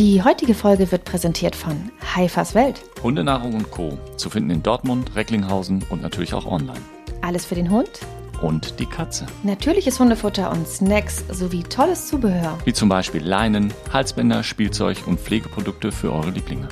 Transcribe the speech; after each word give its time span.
Die 0.00 0.22
heutige 0.22 0.54
Folge 0.54 0.90
wird 0.92 1.04
präsentiert 1.04 1.54
von 1.54 1.90
Haifas 2.16 2.54
Welt. 2.54 2.80
Hundenahrung 3.02 3.52
und 3.52 3.70
Co. 3.70 3.98
zu 4.16 4.30
finden 4.30 4.48
in 4.48 4.62
Dortmund, 4.62 5.14
Recklinghausen 5.14 5.84
und 5.90 6.00
natürlich 6.00 6.32
auch 6.32 6.46
online. 6.46 6.80
Alles 7.20 7.44
für 7.44 7.54
den 7.54 7.70
Hund, 7.70 8.00
Und 8.40 8.80
die 8.80 8.86
Katze. 8.86 9.26
natürliches 9.42 10.00
Hundefutter 10.00 10.50
und 10.52 10.66
Snacks 10.66 11.22
sowie 11.30 11.64
tolles 11.64 12.06
Zubehör. 12.06 12.56
Wie 12.64 12.72
zum 12.72 12.88
Beispiel 12.88 13.22
Leinen, 13.22 13.74
Halsbänder, 13.92 14.42
Spielzeug 14.42 15.06
und 15.06 15.20
Pflegeprodukte 15.20 15.92
für 15.92 16.14
eure 16.14 16.30
Lieblinge. 16.30 16.68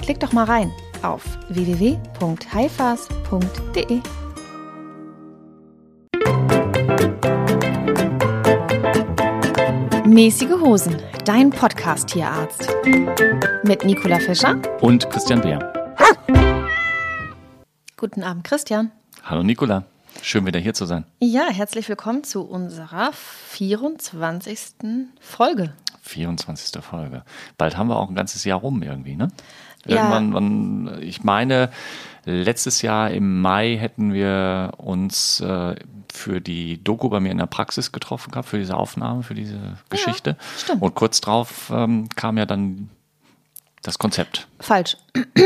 Klick 0.00 0.18
doch 0.18 0.32
mal 0.32 0.46
rein 0.46 0.72
auf 1.02 1.22
www.haifas.de. 1.50 4.00
Mäßige 10.12 10.60
Hosen, 10.60 11.00
dein 11.24 11.48
Podcast-Tierarzt. 11.48 12.68
Mit 13.64 13.82
Nicola 13.86 14.18
Fischer. 14.20 14.60
Und 14.82 15.08
Christian 15.08 15.40
Beer. 15.40 15.72
Guten 17.96 18.22
Abend, 18.22 18.44
Christian. 18.44 18.92
Hallo 19.24 19.42
Nicola. 19.42 19.84
Schön 20.20 20.44
wieder 20.44 20.60
hier 20.60 20.74
zu 20.74 20.84
sein. 20.84 21.06
Ja, 21.20 21.48
herzlich 21.48 21.88
willkommen 21.88 22.24
zu 22.24 22.42
unserer 22.42 23.12
24. 23.14 24.58
Folge. 25.18 25.72
24. 26.02 26.82
Folge. 26.82 27.22
Bald 27.56 27.78
haben 27.78 27.88
wir 27.88 27.96
auch 27.96 28.10
ein 28.10 28.14
ganzes 28.14 28.44
Jahr 28.44 28.58
rum 28.58 28.82
irgendwie, 28.82 29.16
ne? 29.16 29.28
Ja. 29.86 29.96
Irgendwann, 29.96 30.34
wann, 30.34 31.02
ich 31.02 31.24
meine, 31.24 31.70
letztes 32.24 32.82
Jahr 32.82 33.10
im 33.10 33.40
Mai 33.40 33.76
hätten 33.76 34.12
wir 34.12 34.72
uns 34.78 35.40
äh, 35.40 35.74
für 36.12 36.40
die 36.40 36.82
Doku 36.82 37.08
bei 37.08 37.20
mir 37.20 37.32
in 37.32 37.38
der 37.38 37.46
Praxis 37.46 37.90
getroffen 37.92 38.30
gehabt, 38.30 38.48
für 38.48 38.58
diese 38.58 38.76
Aufnahme, 38.76 39.22
für 39.22 39.34
diese 39.34 39.78
Geschichte. 39.88 40.36
stimmt. 40.58 40.82
Und 40.82 40.94
kurz 40.94 41.20
drauf 41.20 41.72
ähm, 41.74 42.08
kam 42.14 42.38
ja 42.38 42.46
dann 42.46 42.90
das 43.82 43.98
Konzept. 43.98 44.46
Falsch. 44.60 44.96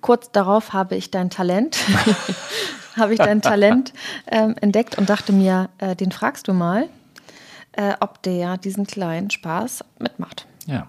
Kurz 0.00 0.30
darauf 0.30 0.72
habe 0.72 0.94
ich 0.94 1.10
dein 1.10 1.28
Talent, 1.28 1.76
habe 2.96 3.14
ich 3.14 3.18
dein 3.18 3.42
Talent 3.42 3.92
ähm, 4.28 4.54
entdeckt 4.60 4.96
und 4.96 5.10
dachte 5.10 5.32
mir, 5.32 5.70
äh, 5.78 5.96
den 5.96 6.12
fragst 6.12 6.46
du 6.46 6.52
mal, 6.52 6.88
äh, 7.72 7.94
ob 7.98 8.22
der 8.22 8.58
diesen 8.58 8.86
kleinen 8.86 9.30
Spaß 9.30 9.84
mitmacht. 9.98 10.46
Ja. 10.66 10.88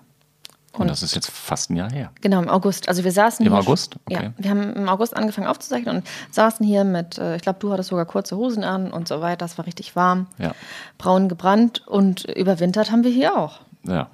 Und, 0.81 0.89
das 0.89 1.03
ist 1.03 1.16
jetzt 1.16 1.30
fast 1.30 1.69
ein 1.69 1.75
Jahr 1.75 1.91
her. 1.91 2.11
Genau, 2.22 2.41
im 2.41 2.49
August. 2.49 2.88
Also 2.89 3.03
wir 3.03 3.11
saßen 3.11 3.45
Im 3.45 3.52
hier. 3.53 3.61
August? 3.61 3.95
Ja, 4.09 4.19
Okay. 4.19 4.31
wir 4.38 4.49
haben 4.49 4.73
im 4.73 4.89
August 4.89 5.16
angefangen 5.16 5.47
aufzuzeichnen 5.47 5.97
und 5.97 6.08
saßen 6.31 6.66
hier 6.66 6.83
mit, 6.83 7.17
äh, 7.17 7.35
ich 7.35 7.41
glaube, 7.41 7.59
du 7.59 7.72
hattest 7.72 7.89
sogar 7.89 8.05
kurze 8.05 8.35
Hosen 8.38 8.63
an 8.63 8.91
und 8.91 9.07
so 9.07 9.22
weiter. 9.22 9.45
Es 9.45 9.57
war 9.57 9.66
richtig 9.66 9.95
warm, 9.95 10.27
Ja. 10.38 10.53
braun 10.97 11.30
gebrannt 11.30 11.85
und 11.88 12.25
überwintert 12.25 12.91
haben 12.91 13.03
wir 13.03 13.11
hier 13.11 13.38
auch. 13.38 13.59
Ja. 13.83 14.07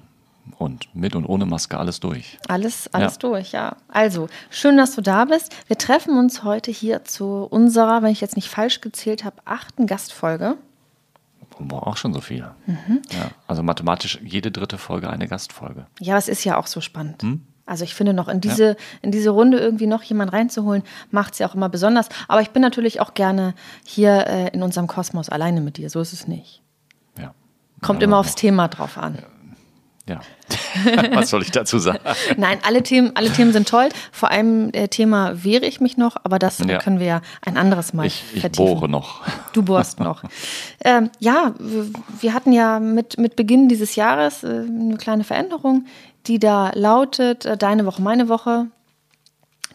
Und 0.58 0.88
mit 0.94 1.16
und 1.16 1.26
ohne 1.26 1.44
Maske 1.44 1.76
alles 1.76 1.98
durch. 1.98 2.38
Alles, 2.46 2.88
alles 2.94 3.14
Ja. 3.14 3.18
durch, 3.18 3.50
ja. 3.52 3.76
Also, 3.88 4.28
schön, 4.48 4.76
dass 4.76 4.94
du 4.94 5.00
da 5.02 5.24
bist. 5.24 5.52
Wir 5.66 5.76
treffen 5.76 6.16
uns 6.16 6.44
heute 6.44 6.70
hier 6.70 7.04
zu 7.04 7.46
unserer, 7.50 8.02
wenn 8.02 8.10
ich 8.12 8.20
jetzt 8.20 8.36
nicht 8.36 8.48
falsch 8.48 8.80
gezählt 8.80 9.24
habe, 9.24 9.36
achten 9.44 9.86
Gastfolge. 9.88 10.54
Boah, 11.58 11.86
auch 11.86 11.96
schon 11.96 12.12
so 12.12 12.20
viele. 12.20 12.54
Mhm. 12.66 13.02
Ja, 13.10 13.30
also 13.46 13.62
mathematisch 13.62 14.20
jede 14.22 14.50
dritte 14.50 14.78
Folge 14.78 15.08
eine 15.08 15.26
Gastfolge. 15.26 15.86
Ja, 16.00 16.16
es 16.18 16.28
ist 16.28 16.44
ja 16.44 16.58
auch 16.58 16.66
so 16.66 16.80
spannend. 16.80 17.22
Hm? 17.22 17.42
Also 17.64 17.82
ich 17.82 17.94
finde 17.94 18.14
noch 18.14 18.28
in 18.28 18.40
diese, 18.40 18.76
in 19.02 19.10
diese 19.10 19.30
Runde 19.30 19.58
irgendwie 19.58 19.88
noch 19.88 20.02
jemand 20.04 20.32
reinzuholen, 20.32 20.84
macht 21.10 21.32
es 21.32 21.40
ja 21.40 21.48
auch 21.48 21.54
immer 21.54 21.68
besonders. 21.68 22.08
Aber 22.28 22.40
ich 22.40 22.50
bin 22.50 22.62
natürlich 22.62 23.00
auch 23.00 23.14
gerne 23.14 23.54
hier 23.84 24.26
äh, 24.28 24.48
in 24.50 24.62
unserem 24.62 24.86
Kosmos 24.86 25.28
alleine 25.28 25.60
mit 25.60 25.76
dir. 25.76 25.90
So 25.90 26.00
ist 26.00 26.12
es 26.12 26.28
nicht. 26.28 26.62
Ja. 27.18 27.34
Kommt 27.82 28.02
Ja, 28.02 28.04
immer 28.06 28.18
aufs 28.18 28.36
Thema 28.36 28.68
drauf 28.68 28.98
an. 28.98 29.16
Ja. 29.16 29.22
Was 31.14 31.30
soll 31.30 31.42
ich 31.42 31.50
dazu 31.50 31.78
sagen? 31.78 31.98
Nein, 32.36 32.58
alle 32.62 32.82
Themen, 32.82 33.12
alle 33.14 33.30
Themen 33.30 33.52
sind 33.52 33.68
toll. 33.68 33.88
Vor 34.12 34.30
allem 34.30 34.70
äh, 34.72 34.88
Thema 34.88 35.42
wehre 35.42 35.64
ich 35.66 35.80
mich 35.80 35.96
noch, 35.96 36.16
aber 36.22 36.38
das 36.38 36.58
Ja. 36.58 36.78
können 36.78 37.00
wir 37.00 37.06
ja 37.06 37.20
ein 37.44 37.56
anderes 37.56 37.92
Mal 37.92 38.06
Ich, 38.06 38.22
ich 38.34 38.40
vertiefen. 38.40 38.66
bohre 38.74 38.88
noch. 38.88 39.22
Du 39.52 39.62
bohrst 39.62 40.00
noch. 40.00 40.22
ähm, 40.84 41.10
ja, 41.18 41.54
wir, 41.58 41.86
wir 42.20 42.34
hatten 42.34 42.52
ja 42.52 42.78
mit, 42.78 43.18
mit 43.18 43.36
Beginn 43.36 43.68
dieses 43.68 43.96
Jahres 43.96 44.44
äh, 44.44 44.64
eine 44.68 44.96
kleine 44.98 45.24
Veränderung, 45.24 45.86
die 46.26 46.38
da 46.38 46.70
lautet, 46.74 47.46
äh, 47.46 47.56
deine 47.56 47.86
Woche, 47.86 48.02
meine 48.02 48.28
Woche. 48.28 48.66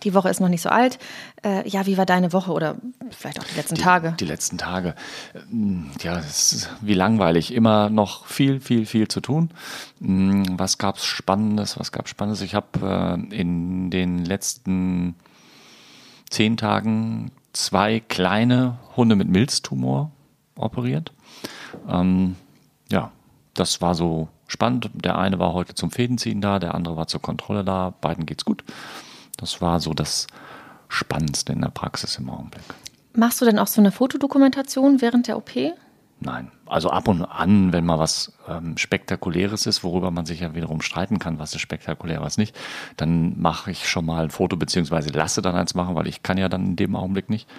Die 0.03 0.13
Woche 0.13 0.29
ist 0.29 0.39
noch 0.39 0.49
nicht 0.49 0.61
so 0.61 0.69
alt. 0.69 0.99
Äh, 1.43 1.67
ja, 1.69 1.85
wie 1.85 1.97
war 1.97 2.05
deine 2.05 2.33
Woche 2.33 2.51
oder 2.51 2.75
vielleicht 3.11 3.39
auch 3.39 3.43
die 3.43 3.55
letzten 3.55 3.75
Tage? 3.75 4.15
Die 4.19 4.25
letzten 4.25 4.57
Tage. 4.57 4.95
Ähm, 5.51 5.91
Ja, 6.01 6.17
ist 6.17 6.69
wie 6.81 6.93
langweilig. 6.93 7.53
Immer 7.53 7.89
noch 7.89 8.25
viel, 8.25 8.59
viel, 8.59 8.85
viel 8.85 9.07
zu 9.07 9.21
tun. 9.21 9.51
Mm, 9.99 10.43
Was 10.57 10.77
gab 10.77 10.97
es 10.97 11.05
Spannendes? 11.05 11.79
Was 11.79 11.91
gab 11.91 12.07
Spannendes? 12.07 12.41
Ich 12.41 12.55
habe 12.55 13.17
äh, 13.31 13.35
in 13.35 13.89
den 13.91 14.25
letzten 14.25 15.15
zehn 16.29 16.57
Tagen 16.57 17.31
zwei 17.53 17.99
kleine 17.99 18.77
Hunde 18.95 19.15
mit 19.15 19.27
Milztumor 19.27 20.11
operiert. 20.55 21.11
Ähm, 21.89 22.35
ja, 22.89 23.11
das 23.53 23.81
war 23.81 23.95
so 23.95 24.29
spannend. 24.47 24.89
Der 24.93 25.17
eine 25.17 25.39
war 25.39 25.53
heute 25.53 25.75
zum 25.75 25.91
Fädenziehen 25.91 26.41
da, 26.41 26.59
der 26.59 26.75
andere 26.75 26.97
war 26.97 27.07
zur 27.07 27.21
Kontrolle 27.21 27.63
da. 27.63 27.93
Beiden 28.01 28.25
geht's 28.25 28.45
gut. 28.45 28.63
Das 29.41 29.59
war 29.59 29.79
so 29.79 29.93
das 29.93 30.27
Spannendste 30.87 31.51
in 31.51 31.61
der 31.61 31.69
Praxis 31.69 32.17
im 32.17 32.29
Augenblick. 32.29 32.63
Machst 33.13 33.41
du 33.41 33.45
denn 33.45 33.59
auch 33.59 33.67
so 33.67 33.81
eine 33.81 33.91
Fotodokumentation 33.91 35.01
während 35.01 35.27
der 35.27 35.37
OP? 35.37 35.51
Nein, 36.23 36.51
also 36.67 36.91
ab 36.91 37.07
und 37.07 37.25
an, 37.25 37.73
wenn 37.73 37.83
mal 37.83 37.97
was 37.97 38.31
ähm, 38.47 38.77
Spektakuläres 38.77 39.65
ist, 39.65 39.83
worüber 39.83 40.11
man 40.11 40.27
sich 40.27 40.41
ja 40.41 40.53
wiederum 40.53 40.81
streiten 40.81 41.17
kann, 41.17 41.39
was 41.39 41.55
ist 41.55 41.61
spektakulär, 41.61 42.21
was 42.21 42.37
nicht, 42.37 42.55
dann 42.95 43.41
mache 43.41 43.71
ich 43.71 43.89
schon 43.89 44.05
mal 44.05 44.23
ein 44.23 44.29
Foto, 44.29 44.55
beziehungsweise 44.55 45.09
lasse 45.09 45.41
dann 45.41 45.55
eins 45.55 45.73
machen, 45.73 45.95
weil 45.95 46.05
ich 46.05 46.21
kann 46.21 46.37
ja 46.37 46.47
dann 46.47 46.63
in 46.63 46.75
dem 46.75 46.95
Augenblick 46.95 47.31
nicht. 47.31 47.49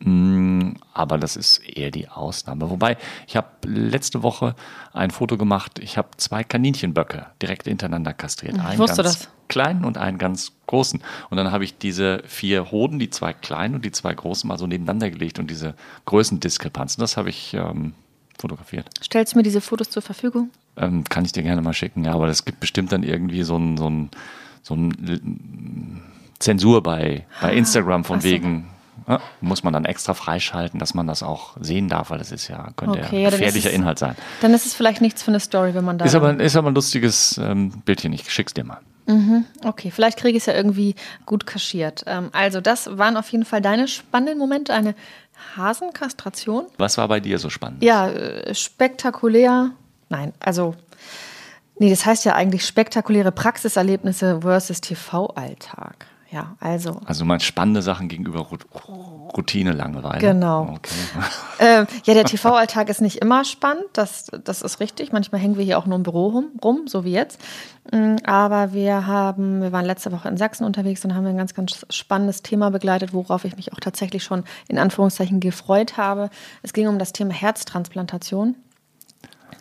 Mm, 0.00 0.72
Aber 0.92 1.18
das 1.18 1.36
ist 1.36 1.58
eher 1.58 1.90
die 1.90 2.08
Ausnahme. 2.08 2.70
Wobei, 2.70 2.96
ich 3.26 3.36
habe 3.36 3.48
letzte 3.64 4.22
Woche 4.22 4.54
ein 4.92 5.10
Foto 5.10 5.36
gemacht, 5.36 5.78
ich 5.78 5.96
habe 5.96 6.08
zwei 6.16 6.44
Kaninchenböcke 6.44 7.26
direkt 7.40 7.64
hintereinander 7.64 8.12
kastriert. 8.12 8.58
Einen 8.58 8.78
wusste 8.78 9.02
ganz 9.02 9.18
das. 9.18 9.28
kleinen 9.48 9.84
und 9.84 9.98
einen 9.98 10.18
ganz 10.18 10.52
großen. 10.66 11.02
Und 11.30 11.36
dann 11.36 11.52
habe 11.52 11.64
ich 11.64 11.78
diese 11.78 12.22
vier 12.26 12.70
Hoden, 12.70 12.98
die 12.98 13.10
zwei 13.10 13.32
kleinen 13.32 13.76
und 13.76 13.84
die 13.84 13.92
zwei 13.92 14.14
großen, 14.14 14.46
mal 14.48 14.58
so 14.58 14.66
nebeneinander 14.66 15.10
gelegt 15.10 15.38
und 15.38 15.50
diese 15.50 15.74
Größendiskrepanzen, 16.06 17.00
das 17.00 17.16
habe 17.16 17.30
ich 17.30 17.54
ähm, 17.54 17.94
fotografiert. 18.38 18.90
Stellst 19.02 19.32
du 19.32 19.38
mir 19.38 19.42
diese 19.42 19.60
Fotos 19.60 19.90
zur 19.90 20.02
Verfügung? 20.02 20.50
Ähm, 20.76 21.04
kann 21.04 21.24
ich 21.24 21.32
dir 21.32 21.42
gerne 21.42 21.62
mal 21.62 21.72
schicken, 21.72 22.04
ja, 22.04 22.12
aber 22.12 22.28
es 22.28 22.44
gibt 22.44 22.60
bestimmt 22.60 22.92
dann 22.92 23.02
irgendwie 23.02 23.42
so 23.42 23.56
ein, 23.56 23.76
so 23.76 23.88
ein, 23.88 24.10
so 24.62 24.74
ein 24.74 24.88
mm, 24.88 26.02
Zensur 26.40 26.82
bei, 26.82 27.26
bei 27.40 27.54
Instagram 27.54 28.04
von 28.04 28.20
so. 28.20 28.28
wegen. 28.28 28.66
Ja, 29.06 29.20
muss 29.40 29.62
man 29.62 29.72
dann 29.72 29.84
extra 29.84 30.14
freischalten, 30.14 30.80
dass 30.80 30.94
man 30.94 31.06
das 31.06 31.22
auch 31.22 31.56
sehen 31.60 31.88
darf, 31.88 32.10
weil 32.10 32.18
das 32.18 32.32
ist 32.32 32.48
ja, 32.48 32.68
könnte 32.76 33.00
Okay, 33.00 33.22
ja, 33.22 33.30
gefährlicher 33.30 33.68
es- 33.68 33.74
Inhalt 33.74 33.98
sein. 33.98 34.16
Dann 34.40 34.54
ist 34.54 34.64
es 34.66 34.74
vielleicht 34.74 35.00
nichts 35.00 35.22
für 35.22 35.30
eine 35.30 35.40
Story, 35.40 35.74
wenn 35.74 35.84
man 35.84 35.98
da. 35.98 36.04
Ist 36.04 36.14
aber, 36.14 36.38
ist 36.40 36.56
aber 36.56 36.68
ein 36.70 36.74
lustiges 36.74 37.36
ähm, 37.38 37.70
Bildchen, 37.84 38.12
ich 38.12 38.30
schick's 38.30 38.54
dir 38.54 38.64
mal. 38.64 38.78
Okay, 39.62 39.90
vielleicht 39.90 40.18
kriege 40.18 40.38
ich 40.38 40.44
es 40.44 40.46
ja 40.46 40.54
irgendwie 40.54 40.94
gut 41.26 41.44
kaschiert. 41.46 42.04
Ähm, 42.06 42.30
also, 42.32 42.62
das 42.62 42.96
waren 42.96 43.18
auf 43.18 43.28
jeden 43.28 43.44
Fall 43.44 43.60
deine 43.60 43.86
spannenden 43.86 44.38
Momente. 44.38 44.72
Eine 44.72 44.94
Hasenkastration. 45.58 46.64
Was 46.78 46.96
war 46.96 47.08
bei 47.08 47.20
dir 47.20 47.38
so 47.38 47.50
spannend? 47.50 47.82
Ja, 47.82 48.08
äh, 48.08 48.54
spektakulär. 48.54 49.72
Nein, 50.08 50.32
also. 50.40 50.74
Nee, 51.78 51.90
das 51.90 52.06
heißt 52.06 52.24
ja 52.24 52.34
eigentlich 52.34 52.64
spektakuläre 52.64 53.32
Praxiserlebnisse 53.32 54.40
versus 54.42 54.80
TV-Alltag. 54.80 56.06
Ja, 56.34 56.56
also. 56.58 57.00
Also 57.04 57.24
meinst 57.24 57.46
spannende 57.46 57.80
Sachen 57.80 58.08
gegenüber 58.08 58.40
Routine, 59.36 59.70
Langeweile? 59.70 60.18
Genau. 60.18 60.74
Okay. 60.74 60.94
Äh, 61.60 61.86
ja, 62.04 62.14
der 62.14 62.24
TV-Alltag 62.24 62.88
ist 62.88 63.00
nicht 63.00 63.18
immer 63.18 63.44
spannend, 63.44 63.84
das, 63.92 64.26
das 64.42 64.60
ist 64.60 64.80
richtig. 64.80 65.12
Manchmal 65.12 65.40
hängen 65.40 65.56
wir 65.56 65.64
hier 65.64 65.78
auch 65.78 65.86
nur 65.86 65.94
im 65.94 66.02
Büro 66.02 66.26
rum, 66.26 66.46
rum 66.64 66.88
so 66.88 67.04
wie 67.04 67.12
jetzt. 67.12 67.40
Mm, 67.92 68.16
Aber 68.24 68.72
wir 68.72 69.06
haben, 69.06 69.62
wir 69.62 69.70
waren 69.70 69.84
letzte 69.84 70.10
Woche 70.10 70.28
in 70.28 70.36
Sachsen 70.36 70.64
unterwegs 70.64 71.04
und 71.04 71.14
haben 71.14 71.24
ein 71.26 71.36
ganz, 71.36 71.54
ganz 71.54 71.86
spannendes 71.90 72.42
Thema 72.42 72.72
begleitet, 72.72 73.12
worauf 73.12 73.44
ich 73.44 73.54
mich 73.54 73.72
auch 73.72 73.78
tatsächlich 73.78 74.24
schon 74.24 74.42
in 74.66 74.78
Anführungszeichen 74.78 75.38
gefreut 75.38 75.96
habe. 75.96 76.28
Es 76.62 76.72
ging 76.72 76.88
um 76.88 76.98
das 76.98 77.12
Thema 77.12 77.32
Herztransplantation. 77.32 78.56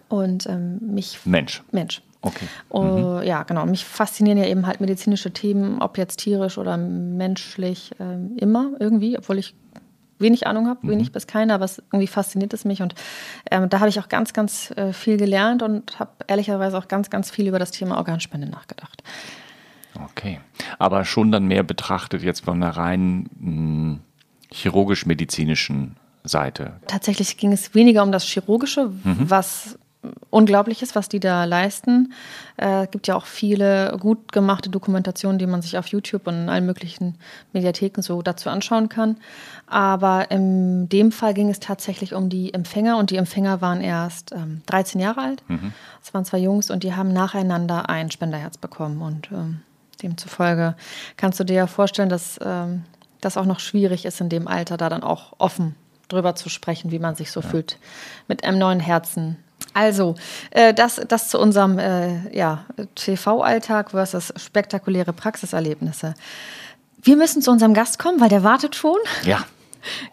Und 0.09 0.47
ähm, 0.47 0.79
mich 0.81 1.19
Mensch. 1.25 1.61
Mensch. 1.71 2.01
Okay. 2.23 2.47
Oh, 2.69 3.19
Ja, 3.23 3.43
genau. 3.43 3.65
Mich 3.65 3.85
faszinieren 3.85 4.37
ja 4.37 4.45
eben 4.45 4.65
halt 4.65 4.81
medizinische 4.81 5.31
Themen, 5.31 5.81
ob 5.81 5.97
jetzt 5.97 6.17
tierisch 6.19 6.57
oder 6.57 6.77
menschlich, 6.77 7.91
ähm, 7.99 8.35
immer 8.37 8.71
irgendwie, 8.79 9.17
obwohl 9.17 9.37
ich 9.37 9.53
wenig 10.19 10.47
Ahnung 10.47 10.67
habe, 10.67 10.87
wenig 10.87 11.11
bis 11.11 11.27
keine, 11.27 11.53
aber 11.53 11.65
es, 11.65 11.79
irgendwie 11.91 12.07
fasziniert 12.07 12.53
es 12.53 12.63
mich 12.63 12.81
und 12.81 12.95
ähm, 13.51 13.69
da 13.69 13.79
habe 13.81 13.89
ich 13.89 13.99
auch 13.99 14.07
ganz, 14.07 14.31
ganz 14.31 14.71
äh, 14.77 14.93
viel 14.93 15.17
gelernt 15.17 15.61
und 15.61 15.99
habe 15.99 16.11
ehrlicherweise 16.27 16.77
auch 16.77 16.87
ganz, 16.87 17.09
ganz 17.09 17.29
viel 17.29 17.47
über 17.47 17.59
das 17.59 17.71
Thema 17.71 17.97
Organspende 17.97 18.47
nachgedacht. 18.47 19.03
Okay. 20.05 20.39
Aber 20.79 21.03
schon 21.03 21.31
dann 21.31 21.45
mehr 21.45 21.63
betrachtet 21.63 22.23
jetzt 22.23 22.45
von 22.45 22.61
der 22.61 22.69
rein 22.69 23.29
mh, 23.37 23.99
chirurgisch-medizinischen 24.49 25.97
Seite. 26.23 26.73
Tatsächlich 26.87 27.37
ging 27.37 27.51
es 27.51 27.75
weniger 27.75 28.01
um 28.01 28.11
das 28.11 28.23
Chirurgische, 28.23 28.91
was 29.03 29.77
Unglaubliches, 30.29 30.95
was 30.95 31.09
die 31.09 31.19
da 31.19 31.45
leisten. 31.45 32.13
Es 32.57 32.65
äh, 32.65 32.87
gibt 32.87 33.07
ja 33.07 33.15
auch 33.15 33.25
viele 33.25 33.97
gut 33.99 34.31
gemachte 34.31 34.69
Dokumentationen, 34.69 35.39
die 35.39 35.47
man 35.47 35.61
sich 35.61 35.77
auf 35.77 35.87
YouTube 35.87 36.27
und 36.27 36.33
in 36.33 36.49
allen 36.49 36.65
möglichen 36.65 37.15
Mediatheken 37.53 38.01
so 38.01 38.21
dazu 38.21 38.49
anschauen 38.49 38.89
kann. 38.89 39.17
Aber 39.67 40.29
in 40.31 40.89
dem 40.89 41.11
Fall 41.11 41.33
ging 41.33 41.49
es 41.49 41.59
tatsächlich 41.59 42.13
um 42.13 42.29
die 42.29 42.53
Empfänger 42.53 42.97
und 42.97 43.11
die 43.11 43.17
Empfänger 43.17 43.61
waren 43.61 43.81
erst 43.81 44.31
ähm, 44.33 44.61
13 44.65 44.99
Jahre 44.99 45.21
alt. 45.21 45.43
Mhm. 45.47 45.73
Es 46.01 46.13
waren 46.13 46.25
zwei 46.25 46.39
Jungs 46.39 46.69
und 46.69 46.83
die 46.83 46.93
haben 46.93 47.13
nacheinander 47.13 47.89
ein 47.89 48.11
Spenderherz 48.11 48.57
bekommen 48.57 49.01
und 49.01 49.31
ähm, 49.31 49.61
demzufolge 50.01 50.75
kannst 51.17 51.39
du 51.39 51.43
dir 51.43 51.55
ja 51.55 51.67
vorstellen, 51.67 52.09
dass 52.09 52.39
ähm, 52.43 52.83
das 53.21 53.37
auch 53.37 53.45
noch 53.45 53.59
schwierig 53.59 54.05
ist 54.05 54.19
in 54.21 54.29
dem 54.29 54.47
Alter, 54.47 54.77
da 54.77 54.89
dann 54.89 55.03
auch 55.03 55.33
offen 55.37 55.75
drüber 56.09 56.35
zu 56.35 56.49
sprechen, 56.49 56.91
wie 56.91 56.99
man 56.99 57.15
sich 57.15 57.31
so 57.31 57.41
ja. 57.41 57.47
fühlt 57.47 57.79
mit 58.27 58.43
einem 58.43 58.59
neuen 58.59 58.79
Herzen. 58.79 59.37
Also, 59.73 60.15
äh, 60.51 60.73
das, 60.73 61.01
das 61.07 61.29
zu 61.29 61.39
unserem 61.39 61.79
äh, 61.79 62.35
ja, 62.35 62.65
TV-Alltag 62.95 63.91
versus 63.91 64.33
spektakuläre 64.37 65.13
Praxiserlebnisse. 65.13 66.13
Wir 67.01 67.17
müssen 67.17 67.41
zu 67.41 67.51
unserem 67.51 67.73
Gast 67.73 67.99
kommen, 67.99 68.19
weil 68.19 68.29
der 68.29 68.43
wartet 68.43 68.75
schon. 68.75 68.97
Ja. 69.23 69.43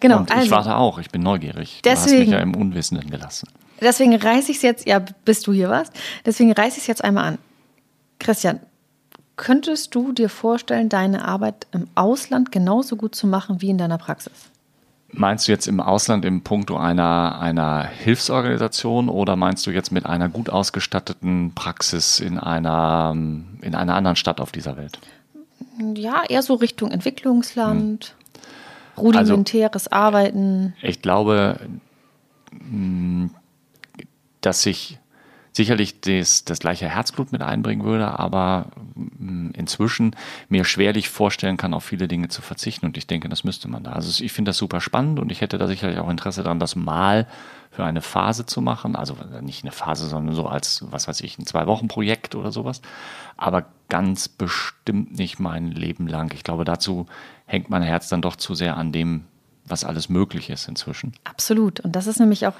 Genau. 0.01 0.19
Und 0.19 0.31
ich 0.31 0.37
also, 0.37 0.51
warte 0.51 0.75
auch, 0.75 0.99
ich 0.99 1.11
bin 1.11 1.23
neugierig. 1.23 1.81
Deswegen, 1.85 2.07
du 2.07 2.13
hast 2.13 2.19
mich 2.19 2.29
ja 2.31 2.39
im 2.41 2.57
Unwissenden 2.57 3.09
gelassen. 3.09 3.49
Deswegen 3.81 4.17
reiße 4.17 4.51
ich 4.51 4.57
es 4.57 4.63
jetzt, 4.63 4.87
ja, 4.87 4.99
bis 4.99 5.43
du 5.43 5.53
hier 5.53 5.71
warst, 5.71 5.93
deswegen 6.27 6.51
reiße 6.51 6.79
ich 6.79 6.83
es 6.83 6.87
jetzt 6.89 7.05
einmal 7.05 7.25
an. 7.25 7.39
Christian, 8.19 8.59
könntest 9.37 9.95
du 9.95 10.13
dir 10.13 10.29
vorstellen, 10.29 10.89
deine 10.89 11.25
Arbeit 11.25 11.67
im 11.73 11.89
Ausland 11.95 12.53
genauso 12.53 12.97
gut 12.97 13.15
zu 13.15 13.27
machen 13.27 13.63
wie 13.63 13.71
in 13.71 13.79
deiner 13.79 13.97
Praxis? 13.97 14.33
Meinst 15.13 15.49
du 15.49 15.53
jetzt 15.53 15.67
im 15.67 15.81
Ausland 15.81 16.25
im 16.25 16.43
Punkto 16.43 16.77
einer, 16.77 17.41
einer 17.41 17.83
Hilfsorganisation 17.83 19.09
oder 19.09 19.35
meinst 19.35 19.67
du 19.67 19.73
jetzt 19.73 19.91
mit 19.91 20.07
einer 20.07 20.29
gut 20.29 20.51
ausgestatteten 20.51 21.53
Praxis 21.55 22.21
in 22.21 22.39
einer, 22.39 23.13
in 23.13 23.75
einer 23.75 23.95
anderen 23.95 24.17
Stadt 24.17 24.41
auf 24.41 24.53
dieser 24.53 24.77
Welt? 24.77 24.99
Ja, 25.95 26.23
eher 26.29 26.43
so 26.43 26.55
Richtung 26.55 26.93
Entwicklungsland, 26.93 28.15
hm. 28.95 29.03
rudimentäres 29.03 29.89
also, 29.89 30.05
Arbeiten. 30.05 30.75
Ich 30.81 31.03
glaube, 31.03 31.59
dass 34.41 34.63
sich 34.63 35.00
sicherlich 35.61 36.01
das, 36.01 36.47
das 36.47 36.59
gleiche 36.59 36.89
Herzblut 36.89 37.33
mit 37.33 37.43
einbringen 37.43 37.85
würde, 37.85 38.19
aber 38.19 38.69
mm, 38.95 39.51
inzwischen 39.51 40.17
mir 40.49 40.65
schwerlich 40.65 41.11
vorstellen 41.11 41.59
kann, 41.59 41.75
auf 41.75 41.85
viele 41.85 42.09
Dinge 42.09 42.29
zu 42.29 42.41
verzichten. 42.41 42.87
Und 42.87 42.97
ich 42.97 43.07
denke, 43.07 43.29
das 43.29 43.45
müsste 43.45 43.69
man 43.69 43.85
da. 43.85 43.93
Also 43.93 44.25
ich 44.25 44.33
finde 44.33 44.49
das 44.49 44.57
super 44.57 44.81
spannend 44.81 45.21
und 45.21 45.31
ich 45.31 45.43
hätte 45.43 45.59
da 45.59 45.67
sicherlich 45.67 45.99
auch 45.99 46.09
Interesse 46.09 46.43
daran, 46.43 46.61
das 46.61 46.77
mal 46.77 47.27
für 47.71 47.85
eine 47.85 48.01
Phase 48.01 48.47
zu 48.47 48.63
machen. 48.63 48.97
Also 48.97 49.15
nicht 49.43 49.63
eine 49.63 49.73
Phase, 49.73 50.09
sondern 50.09 50.35
so 50.35 50.47
als, 50.47 50.87
was 50.91 51.09
weiß 51.09 51.21
ich, 51.21 51.39
ein 51.39 51.45
Zwei-Wochen-Projekt 51.45 52.35
oder 52.35 52.53
sowas. 52.53 52.81
Aber 53.37 53.67
ganz 53.91 54.29
bestimmt 54.29 55.19
nicht 55.19 55.41
mein 55.41 55.73
Leben 55.73 56.07
lang. 56.07 56.33
Ich 56.35 56.43
glaube, 56.43 56.65
dazu 56.65 57.05
hängt 57.45 57.69
mein 57.69 57.83
Herz 57.83 58.09
dann 58.09 58.23
doch 58.23 58.37
zu 58.37 58.55
sehr 58.55 58.79
an 58.79 58.93
dem, 58.93 59.25
was 59.71 59.85
alles 59.85 60.09
möglich 60.09 60.51
ist 60.51 60.69
inzwischen. 60.69 61.13
Absolut. 61.25 61.81
Und 61.81 61.97
das 61.97 62.07
ist 62.07 62.21
nämlich 62.21 62.47
auch 62.47 62.57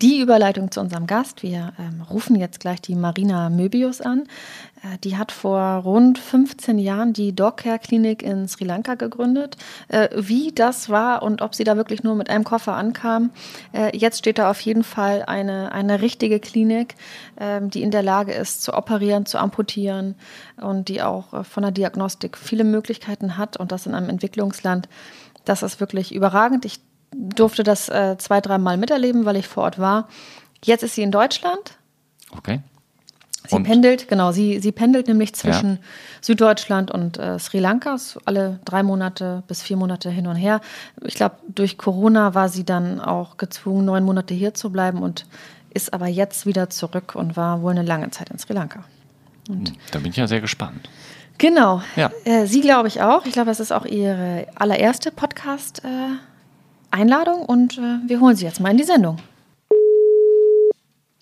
die 0.00 0.20
Überleitung 0.20 0.70
zu 0.70 0.80
unserem 0.80 1.06
Gast. 1.06 1.42
Wir 1.42 1.72
ähm, 1.78 2.02
rufen 2.02 2.36
jetzt 2.36 2.60
gleich 2.60 2.80
die 2.80 2.94
Marina 2.94 3.50
Möbius 3.50 4.00
an. 4.00 4.24
Äh, 4.82 4.98
die 5.04 5.16
hat 5.16 5.32
vor 5.32 5.60
rund 5.60 6.18
15 6.18 6.78
Jahren 6.78 7.12
die 7.12 7.34
Dogcare 7.34 7.78
Klinik 7.78 8.22
in 8.22 8.48
Sri 8.48 8.64
Lanka 8.64 8.94
gegründet. 8.94 9.56
Äh, 9.88 10.08
wie 10.16 10.52
das 10.52 10.88
war 10.88 11.22
und 11.22 11.42
ob 11.42 11.54
sie 11.54 11.64
da 11.64 11.76
wirklich 11.76 12.02
nur 12.02 12.14
mit 12.14 12.30
einem 12.30 12.44
Koffer 12.44 12.74
ankam. 12.74 13.30
Äh, 13.72 13.96
jetzt 13.96 14.18
steht 14.18 14.38
da 14.38 14.50
auf 14.50 14.60
jeden 14.60 14.84
Fall 14.84 15.24
eine, 15.26 15.72
eine 15.72 16.00
richtige 16.00 16.40
Klinik, 16.40 16.94
ähm, 17.38 17.70
die 17.70 17.82
in 17.82 17.90
der 17.90 18.02
Lage 18.02 18.32
ist, 18.32 18.62
zu 18.62 18.74
operieren, 18.74 19.26
zu 19.26 19.38
amputieren 19.38 20.14
und 20.60 20.88
die 20.88 21.02
auch 21.02 21.32
äh, 21.32 21.44
von 21.44 21.62
der 21.62 21.72
Diagnostik 21.72 22.36
viele 22.36 22.64
Möglichkeiten 22.64 23.36
hat 23.36 23.56
und 23.56 23.72
das 23.72 23.86
in 23.86 23.94
einem 23.94 24.08
Entwicklungsland 24.08 24.88
das 25.44 25.62
ist 25.62 25.80
wirklich 25.80 26.14
überragend. 26.14 26.64
Ich 26.64 26.80
durfte 27.14 27.62
das 27.62 27.88
äh, 27.88 28.16
zwei, 28.18 28.40
dreimal 28.40 28.76
miterleben, 28.76 29.24
weil 29.24 29.36
ich 29.36 29.46
vor 29.46 29.64
Ort 29.64 29.78
war. 29.78 30.08
Jetzt 30.64 30.82
ist 30.82 30.94
sie 30.94 31.02
in 31.02 31.10
Deutschland. 31.10 31.78
Okay. 32.36 32.60
Sie 33.48 33.56
und? 33.56 33.64
pendelt, 33.64 34.06
genau, 34.06 34.30
sie, 34.30 34.60
sie 34.60 34.70
pendelt 34.70 35.08
nämlich 35.08 35.34
zwischen 35.34 35.70
ja. 35.70 35.78
Süddeutschland 36.20 36.92
und 36.92 37.18
äh, 37.18 37.38
Sri 37.40 37.58
Lanka, 37.58 37.96
alle 38.24 38.60
drei 38.64 38.84
Monate 38.84 39.42
bis 39.48 39.62
vier 39.62 39.76
Monate 39.76 40.10
hin 40.10 40.28
und 40.28 40.36
her. 40.36 40.60
Ich 41.04 41.14
glaube, 41.14 41.36
durch 41.48 41.76
Corona 41.76 42.34
war 42.34 42.48
sie 42.48 42.64
dann 42.64 43.00
auch 43.00 43.38
gezwungen, 43.38 43.84
neun 43.84 44.04
Monate 44.04 44.32
hier 44.32 44.54
zu 44.54 44.70
bleiben 44.70 45.02
und 45.02 45.26
ist 45.74 45.92
aber 45.92 46.06
jetzt 46.06 46.46
wieder 46.46 46.70
zurück 46.70 47.14
und 47.16 47.36
war 47.36 47.62
wohl 47.62 47.72
eine 47.72 47.82
lange 47.82 48.10
Zeit 48.10 48.30
in 48.30 48.38
Sri 48.38 48.52
Lanka. 48.52 48.84
Und 49.48 49.70
hm, 49.70 49.76
da 49.90 49.98
bin 49.98 50.10
ich 50.10 50.16
ja 50.16 50.28
sehr 50.28 50.40
gespannt. 50.40 50.88
Genau. 51.38 51.82
Ja. 51.96 52.10
Äh, 52.24 52.46
sie 52.46 52.60
glaube 52.60 52.86
ich 52.88 53.00
auch. 53.02 53.24
Ich 53.26 53.32
glaube, 53.32 53.50
es 53.50 53.58
ist 53.60 53.72
auch 53.72 53.84
ihre 53.84 54.46
allererste 54.54 55.10
Podcast-Einladung 55.10 57.44
und 57.46 57.78
äh, 57.78 57.98
wir 58.06 58.20
holen 58.20 58.36
sie 58.36 58.44
jetzt 58.44 58.60
mal 58.60 58.70
in 58.70 58.76
die 58.78 58.84
Sendung. 58.84 59.16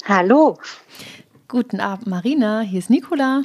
Hallo. 0.07 0.59
Guten 1.49 1.81
Abend, 1.81 2.07
Marina. 2.07 2.61
Hier 2.61 2.79
ist 2.79 2.91
Nicola. 2.91 3.43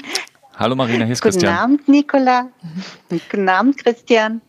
Hallo 0.57 0.75
Marina, 0.75 1.05
hier 1.05 1.13
ist 1.13 1.21
Christian. 1.21 1.51
Guten 1.51 1.63
Abend, 1.63 1.87
Nicola. 1.87 2.49
Guten 3.09 3.49
Abend, 3.49 3.77
Christian. 3.77 4.41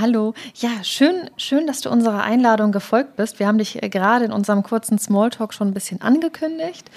Hallo. 0.00 0.34
Ja, 0.54 0.82
schön, 0.82 1.30
schön, 1.36 1.66
dass 1.66 1.80
du 1.80 1.90
unserer 1.90 2.22
Einladung 2.22 2.72
gefolgt 2.72 3.16
bist. 3.16 3.38
Wir 3.38 3.46
haben 3.46 3.58
dich 3.58 3.82
äh, 3.82 3.88
gerade 3.88 4.24
in 4.24 4.32
unserem 4.32 4.62
kurzen 4.62 4.98
Smalltalk 4.98 5.52
schon 5.54 5.68
ein 5.68 5.74
bisschen 5.74 6.00
angekündigt. 6.00 6.90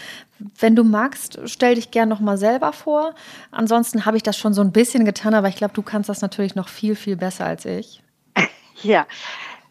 Wenn 0.60 0.76
du 0.76 0.84
magst, 0.84 1.40
stell 1.46 1.76
dich 1.76 1.92
gern 1.92 2.10
noch 2.10 2.20
mal 2.20 2.38
selber 2.38 2.74
vor. 2.74 3.16
Ansonsten 3.52 4.06
habe 4.06 4.18
ich 4.18 4.24
das 4.24 4.38
schon 4.38 4.54
so 4.54 4.62
ein 4.62 4.72
bisschen 4.72 5.06
getan, 5.06 5.34
aber 5.34 5.48
ich 5.48 5.56
glaube, 5.56 5.74
du 5.74 5.82
kannst 5.82 6.10
das 6.10 6.22
natürlich 6.22 6.56
noch 6.56 6.70
viel, 6.70 6.96
viel 6.96 7.16
besser 7.16 7.46
als 7.46 7.66
ich. 7.66 8.02
Ja, 8.84 9.08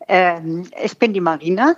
ähm, 0.09 0.67
ich 0.83 0.99
bin 0.99 1.13
die 1.13 1.21
Marina. 1.21 1.77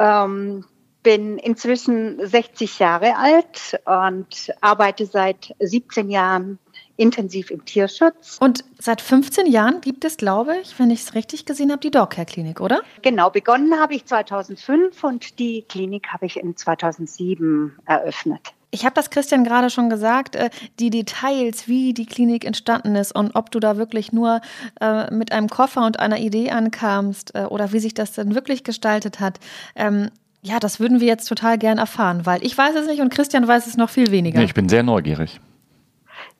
Ähm, 0.00 0.64
bin 1.04 1.38
inzwischen 1.38 2.26
60 2.26 2.80
Jahre 2.80 3.16
alt 3.16 3.80
und 3.84 4.52
arbeite 4.60 5.06
seit 5.06 5.54
17 5.60 6.10
Jahren 6.10 6.58
intensiv 6.96 7.50
im 7.50 7.64
Tierschutz. 7.64 8.38
Und 8.40 8.64
seit 8.78 9.00
15 9.00 9.46
Jahren 9.46 9.80
gibt 9.80 10.04
es, 10.04 10.16
glaube 10.16 10.56
ich, 10.62 10.78
wenn 10.78 10.90
ich 10.90 11.00
es 11.00 11.14
richtig 11.14 11.44
gesehen 11.44 11.70
habe, 11.70 11.80
die 11.80 11.90
Dogcare 11.90 12.26
Klinik, 12.26 12.60
oder? 12.60 12.82
Genau, 13.02 13.30
begonnen 13.30 13.78
habe 13.80 13.94
ich 13.94 14.04
2005 14.04 15.02
und 15.04 15.38
die 15.38 15.62
Klinik 15.68 16.08
habe 16.08 16.26
ich 16.26 16.36
in 16.36 16.56
2007 16.56 17.76
eröffnet. 17.86 18.54
Ich 18.70 18.84
habe 18.84 18.94
das 18.94 19.10
Christian 19.10 19.44
gerade 19.44 19.70
schon 19.70 19.88
gesagt, 19.88 20.34
äh, 20.34 20.50
die 20.80 20.90
Details, 20.90 21.68
wie 21.68 21.94
die 21.94 22.06
Klinik 22.06 22.44
entstanden 22.44 22.96
ist 22.96 23.14
und 23.14 23.36
ob 23.36 23.52
du 23.52 23.60
da 23.60 23.76
wirklich 23.76 24.12
nur 24.12 24.40
äh, 24.80 25.14
mit 25.14 25.30
einem 25.30 25.48
Koffer 25.48 25.86
und 25.86 26.00
einer 26.00 26.18
Idee 26.18 26.50
ankamst 26.50 27.36
äh, 27.36 27.44
oder 27.44 27.72
wie 27.72 27.78
sich 27.78 27.94
das 27.94 28.12
denn 28.12 28.34
wirklich 28.34 28.64
gestaltet 28.64 29.20
hat. 29.20 29.38
Ähm, 29.76 30.10
ja, 30.42 30.58
das 30.58 30.80
würden 30.80 31.00
wir 31.00 31.06
jetzt 31.06 31.26
total 31.26 31.56
gern 31.56 31.78
erfahren, 31.78 32.26
weil 32.26 32.44
ich 32.44 32.58
weiß 32.58 32.74
es 32.74 32.88
nicht 32.88 33.00
und 33.00 33.10
Christian 33.10 33.46
weiß 33.46 33.68
es 33.68 33.76
noch 33.76 33.90
viel 33.90 34.10
weniger. 34.10 34.42
Ich 34.42 34.54
bin 34.54 34.68
sehr 34.68 34.82
neugierig. 34.82 35.40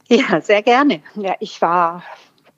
Ja, 0.09 0.41
sehr 0.41 0.63
gerne. 0.63 1.03
Ja, 1.15 1.35
ich 1.41 1.63
war 1.63 2.03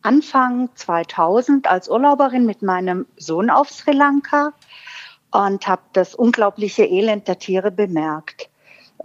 Anfang 0.02 0.68
2000 0.74 1.68
als 1.68 1.88
Urlauberin 1.88 2.46
mit 2.46 2.62
meinem 2.62 3.06
Sohn 3.16 3.50
auf 3.50 3.70
Sri 3.70 3.92
Lanka 3.92 4.52
und 5.30 5.66
habe 5.66 5.82
das 5.92 6.14
unglaubliche 6.14 6.84
Elend 6.84 7.28
der 7.28 7.38
Tiere 7.38 7.70
bemerkt. 7.70 8.48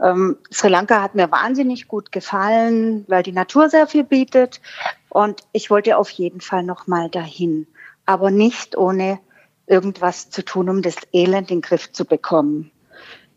Ähm, 0.02 0.38
Sri 0.52 0.70
Lanka 0.70 1.02
hat 1.02 1.16
mir 1.16 1.32
wahnsinnig 1.32 1.88
gut 1.88 2.12
gefallen, 2.12 3.06
weil 3.08 3.24
die 3.24 3.32
Natur 3.32 3.70
sehr 3.70 3.88
viel 3.88 4.04
bietet 4.04 4.62
und 5.10 5.42
ich 5.52 5.70
wollte 5.70 5.98
auf 5.98 6.10
jeden 6.10 6.42
Fall 6.42 6.64
noch 6.64 6.88
mal 6.88 7.10
dahin, 7.10 7.68
aber 8.06 8.32
nicht 8.32 8.78
ohne 8.78 9.20
irgendwas 9.68 10.30
zu 10.30 10.44
tun, 10.44 10.70
um 10.70 10.82
das 10.82 10.96
Elend 11.14 11.52
in 11.52 11.58
den 11.58 11.62
Griff 11.62 11.92
zu 11.92 12.06
bekommen. 12.06 12.72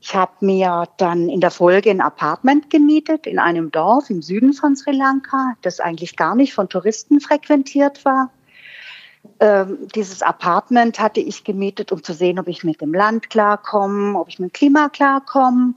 Ich 0.06 0.14
habe 0.14 0.32
mir 0.40 0.86
dann 0.98 1.30
in 1.30 1.40
der 1.40 1.50
Folge 1.50 1.90
ein 1.90 2.02
Apartment 2.02 2.68
gemietet 2.68 3.26
in 3.26 3.38
einem 3.38 3.70
Dorf 3.70 4.10
im 4.10 4.20
Süden 4.20 4.52
von 4.52 4.76
Sri 4.76 4.92
Lanka, 4.92 5.54
das 5.62 5.80
eigentlich 5.80 6.14
gar 6.14 6.34
nicht 6.34 6.52
von 6.52 6.68
Touristen 6.68 7.20
frequentiert 7.20 8.04
war. 8.04 8.30
Ähm, 9.40 9.88
dieses 9.94 10.20
Apartment 10.20 11.00
hatte 11.00 11.20
ich 11.20 11.42
gemietet, 11.42 11.90
um 11.90 12.02
zu 12.02 12.12
sehen, 12.12 12.38
ob 12.38 12.48
ich 12.48 12.64
mit 12.64 12.82
dem 12.82 12.92
Land 12.92 13.30
klarkomme, 13.30 14.18
ob 14.18 14.28
ich 14.28 14.38
mit 14.38 14.50
dem 14.50 14.52
Klima 14.52 14.90
klarkomme. 14.90 15.72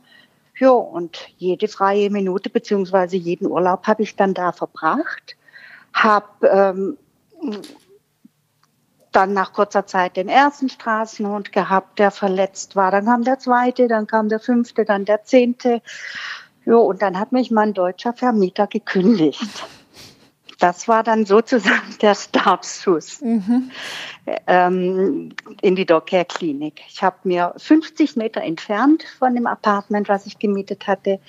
Ja, 0.60 0.72
und 0.72 1.30
jede 1.38 1.70
freie 1.70 2.10
Minute 2.10 2.50
beziehungsweise 2.50 3.16
jeden 3.16 3.48
Urlaub 3.48 3.88
habe 3.88 4.04
ich 4.04 4.18
dann 4.18 4.34
da 4.34 4.52
verbracht. 4.52 5.38
Habe 5.94 6.28
ähm, 6.42 6.98
dann 9.18 9.34
nach 9.34 9.52
kurzer 9.52 9.88
Zeit 9.88 10.16
den 10.16 10.30
ersten 10.30 10.70
Straßenhund 10.70 11.52
gehabt, 11.52 11.98
der 11.98 12.12
verletzt 12.12 12.76
war. 12.76 12.92
Dann 12.92 13.06
kam 13.06 13.24
der 13.24 13.40
zweite, 13.40 13.88
dann 13.88 14.06
kam 14.06 14.30
der 14.30 14.40
fünfte, 14.40 14.86
dann 14.86 15.06
der 15.06 15.24
zehnte. 15.24 15.82
Jo, 16.66 16.82
und 16.82 17.02
dann 17.02 17.20
hat 17.20 17.32
mich 17.32 17.50
mein 17.50 17.74
deutscher 17.74 18.14
Vermieter 18.14 18.68
gekündigt. 18.68 19.66
das 20.60 20.88
war 20.88 21.02
dann 21.02 21.26
sozusagen 21.26 21.98
der 22.00 22.14
Startschuss 22.14 23.22
mhm. 23.22 23.72
ähm, 24.46 25.30
in 25.62 25.76
die 25.76 25.88
Docare 25.88 26.26
Klinik. 26.26 26.84
Ich 26.88 27.02
habe 27.02 27.18
mir 27.24 27.56
50 27.58 28.18
Meter 28.18 28.42
entfernt 28.42 29.04
von 29.18 29.34
dem 29.34 29.48
Apartment, 29.48 30.10
was 30.10 30.28
ich 30.28 30.38
gemietet 30.38 30.86
hatte, 30.86 31.20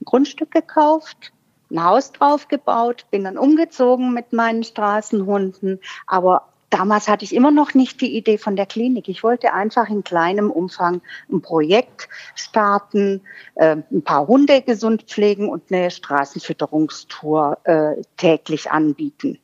ein 0.00 0.04
Grundstück 0.04 0.50
gekauft, 0.50 1.32
ein 1.70 1.84
Haus 1.84 2.10
drauf 2.10 2.48
gebaut, 2.48 3.06
bin 3.12 3.22
dann 3.22 3.38
umgezogen 3.38 4.12
mit 4.12 4.32
meinen 4.32 4.64
Straßenhunden, 4.64 5.78
aber 6.08 6.48
Damals 6.70 7.08
hatte 7.08 7.24
ich 7.24 7.34
immer 7.34 7.50
noch 7.50 7.72
nicht 7.72 8.00
die 8.00 8.16
Idee 8.16 8.36
von 8.36 8.54
der 8.54 8.66
Klinik. 8.66 9.08
Ich 9.08 9.22
wollte 9.22 9.54
einfach 9.54 9.88
in 9.88 10.04
kleinem 10.04 10.50
Umfang 10.50 11.00
ein 11.32 11.40
Projekt 11.40 12.08
starten, 12.34 13.22
äh, 13.54 13.76
ein 13.90 14.02
paar 14.02 14.26
Hunde 14.26 14.60
gesund 14.60 15.04
pflegen 15.04 15.48
und 15.48 15.72
eine 15.72 15.90
Straßenfütterungstour 15.90 17.58
äh, 17.64 18.02
täglich 18.18 18.70
anbieten. 18.70 19.38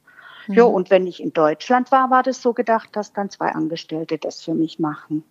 Mhm. 0.49 0.55
Ja, 0.55 0.65
und 0.65 0.91
wenn 0.91 1.07
ich 1.07 1.23
in 1.23 1.33
Deutschland 1.33 1.91
war, 1.91 2.11
war 2.11 2.23
das 2.23 2.43
so 2.43 2.53
gedacht, 2.53 2.91
dass 2.93 3.15
dann 3.15 3.31
zwei 3.31 3.53
Angestellte 3.53 4.19
das 4.19 4.43
für 4.43 4.55
mich 4.55 4.79
machen. 4.79 5.25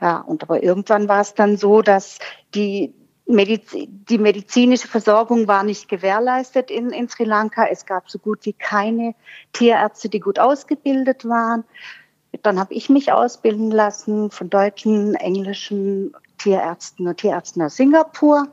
Ja, 0.00 0.18
und 0.18 0.42
aber 0.42 0.62
irgendwann 0.62 1.08
war 1.08 1.20
es 1.20 1.34
dann 1.34 1.56
so, 1.56 1.82
dass 1.82 2.18
die 2.54 2.94
Mediz 3.32 3.74
die 3.74 4.18
medizinische 4.18 4.88
Versorgung 4.88 5.48
war 5.48 5.62
nicht 5.62 5.88
gewährleistet 5.88 6.70
in, 6.70 6.90
in 6.90 7.08
Sri 7.08 7.24
Lanka. 7.24 7.66
Es 7.66 7.86
gab 7.86 8.10
so 8.10 8.18
gut 8.18 8.44
wie 8.44 8.52
keine 8.52 9.14
Tierärzte, 9.52 10.08
die 10.08 10.20
gut 10.20 10.38
ausgebildet 10.38 11.24
waren. 11.24 11.64
Dann 12.42 12.58
habe 12.58 12.72
ich 12.74 12.88
mich 12.88 13.12
ausbilden 13.12 13.70
lassen 13.70 14.30
von 14.30 14.48
deutschen, 14.48 15.14
englischen 15.14 16.14
Tierärzten 16.38 17.06
und 17.06 17.18
Tierärzten 17.18 17.62
aus 17.62 17.76
Singapur. 17.76 18.48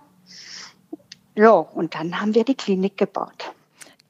Ja, 1.36 1.52
und 1.52 1.96
dann 1.96 2.20
haben 2.20 2.36
wir 2.36 2.44
die 2.44 2.56
Klinik 2.56 2.98
gebaut. 2.98 3.52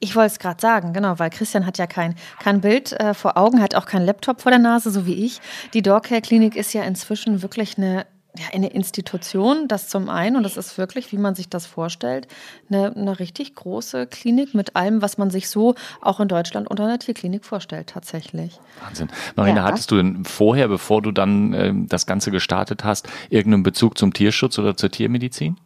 Ich 0.00 0.16
wollte 0.16 0.32
es 0.32 0.38
gerade 0.38 0.60
sagen, 0.60 0.94
genau, 0.94 1.18
weil 1.18 1.28
Christian 1.28 1.66
hat 1.66 1.76
ja 1.76 1.86
kein, 1.86 2.14
kein 2.42 2.62
Bild 2.62 2.92
äh, 2.92 3.12
vor 3.12 3.36
Augen, 3.36 3.60
hat 3.62 3.74
auch 3.74 3.84
keinen 3.84 4.06
Laptop 4.06 4.40
vor 4.40 4.50
der 4.50 4.58
Nase, 4.58 4.90
so 4.90 5.04
wie 5.04 5.26
ich. 5.26 5.40
Die 5.74 5.82
Dogcare 5.82 6.22
Klinik 6.22 6.56
ist 6.56 6.72
ja 6.72 6.82
inzwischen 6.82 7.42
wirklich 7.42 7.76
eine 7.76 8.06
ja, 8.36 8.44
eine 8.52 8.68
Institution, 8.68 9.66
das 9.66 9.88
zum 9.88 10.08
einen, 10.08 10.36
und 10.36 10.44
das 10.44 10.56
ist 10.56 10.78
wirklich, 10.78 11.10
wie 11.12 11.18
man 11.18 11.34
sich 11.34 11.48
das 11.48 11.66
vorstellt, 11.66 12.28
eine, 12.68 12.94
eine 12.94 13.18
richtig 13.18 13.54
große 13.54 14.06
Klinik 14.06 14.54
mit 14.54 14.76
allem, 14.76 15.02
was 15.02 15.18
man 15.18 15.30
sich 15.30 15.48
so 15.48 15.74
auch 16.00 16.20
in 16.20 16.28
Deutschland 16.28 16.68
unter 16.68 16.84
einer 16.84 16.98
Tierklinik 16.98 17.44
vorstellt, 17.44 17.88
tatsächlich. 17.88 18.60
Wahnsinn. 18.84 19.08
Marina, 19.34 19.58
ja. 19.58 19.64
hattest 19.64 19.90
du 19.90 19.96
denn 19.96 20.24
vorher, 20.24 20.68
bevor 20.68 21.02
du 21.02 21.10
dann 21.10 21.52
äh, 21.52 21.72
das 21.74 22.06
Ganze 22.06 22.30
gestartet 22.30 22.84
hast, 22.84 23.08
irgendeinen 23.30 23.64
Bezug 23.64 23.98
zum 23.98 24.12
Tierschutz 24.12 24.58
oder 24.58 24.76
zur 24.76 24.90
Tiermedizin? 24.90 25.56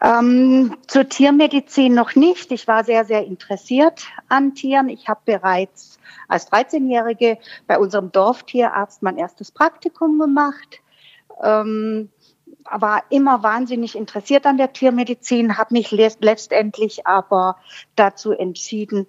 Ähm, 0.00 0.76
zur 0.86 1.08
Tiermedizin 1.08 1.94
noch 1.94 2.14
nicht. 2.14 2.52
Ich 2.52 2.68
war 2.68 2.84
sehr, 2.84 3.04
sehr 3.04 3.26
interessiert 3.26 4.02
an 4.28 4.54
Tieren. 4.54 4.88
Ich 4.88 5.08
habe 5.08 5.20
bereits 5.24 5.98
als 6.28 6.50
13-Jährige 6.50 7.38
bei 7.66 7.78
unserem 7.78 8.12
Dorftierarzt 8.12 9.02
mein 9.02 9.18
erstes 9.18 9.50
Praktikum 9.50 10.18
gemacht 10.18 10.80
ähm, 11.42 12.10
war 12.70 13.04
immer 13.10 13.42
wahnsinnig 13.42 13.96
interessiert 13.96 14.46
an 14.46 14.56
der 14.56 14.72
Tiermedizin, 14.72 15.58
habe 15.58 15.74
mich 15.74 15.90
letztendlich 15.90 17.06
aber 17.06 17.56
dazu 17.96 18.32
entschieden, 18.32 19.06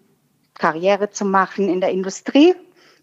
Karriere 0.53 1.09
zu 1.09 1.25
machen 1.25 1.69
in 1.69 1.81
der 1.81 1.91
Industrie, 1.91 2.53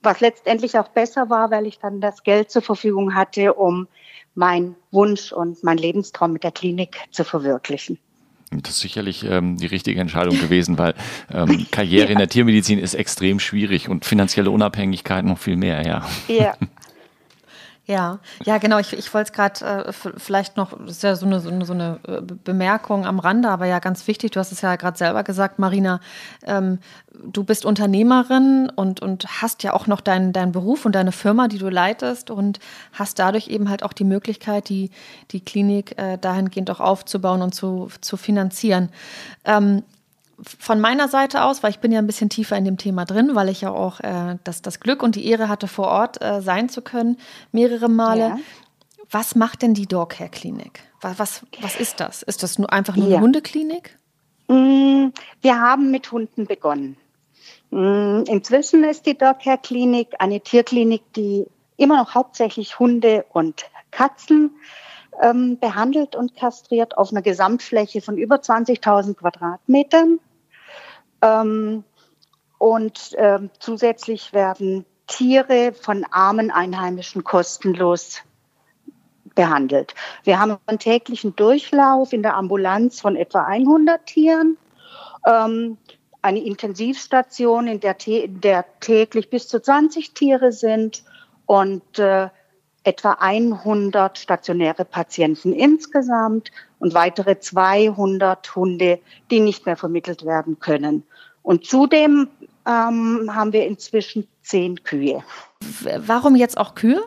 was 0.03 0.21
letztendlich 0.21 0.79
auch 0.79 0.89
besser 0.89 1.31
war, 1.31 1.51
weil 1.51 1.67
ich 1.67 1.79
dann 1.79 2.01
das 2.01 2.23
Geld 2.23 2.51
zur 2.51 2.63
Verfügung 2.63 3.15
hatte, 3.15 3.55
um 3.55 3.89
meinen 4.35 4.77
Wunsch 4.93 5.33
und 5.33 5.63
mein 5.65 5.79
Lebenstraum 5.79 6.33
mit 6.33 6.45
der 6.45 6.53
Klinik 6.53 6.97
zu 7.11 7.25
verwirklichen. 7.25 7.99
Das 8.51 8.71
ist 8.71 8.81
sicherlich 8.81 9.25
ähm, 9.25 9.59
die 9.59 9.67
richtige 9.67 10.01
Entscheidung 10.01 10.41
gewesen, 10.41 10.79
weil 10.79 10.95
ähm, 11.33 11.67
Karriere 11.71 12.07
ja. 12.07 12.13
in 12.13 12.19
der 12.19 12.29
Tiermedizin 12.29 12.79
ist 12.79 12.95
extrem 12.95 13.41
schwierig 13.41 13.89
und 13.91 14.07
finanzielle 14.07 14.51
Unabhängigkeit 14.51 15.25
noch 15.25 15.39
viel 15.39 15.57
mehr, 15.57 15.87
ja. 15.87 16.09
Ja, 16.29 16.57
Ja, 17.89 18.19
ja, 18.45 18.59
genau. 18.59 18.79
Ich, 18.79 18.93
ich 18.93 19.15
wollte 19.15 19.31
es 19.31 19.33
gerade 19.33 19.87
äh, 19.89 19.93
vielleicht 20.19 20.59
noch, 20.59 20.79
das 20.79 20.97
ist 20.97 21.03
ja 21.03 21.17
so 21.17 21.25
eine, 21.25 21.41
so 21.41 21.49
eine, 21.49 21.65
so 21.65 21.73
eine 21.73 21.99
äh, 22.07 22.21
Bemerkung 22.21 23.07
am 23.07 23.19
Rande, 23.19 23.49
aber 23.49 23.65
ja 23.65 23.79
ganz 23.79 24.07
wichtig. 24.07 24.33
Du 24.33 24.41
hast 24.41 24.53
es 24.53 24.61
ja 24.61 24.77
gerade 24.77 24.99
selber 24.99 25.25
gesagt, 25.25 25.59
Marina. 25.59 25.99
Ähm, 26.45 26.81
du 27.25 27.45
bist 27.45 27.65
Unternehmerin 27.65 28.71
und, 28.77 29.01
und 29.01 29.41
hast 29.41 29.63
ja 29.63 29.73
auch 29.73 29.87
noch 29.87 30.03
deinen 30.03 30.35
dein 30.35 30.53
Beruf 30.53 30.85
und 30.85 30.93
deine 30.93 31.13
Firma, 31.13 31.49
die 31.49 31.57
du 31.57 31.71
leitest 31.71 32.31
und 32.31 32.59
hast 32.93 33.19
dadurch 33.19 33.49
eben 33.49 33.71
halt 33.71 33.83
auch 33.83 33.95
die 33.95 34.05
Möglichkeit, 34.05 34.69
die, 34.69 34.91
die 35.31 35.41
Klinik 35.41 35.97
äh, 35.97 36.19
dahingehend 36.19 36.71
auch 36.71 36.81
aufzubauen 36.81 37.41
und 37.41 37.55
zu, 37.55 37.89
zu 38.03 38.19
finanzieren. 38.19 38.91
Ähm, 39.47 39.83
von 40.43 40.81
meiner 40.81 41.09
Seite 41.09 41.43
aus, 41.43 41.63
weil 41.63 41.71
ich 41.71 41.81
bin 41.81 41.91
ja 41.91 41.99
ein 41.99 42.07
bisschen 42.07 42.31
tiefer 42.31 42.57
in 42.57 42.65
dem 42.65 42.77
Thema 42.77 43.05
drin, 43.05 43.35
weil 43.35 43.49
ich 43.49 43.61
ja 43.63 43.71
auch 43.71 44.01
äh, 44.01 44.37
das, 44.45 44.63
das 44.63 44.81
Glück 44.81 45.03
und 45.03 45.17
die 45.17 45.27
Ehre 45.27 45.49
hatte, 45.49 45.69
vor 45.69 45.89
Ort 45.89 46.23
äh, 46.23 46.41
sein 46.41 46.69
zu 46.69 46.83
können, 46.83 47.19
mehrere 47.53 47.89
Male. 47.89 48.21
Ja. 48.21 48.39
Was 49.11 49.35
macht 49.35 49.63
denn 49.63 49.75
die 49.75 49.87
Dogcare 49.87 50.29
Klinik? 50.29 50.81
Was, 51.01 51.19
was, 51.19 51.47
was 51.61 51.77
ist 51.77 52.01
das? 52.01 52.23
Ist 52.23 52.43
das 52.43 52.59
nur 52.59 52.73
einfach 52.73 52.97
nur 52.97 53.09
ja. 53.09 53.17
eine 53.17 53.25
Hundeklinik? 53.25 53.99
Mm, 54.49 55.09
wir 55.41 55.61
haben 55.61 55.91
mit 55.91 56.11
Hunden 56.13 56.47
begonnen. 56.47 56.97
Mm, 57.71 58.23
inzwischen 58.27 58.85
ist 58.85 59.07
die 59.07 59.17
Dogcare 59.17 59.59
Klinik 59.59 60.09
eine 60.19 60.41
Tierklinik, 60.41 61.03
die 61.15 61.47
immer 61.77 61.97
noch 61.97 62.15
hauptsächlich 62.15 62.79
Hunde 62.79 63.25
und 63.31 63.65
Katzen 63.91 64.51
ähm, 65.21 65.59
behandelt 65.59 66.15
und 66.15 66.37
kastriert 66.37 66.97
auf 66.97 67.11
einer 67.11 67.23
Gesamtfläche 67.23 68.01
von 68.01 68.19
über 68.19 68.37
20.000 68.37 69.15
Quadratmetern. 69.15 70.21
Ähm, 71.23 71.85
und 72.59 73.15
ähm, 73.17 73.51
zusätzlich 73.59 74.33
werden 74.33 74.85
Tiere 75.07 75.73
von 75.73 76.05
armen 76.11 76.51
Einheimischen 76.51 77.25
kostenlos 77.25 78.23
behandelt. 79.35 79.95
Wir 80.25 80.41
haben 80.41 80.59
einen 80.67 80.79
täglichen 80.79 81.37
Durchlauf 81.37 82.13
in 82.13 82.23
der 82.23 82.35
Ambulanz 82.35 83.01
von 83.01 83.17
etwa 83.17 83.45
100 83.45 84.05
Tieren, 84.05 84.59
ähm, 85.27 85.79
eine 86.23 86.43
Intensivstation, 86.43 87.69
in 87.69 87.81
der, 87.81 87.97
der, 88.27 88.65
täglich 88.81 89.31
bis 89.31 89.47
zu 89.47 89.63
20 89.63 90.13
Tiere 90.13 90.51
sind 90.51 91.05
und 91.47 91.99
äh, 91.99 92.29
etwa 92.89 93.19
100 93.21 94.19
stationäre 94.19 94.87
Patienten 94.87 95.53
insgesamt 95.53 96.51
und 96.79 96.95
weitere 96.95 97.39
200 97.39 98.57
Hunde, 98.57 98.99
die 99.31 99.41
nicht 99.41 99.67
mehr 99.67 99.77
vermittelt 99.77 100.25
werden 100.25 100.59
können. 100.59 101.03
Und 101.43 101.67
zudem 101.67 102.29
ähm, 102.67 103.31
haben 103.35 103.53
wir 103.53 103.67
inzwischen 103.67 104.27
zehn 104.43 104.83
Kühe. 104.85 105.23
Warum 105.99 106.35
jetzt 106.35 106.57
auch 106.57 106.75
Kühe? 106.75 107.03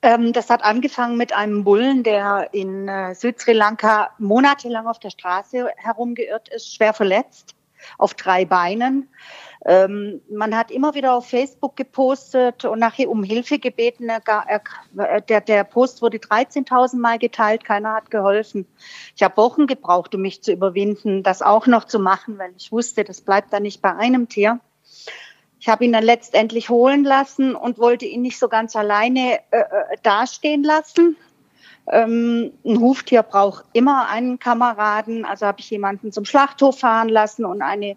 Ähm, 0.00 0.32
das 0.32 0.48
hat 0.48 0.64
angefangen 0.64 1.18
mit 1.18 1.34
einem 1.34 1.62
Bullen, 1.62 2.02
der 2.02 2.48
in 2.52 2.88
äh, 2.88 3.14
Süd-Sri 3.14 3.52
Lanka 3.52 4.08
monatelang 4.18 4.86
auf 4.86 4.98
der 4.98 5.10
Straße 5.10 5.68
herumgeirrt 5.76 6.48
ist, 6.48 6.74
schwer 6.74 6.94
verletzt, 6.94 7.54
auf 7.98 8.14
drei 8.14 8.46
Beinen. 8.46 9.10
Ähm, 9.66 10.22
man 10.30 10.56
hat 10.56 10.70
immer 10.70 10.94
wieder 10.94 11.14
auf 11.14 11.28
Facebook 11.28 11.76
gepostet 11.76 12.64
und 12.64 12.78
nachher 12.78 13.10
um 13.10 13.22
Hilfe 13.22 13.58
gebeten. 13.58 14.08
Der, 15.28 15.40
der 15.42 15.64
Post 15.64 16.00
wurde 16.00 16.16
13.000 16.16 16.96
Mal 16.96 17.18
geteilt, 17.18 17.64
keiner 17.64 17.94
hat 17.94 18.10
geholfen. 18.10 18.66
Ich 19.14 19.22
habe 19.22 19.36
Wochen 19.36 19.66
gebraucht, 19.66 20.14
um 20.14 20.22
mich 20.22 20.42
zu 20.42 20.52
überwinden, 20.52 21.22
das 21.22 21.42
auch 21.42 21.66
noch 21.66 21.84
zu 21.84 21.98
machen, 21.98 22.38
weil 22.38 22.52
ich 22.56 22.72
wusste, 22.72 23.04
das 23.04 23.20
bleibt 23.20 23.52
da 23.52 23.60
nicht 23.60 23.82
bei 23.82 23.94
einem 23.94 24.28
Tier. 24.28 24.60
Ich 25.60 25.68
habe 25.68 25.84
ihn 25.84 25.92
dann 25.92 26.04
letztendlich 26.04 26.70
holen 26.70 27.04
lassen 27.04 27.54
und 27.54 27.78
wollte 27.78 28.06
ihn 28.06 28.22
nicht 28.22 28.38
so 28.38 28.48
ganz 28.48 28.74
alleine 28.76 29.40
äh, 29.50 29.58
äh 29.58 29.96
dastehen 30.02 30.64
lassen. 30.64 31.18
Ähm, 31.86 32.52
ein 32.64 32.80
Huftier 32.80 33.22
braucht 33.22 33.66
immer 33.74 34.08
einen 34.08 34.38
Kameraden. 34.38 35.26
Also 35.26 35.44
habe 35.44 35.60
ich 35.60 35.68
jemanden 35.68 36.12
zum 36.12 36.24
Schlachthof 36.24 36.78
fahren 36.78 37.10
lassen 37.10 37.44
und 37.44 37.60
eine 37.60 37.96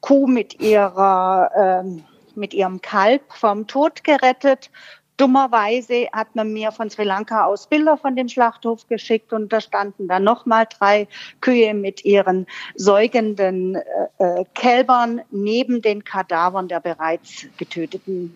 Kuh 0.00 0.26
mit 0.26 0.60
ihrer, 0.60 1.50
ähm, 1.56 2.04
mit 2.34 2.54
ihrem 2.54 2.80
Kalb 2.80 3.22
vom 3.32 3.66
Tod 3.66 4.04
gerettet. 4.04 4.70
Dummerweise 5.16 6.08
hat 6.12 6.34
man 6.34 6.50
mir 6.52 6.72
von 6.72 6.88
Sri 6.88 7.04
Lanka 7.04 7.44
aus 7.44 7.66
Bilder 7.66 7.98
von 7.98 8.16
dem 8.16 8.28
Schlachthof 8.28 8.88
geschickt 8.88 9.34
und 9.34 9.52
da 9.52 9.60
standen 9.60 10.08
dann 10.08 10.24
nochmal 10.24 10.66
drei 10.78 11.08
Kühe 11.42 11.74
mit 11.74 12.06
ihren 12.06 12.46
säugenden 12.74 13.74
äh, 13.74 13.82
äh, 14.18 14.44
Kälbern 14.54 15.20
neben 15.30 15.82
den 15.82 16.04
Kadavern 16.04 16.68
der 16.68 16.80
bereits 16.80 17.46
getöteten 17.58 18.34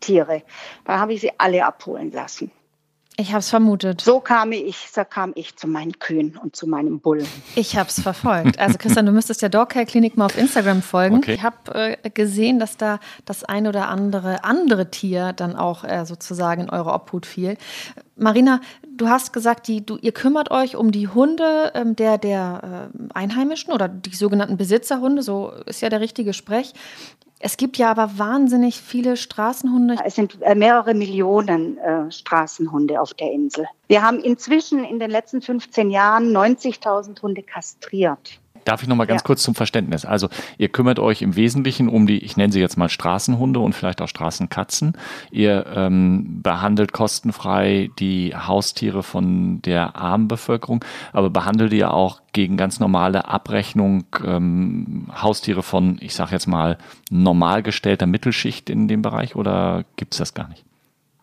Tiere. 0.00 0.42
Da 0.86 0.98
habe 0.98 1.12
ich 1.12 1.20
sie 1.20 1.32
alle 1.36 1.66
abholen 1.66 2.10
lassen. 2.12 2.50
Ich 3.18 3.28
habe 3.30 3.40
es 3.40 3.50
vermutet. 3.50 4.00
So 4.00 4.20
kam 4.20 4.52
ich, 4.52 4.88
so 4.90 5.04
kam 5.04 5.32
ich 5.34 5.56
zu 5.56 5.66
meinen 5.68 5.98
Kühen 5.98 6.38
und 6.42 6.56
zu 6.56 6.66
meinem 6.66 6.98
Bullen. 7.00 7.26
Ich 7.56 7.76
habe 7.76 7.88
es 7.88 8.00
verfolgt. 8.00 8.58
Also 8.58 8.78
Christian, 8.78 9.04
du 9.04 9.12
müsstest 9.12 9.42
der 9.42 9.50
Dogcare 9.50 9.84
Klinik 9.84 10.16
mal 10.16 10.26
auf 10.26 10.38
Instagram 10.38 10.80
folgen. 10.80 11.16
Okay. 11.18 11.34
Ich 11.34 11.42
habe 11.42 11.96
äh, 12.02 12.10
gesehen, 12.10 12.58
dass 12.58 12.78
da 12.78 13.00
das 13.26 13.44
ein 13.44 13.66
oder 13.66 13.88
andere 13.88 14.44
andere 14.44 14.90
Tier 14.90 15.34
dann 15.34 15.56
auch 15.56 15.84
äh, 15.84 16.06
sozusagen 16.06 16.62
in 16.62 16.70
eure 16.70 16.92
Obhut 16.94 17.26
fiel. 17.26 17.58
Marina, 18.22 18.60
du 18.88 19.08
hast 19.08 19.32
gesagt, 19.32 19.66
die, 19.66 19.84
du, 19.84 19.98
ihr 19.98 20.12
kümmert 20.12 20.50
euch 20.50 20.76
um 20.76 20.92
die 20.92 21.08
Hunde 21.08 21.72
ähm, 21.74 21.96
der, 21.96 22.18
der 22.18 22.90
äh, 22.94 23.14
Einheimischen 23.14 23.72
oder 23.72 23.88
die 23.88 24.14
sogenannten 24.14 24.56
Besitzerhunde, 24.56 25.22
so 25.22 25.52
ist 25.66 25.82
ja 25.82 25.88
der 25.88 26.00
richtige 26.00 26.32
Sprech. 26.32 26.72
Es 27.44 27.56
gibt 27.56 27.76
ja 27.76 27.90
aber 27.90 28.18
wahnsinnig 28.18 28.80
viele 28.80 29.16
Straßenhunde. 29.16 29.96
Es 30.04 30.14
sind 30.14 30.40
äh, 30.42 30.54
mehrere 30.54 30.94
Millionen 30.94 31.76
äh, 31.78 32.10
Straßenhunde 32.10 33.00
auf 33.00 33.14
der 33.14 33.32
Insel. 33.32 33.66
Wir 33.88 34.02
haben 34.02 34.20
inzwischen 34.20 34.84
in 34.84 35.00
den 35.00 35.10
letzten 35.10 35.42
15 35.42 35.90
Jahren 35.90 36.30
90.000 36.30 37.20
Hunde 37.20 37.42
kastriert. 37.42 38.38
Darf 38.64 38.82
ich 38.82 38.88
noch 38.88 38.96
mal 38.96 39.06
ganz 39.06 39.22
ja. 39.22 39.26
kurz 39.26 39.42
zum 39.42 39.54
Verständnis? 39.54 40.04
Also 40.04 40.28
ihr 40.58 40.68
kümmert 40.68 40.98
euch 40.98 41.22
im 41.22 41.36
Wesentlichen 41.36 41.88
um 41.88 42.06
die, 42.06 42.18
ich 42.18 42.36
nenne 42.36 42.52
sie 42.52 42.60
jetzt 42.60 42.76
mal 42.76 42.88
Straßenhunde 42.88 43.60
und 43.60 43.74
vielleicht 43.74 44.00
auch 44.00 44.08
Straßenkatzen. 44.08 44.96
Ihr 45.30 45.66
ähm, 45.74 46.40
behandelt 46.42 46.92
kostenfrei 46.92 47.90
die 47.98 48.34
Haustiere 48.34 49.02
von 49.02 49.62
der 49.62 49.96
armen 49.96 50.28
Bevölkerung, 50.28 50.84
aber 51.12 51.30
behandelt 51.30 51.72
ihr 51.72 51.92
auch 51.92 52.20
gegen 52.32 52.56
ganz 52.56 52.80
normale 52.80 53.26
Abrechnung 53.26 54.04
ähm, 54.24 55.08
Haustiere 55.20 55.62
von, 55.62 55.98
ich 56.00 56.14
sage 56.14 56.32
jetzt 56.32 56.46
mal, 56.46 56.78
normal 57.10 57.62
gestellter 57.62 58.06
Mittelschicht 58.06 58.70
in 58.70 58.88
dem 58.88 59.02
Bereich 59.02 59.36
oder 59.36 59.84
gibt 59.96 60.14
es 60.14 60.18
das 60.18 60.34
gar 60.34 60.48
nicht? 60.48 60.64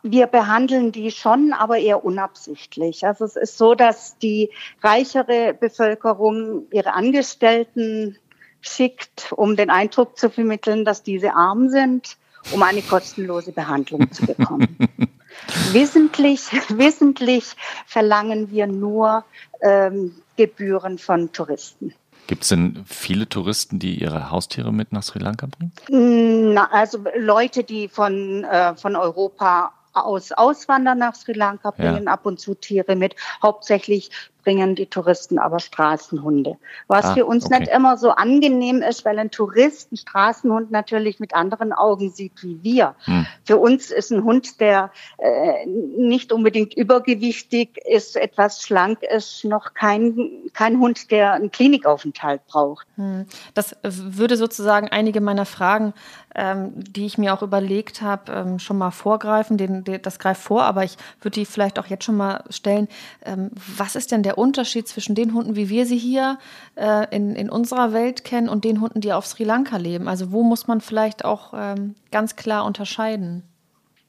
Wir 0.01 0.27
behandeln 0.27 0.91
die 0.91 1.11
schon, 1.11 1.53
aber 1.53 1.77
eher 1.77 2.05
unabsichtlich. 2.05 3.05
Also 3.05 3.25
es 3.25 3.35
ist 3.35 3.57
so, 3.57 3.75
dass 3.75 4.17
die 4.17 4.49
reichere 4.81 5.53
Bevölkerung 5.53 6.67
ihre 6.71 6.93
Angestellten 6.93 8.17
schickt, 8.61 9.33
um 9.33 9.55
den 9.55 9.69
Eindruck 9.69 10.17
zu 10.17 10.29
vermitteln, 10.29 10.85
dass 10.85 11.03
diese 11.03 11.33
arm 11.33 11.69
sind, 11.69 12.17
um 12.51 12.63
eine 12.63 12.81
kostenlose 12.81 13.51
Behandlung 13.51 14.11
zu 14.11 14.25
bekommen. 14.25 14.77
wissentlich, 15.71 16.51
wissentlich 16.69 17.55
verlangen 17.85 18.51
wir 18.51 18.67
nur 18.67 19.25
ähm, 19.61 20.15
Gebühren 20.37 20.97
von 20.97 21.31
Touristen. 21.31 21.93
Gibt 22.27 22.43
es 22.43 22.49
denn 22.49 22.83
viele 22.85 23.27
Touristen, 23.27 23.79
die 23.79 23.99
ihre 23.99 24.29
Haustiere 24.29 24.71
mit 24.71 24.91
nach 24.91 25.03
Sri 25.03 25.19
Lanka 25.19 25.47
bringen? 25.47 26.53
Na, 26.53 26.69
also 26.71 27.03
Leute, 27.17 27.63
die 27.63 27.87
von, 27.87 28.43
äh, 28.43 28.75
von 28.75 28.95
Europa 28.95 29.73
aus 29.93 30.31
auswandern 30.31 30.97
nach 30.97 31.15
Sri 31.15 31.33
Lanka, 31.33 31.71
bringen 31.71 32.05
ja. 32.05 32.11
ab 32.11 32.25
und 32.25 32.39
zu 32.39 32.55
Tiere 32.55 32.95
mit. 32.95 33.15
Hauptsächlich 33.41 34.11
bringen 34.49 34.73
die 34.73 34.87
Touristen 34.87 35.37
aber 35.37 35.59
Straßenhunde. 35.59 36.57
Was 36.87 37.05
ah, 37.05 37.13
für 37.13 37.27
uns 37.27 37.45
okay. 37.45 37.59
nicht 37.59 37.71
immer 37.71 37.97
so 37.97 38.09
angenehm 38.09 38.81
ist, 38.81 39.05
weil 39.05 39.19
ein 39.19 39.29
Tourist 39.29 39.91
einen 39.91 39.97
Straßenhund 39.97 40.71
natürlich 40.71 41.19
mit 41.19 41.35
anderen 41.35 41.71
Augen 41.71 42.09
sieht 42.09 42.41
wie 42.41 42.57
wir. 42.63 42.95
Hm. 43.05 43.27
Für 43.45 43.57
uns 43.57 43.91
ist 43.91 44.09
ein 44.11 44.23
Hund, 44.23 44.59
der 44.59 44.89
äh, 45.19 45.67
nicht 45.67 46.33
unbedingt 46.33 46.73
übergewichtig 46.73 47.77
ist, 47.85 48.15
etwas 48.15 48.63
schlank 48.63 49.03
ist, 49.03 49.45
noch 49.45 49.75
kein, 49.75 50.17
kein 50.53 50.79
Hund, 50.79 51.11
der 51.11 51.33
einen 51.33 51.51
Klinikaufenthalt 51.51 52.43
braucht. 52.47 52.87
Hm. 52.95 53.27
Das 53.53 53.75
würde 53.83 54.35
sozusagen 54.35 54.87
einige 54.87 55.21
meiner 55.21 55.45
Fragen, 55.45 55.93
ähm, 56.33 56.71
die 56.75 57.05
ich 57.05 57.19
mir 57.19 57.35
auch 57.35 57.43
überlegt 57.43 58.01
habe, 58.01 58.31
ähm, 58.31 58.57
schon 58.57 58.79
mal 58.79 58.89
vorgreifen. 58.89 59.57
Den, 59.57 59.83
den, 59.83 60.01
das 60.01 60.17
greift 60.17 60.41
vor, 60.41 60.63
aber 60.63 60.83
ich 60.83 60.97
würde 61.21 61.35
die 61.39 61.45
vielleicht 61.45 61.77
auch 61.77 61.85
jetzt 61.85 62.03
schon 62.03 62.17
mal 62.17 62.43
stellen. 62.49 62.87
Ähm, 63.23 63.51
was 63.77 63.95
ist 63.95 64.11
denn 64.11 64.23
der 64.23 64.38
Unterschied 64.39 64.87
zwischen 64.87 65.15
den 65.15 65.33
Hunden, 65.33 65.55
wie 65.55 65.69
wir 65.69 65.85
sie 65.85 65.97
hier 65.97 66.39
äh, 66.75 67.13
in, 67.15 67.35
in 67.35 67.49
unserer 67.49 67.93
Welt 67.93 68.23
kennen, 68.23 68.49
und 68.49 68.63
den 68.63 68.81
Hunden, 68.81 69.01
die 69.01 69.13
auf 69.13 69.27
Sri 69.27 69.43
Lanka 69.43 69.77
leben? 69.77 70.07
Also 70.07 70.31
wo 70.31 70.43
muss 70.43 70.67
man 70.67 70.81
vielleicht 70.81 71.25
auch 71.25 71.53
ähm, 71.55 71.95
ganz 72.11 72.35
klar 72.35 72.65
unterscheiden? 72.65 73.43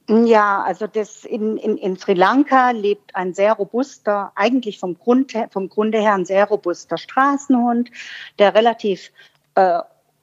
Ja, 0.09 0.61
also 0.63 0.87
das 0.87 1.23
in, 1.23 1.57
in, 1.57 1.77
in 1.77 1.97
Sri 1.97 2.13
Lanka 2.13 2.71
lebt 2.71 3.15
ein 3.15 3.33
sehr 3.33 3.53
robuster, 3.53 4.31
eigentlich 4.35 4.79
vom, 4.79 4.97
Grund 4.97 5.31
vom 5.51 5.69
Grunde 5.69 5.99
her 5.99 6.15
ein 6.15 6.25
sehr 6.25 6.45
robuster 6.45 6.97
Straßenhund, 6.97 7.91
der 8.37 8.53
relativ 8.53 9.11
äh, 9.55 9.79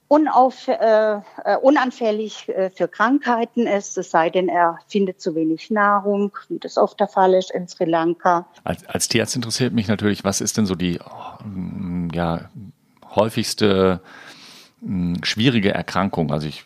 unauf, 0.08 0.66
äh, 0.68 1.20
äh, 1.44 1.56
unanfällig 1.60 2.48
äh, 2.48 2.70
für 2.70 2.88
Krankheiten 2.88 3.66
ist, 3.66 3.98
es 3.98 4.10
sei 4.10 4.30
denn, 4.30 4.48
er 4.48 4.78
findet 4.88 5.20
zu 5.20 5.34
wenig 5.34 5.70
Nahrung, 5.70 6.32
wie 6.48 6.58
das 6.58 6.78
oft 6.78 6.98
der 6.98 7.08
Fall 7.08 7.34
ist 7.34 7.50
in 7.50 7.68
Sri 7.68 7.84
Lanka. 7.84 8.46
Als, 8.64 8.86
als 8.86 9.08
Tierarzt 9.08 9.36
interessiert 9.36 9.74
mich 9.74 9.86
natürlich, 9.86 10.24
was 10.24 10.40
ist 10.40 10.56
denn 10.56 10.66
so 10.66 10.74
die 10.74 10.98
oh, 10.98 11.44
ja, 12.12 12.48
häufigste 13.14 14.00
hm, 14.80 15.22
schwierige 15.22 15.74
Erkrankung? 15.74 16.32
Also 16.32 16.48
ich 16.48 16.64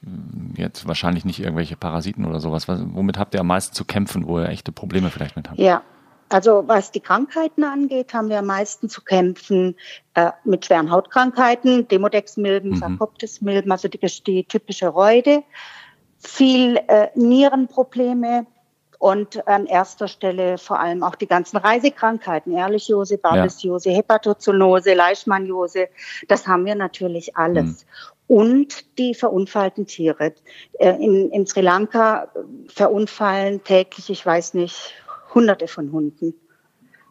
jetzt 0.57 0.87
wahrscheinlich 0.87 1.25
nicht 1.25 1.41
irgendwelche 1.41 1.77
Parasiten 1.77 2.25
oder 2.25 2.39
sowas. 2.39 2.69
Womit 2.69 3.19
habt 3.19 3.35
ihr 3.35 3.41
am 3.41 3.49
meisten 3.49 3.75
zu 3.75 3.85
kämpfen, 3.85 4.27
wo 4.27 4.39
ihr 4.39 4.49
echte 4.49 4.71
Probleme 4.71 5.11
vielleicht 5.11 5.35
mit 5.35 5.51
habt? 5.51 5.59
Ja, 5.59 5.83
also 6.33 6.65
was 6.67 6.91
die 6.91 7.01
Krankheiten 7.01 7.65
angeht, 7.65 8.15
haben 8.15 8.29
wir 8.29 8.39
am 8.39 8.47
meisten 8.47 8.89
zu 8.89 9.03
kämpfen 9.03 9.77
äh, 10.15 10.31
mit 10.45 10.67
schweren 10.67 10.91
Hautkrankheiten, 10.91 11.89
Demodex-Milben, 11.89 12.71
mhm. 12.71 12.77
Sarkoptes-Milben, 12.77 13.71
also 13.71 13.89
die, 13.89 13.99
die, 13.99 14.45
typische 14.45 14.89
Reude, 14.89 15.43
viel 16.19 16.77
äh, 16.89 17.09
Nierenprobleme 17.15 18.47
und 18.99 19.49
an 19.49 19.67
erster 19.67 20.07
Stelle 20.07 20.59
vor 20.59 20.79
allem 20.79 21.03
auch 21.03 21.17
die 21.17 21.27
ganzen 21.27 21.57
Reisekrankheiten, 21.57 22.53
Ehrlichiose, 22.53 23.19
Babesiose, 23.19 23.91
ja. 23.91 23.97
Hepatozoonose, 23.97 24.95
Leishmaniose, 24.95 25.89
das 26.29 26.47
haben 26.47 26.65
wir 26.65 26.77
natürlich 26.77 27.37
alles. 27.37 27.65
Mhm. 27.65 27.77
Und 28.29 28.99
die 28.99 29.15
verunfallten 29.15 29.87
Tiere. 29.87 30.33
Äh, 30.79 30.91
in, 30.91 31.31
in 31.33 31.47
Sri 31.47 31.61
Lanka 31.61 32.29
verunfallen 32.69 33.65
täglich, 33.65 34.09
ich 34.09 34.25
weiß 34.25 34.55
nicht, 34.55 34.95
hunderte 35.35 35.69
von 35.69 35.93
Hunden. 35.93 36.35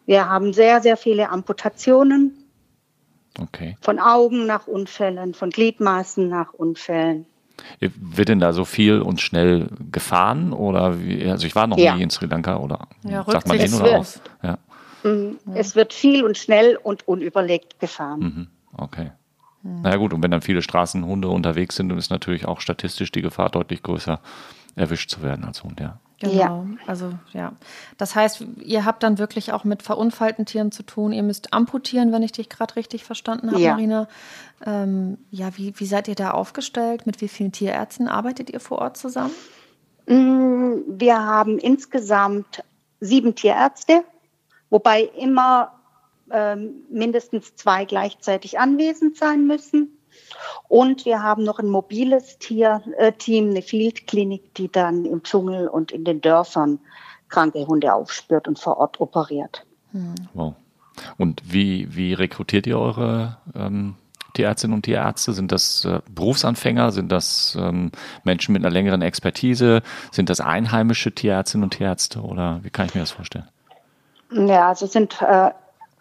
Wir 0.05 0.29
haben 0.29 0.53
sehr, 0.53 0.81
sehr 0.81 0.97
viele 0.97 1.29
Amputationen. 1.29 2.37
Okay. 3.39 3.77
Von 3.81 3.99
Augen 3.99 4.45
nach 4.45 4.67
Unfällen, 4.67 5.33
von 5.33 5.49
Gliedmaßen 5.51 6.27
nach 6.27 6.53
Unfällen. 6.53 7.25
Wird 7.79 8.29
denn 8.29 8.39
da 8.39 8.53
so 8.53 8.65
viel 8.65 9.01
und 9.01 9.21
schnell 9.21 9.69
gefahren? 9.91 10.51
Oder 10.51 11.01
wie, 11.01 11.29
also 11.29 11.45
ich 11.47 11.55
war 11.55 11.67
noch 11.67 11.77
ja. 11.77 11.95
nie 11.95 12.03
in 12.03 12.09
Sri 12.09 12.25
Lanka 12.25 12.57
oder 12.57 12.87
ja, 13.03 13.23
sagt 13.23 13.47
man 13.47 13.57
den 13.57 13.73
oder 13.73 13.99
auf? 13.99 14.19
Ja. 14.41 14.57
Mhm. 15.03 15.37
Es 15.53 15.75
wird 15.75 15.93
viel 15.93 16.23
und 16.23 16.37
schnell 16.37 16.77
und 16.81 17.07
unüberlegt 17.07 17.79
gefahren. 17.79 18.19
Mhm. 18.19 18.47
Okay. 18.77 19.11
Mhm. 19.63 19.81
Naja 19.81 19.97
gut, 19.97 20.13
und 20.13 20.23
wenn 20.23 20.31
dann 20.31 20.41
viele 20.41 20.61
Straßenhunde 20.61 21.27
unterwegs 21.27 21.75
sind, 21.75 21.89
dann 21.89 21.97
ist 21.97 22.09
natürlich 22.09 22.45
auch 22.45 22.61
statistisch 22.61 23.11
die 23.11 23.21
Gefahr 23.21 23.49
deutlich 23.49 23.83
größer, 23.83 24.19
erwischt 24.75 25.09
zu 25.09 25.21
werden 25.21 25.45
als 25.45 25.63
Hund, 25.63 25.79
ja. 25.79 25.99
Genau, 26.21 26.33
ja. 26.37 26.65
also 26.85 27.13
ja. 27.33 27.53
Das 27.97 28.15
heißt, 28.15 28.45
ihr 28.63 28.85
habt 28.85 29.01
dann 29.01 29.17
wirklich 29.17 29.53
auch 29.53 29.63
mit 29.63 29.81
verunfallten 29.81 30.45
Tieren 30.45 30.71
zu 30.71 30.83
tun. 30.83 31.13
Ihr 31.13 31.23
müsst 31.23 31.53
amputieren, 31.53 32.11
wenn 32.11 32.21
ich 32.21 32.31
dich 32.31 32.47
gerade 32.47 32.75
richtig 32.75 33.03
verstanden 33.03 33.51
habe, 33.51 33.61
ja. 33.61 33.71
Marina. 33.73 34.07
Ähm, 34.63 35.17
ja, 35.31 35.57
wie, 35.57 35.73
wie 35.79 35.85
seid 35.85 36.07
ihr 36.07 36.15
da 36.15 36.31
aufgestellt? 36.31 37.07
Mit 37.07 37.21
wie 37.21 37.27
vielen 37.27 37.51
Tierärzten 37.51 38.07
arbeitet 38.07 38.51
ihr 38.51 38.59
vor 38.59 38.79
Ort 38.79 38.97
zusammen? 38.97 39.33
Mm, 40.05 40.83
wir 40.87 41.17
haben 41.17 41.57
insgesamt 41.57 42.63
sieben 42.99 43.33
Tierärzte, 43.33 44.03
wobei 44.69 45.01
immer 45.01 45.73
ähm, 46.29 46.83
mindestens 46.89 47.55
zwei 47.55 47.85
gleichzeitig 47.85 48.59
anwesend 48.59 49.17
sein 49.17 49.47
müssen. 49.47 49.97
Und 50.67 51.05
wir 51.05 51.21
haben 51.21 51.43
noch 51.43 51.59
ein 51.59 51.69
mobiles 51.69 52.37
Tierteam, 52.39 53.49
eine 53.49 53.61
Field-Klinik, 53.61 54.53
die 54.55 54.71
dann 54.71 55.05
im 55.05 55.23
Dschungel 55.23 55.67
und 55.67 55.91
in 55.91 56.03
den 56.03 56.21
Dörfern 56.21 56.79
kranke 57.29 57.65
Hunde 57.65 57.93
aufspürt 57.93 58.47
und 58.47 58.59
vor 58.59 58.77
Ort 58.77 58.99
operiert. 58.99 59.65
Hm. 59.91 60.15
Wow. 60.33 60.55
Und 61.17 61.41
wie, 61.45 61.95
wie 61.95 62.13
rekrutiert 62.13 62.67
ihr 62.67 62.79
eure 62.79 63.37
ähm, 63.55 63.95
Tierärztinnen 64.33 64.75
und 64.75 64.83
Tierärzte? 64.83 65.33
Sind 65.33 65.51
das 65.51 65.85
äh, 65.85 66.01
Berufsanfänger? 66.09 66.91
Sind 66.91 67.11
das 67.11 67.57
ähm, 67.59 67.91
Menschen 68.23 68.53
mit 68.53 68.63
einer 68.63 68.71
längeren 68.71 69.01
Expertise? 69.01 69.81
Sind 70.11 70.29
das 70.29 70.41
einheimische 70.41 71.11
Tierärztinnen 71.13 71.63
und 71.63 71.71
Tierärzte? 71.71 72.21
Oder 72.21 72.59
wie 72.63 72.69
kann 72.69 72.85
ich 72.85 72.95
mir 72.95 73.01
das 73.01 73.11
vorstellen? 73.11 73.47
Ja, 74.31 74.69
also 74.69 74.85
sind 74.85 75.21
äh, 75.21 75.51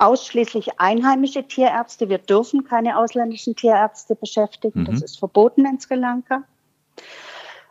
ausschließlich 0.01 0.81
einheimische 0.81 1.47
Tierärzte. 1.47 2.09
Wir 2.09 2.19
dürfen 2.19 2.65
keine 2.65 2.99
ausländischen 2.99 3.55
Tierärzte 3.55 4.15
beschäftigen. 4.15 4.81
Mhm. 4.83 4.85
Das 4.87 5.03
ist 5.03 5.19
verboten 5.19 5.67
in 5.67 5.79
Sri 5.79 5.95
Lanka. 5.95 6.43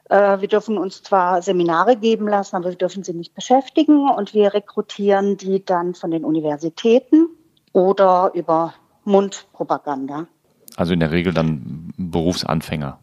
Äh, 0.09 0.41
wir 0.41 0.47
dürfen 0.47 0.77
uns 0.77 1.03
zwar 1.03 1.41
Seminare 1.41 1.95
geben 1.95 2.27
lassen, 2.27 2.55
aber 2.55 2.69
wir 2.69 2.77
dürfen 2.77 3.03
sie 3.03 3.13
nicht 3.13 3.33
beschäftigen 3.33 4.09
und 4.09 4.33
wir 4.33 4.53
rekrutieren 4.53 5.37
die 5.37 5.63
dann 5.63 5.95
von 5.95 6.11
den 6.11 6.23
Universitäten 6.23 7.27
oder 7.73 8.31
über 8.33 8.73
Mundpropaganda. 9.05 10.27
Also 10.75 10.93
in 10.93 10.99
der 10.99 11.11
Regel 11.11 11.33
dann 11.33 11.93
Berufsanfänger. 11.97 12.99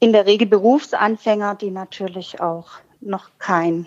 In 0.00 0.12
der 0.12 0.26
Regel 0.26 0.46
Berufsanfänger, 0.46 1.54
die 1.54 1.70
natürlich 1.70 2.40
auch 2.40 2.68
noch 3.00 3.30
kein 3.38 3.86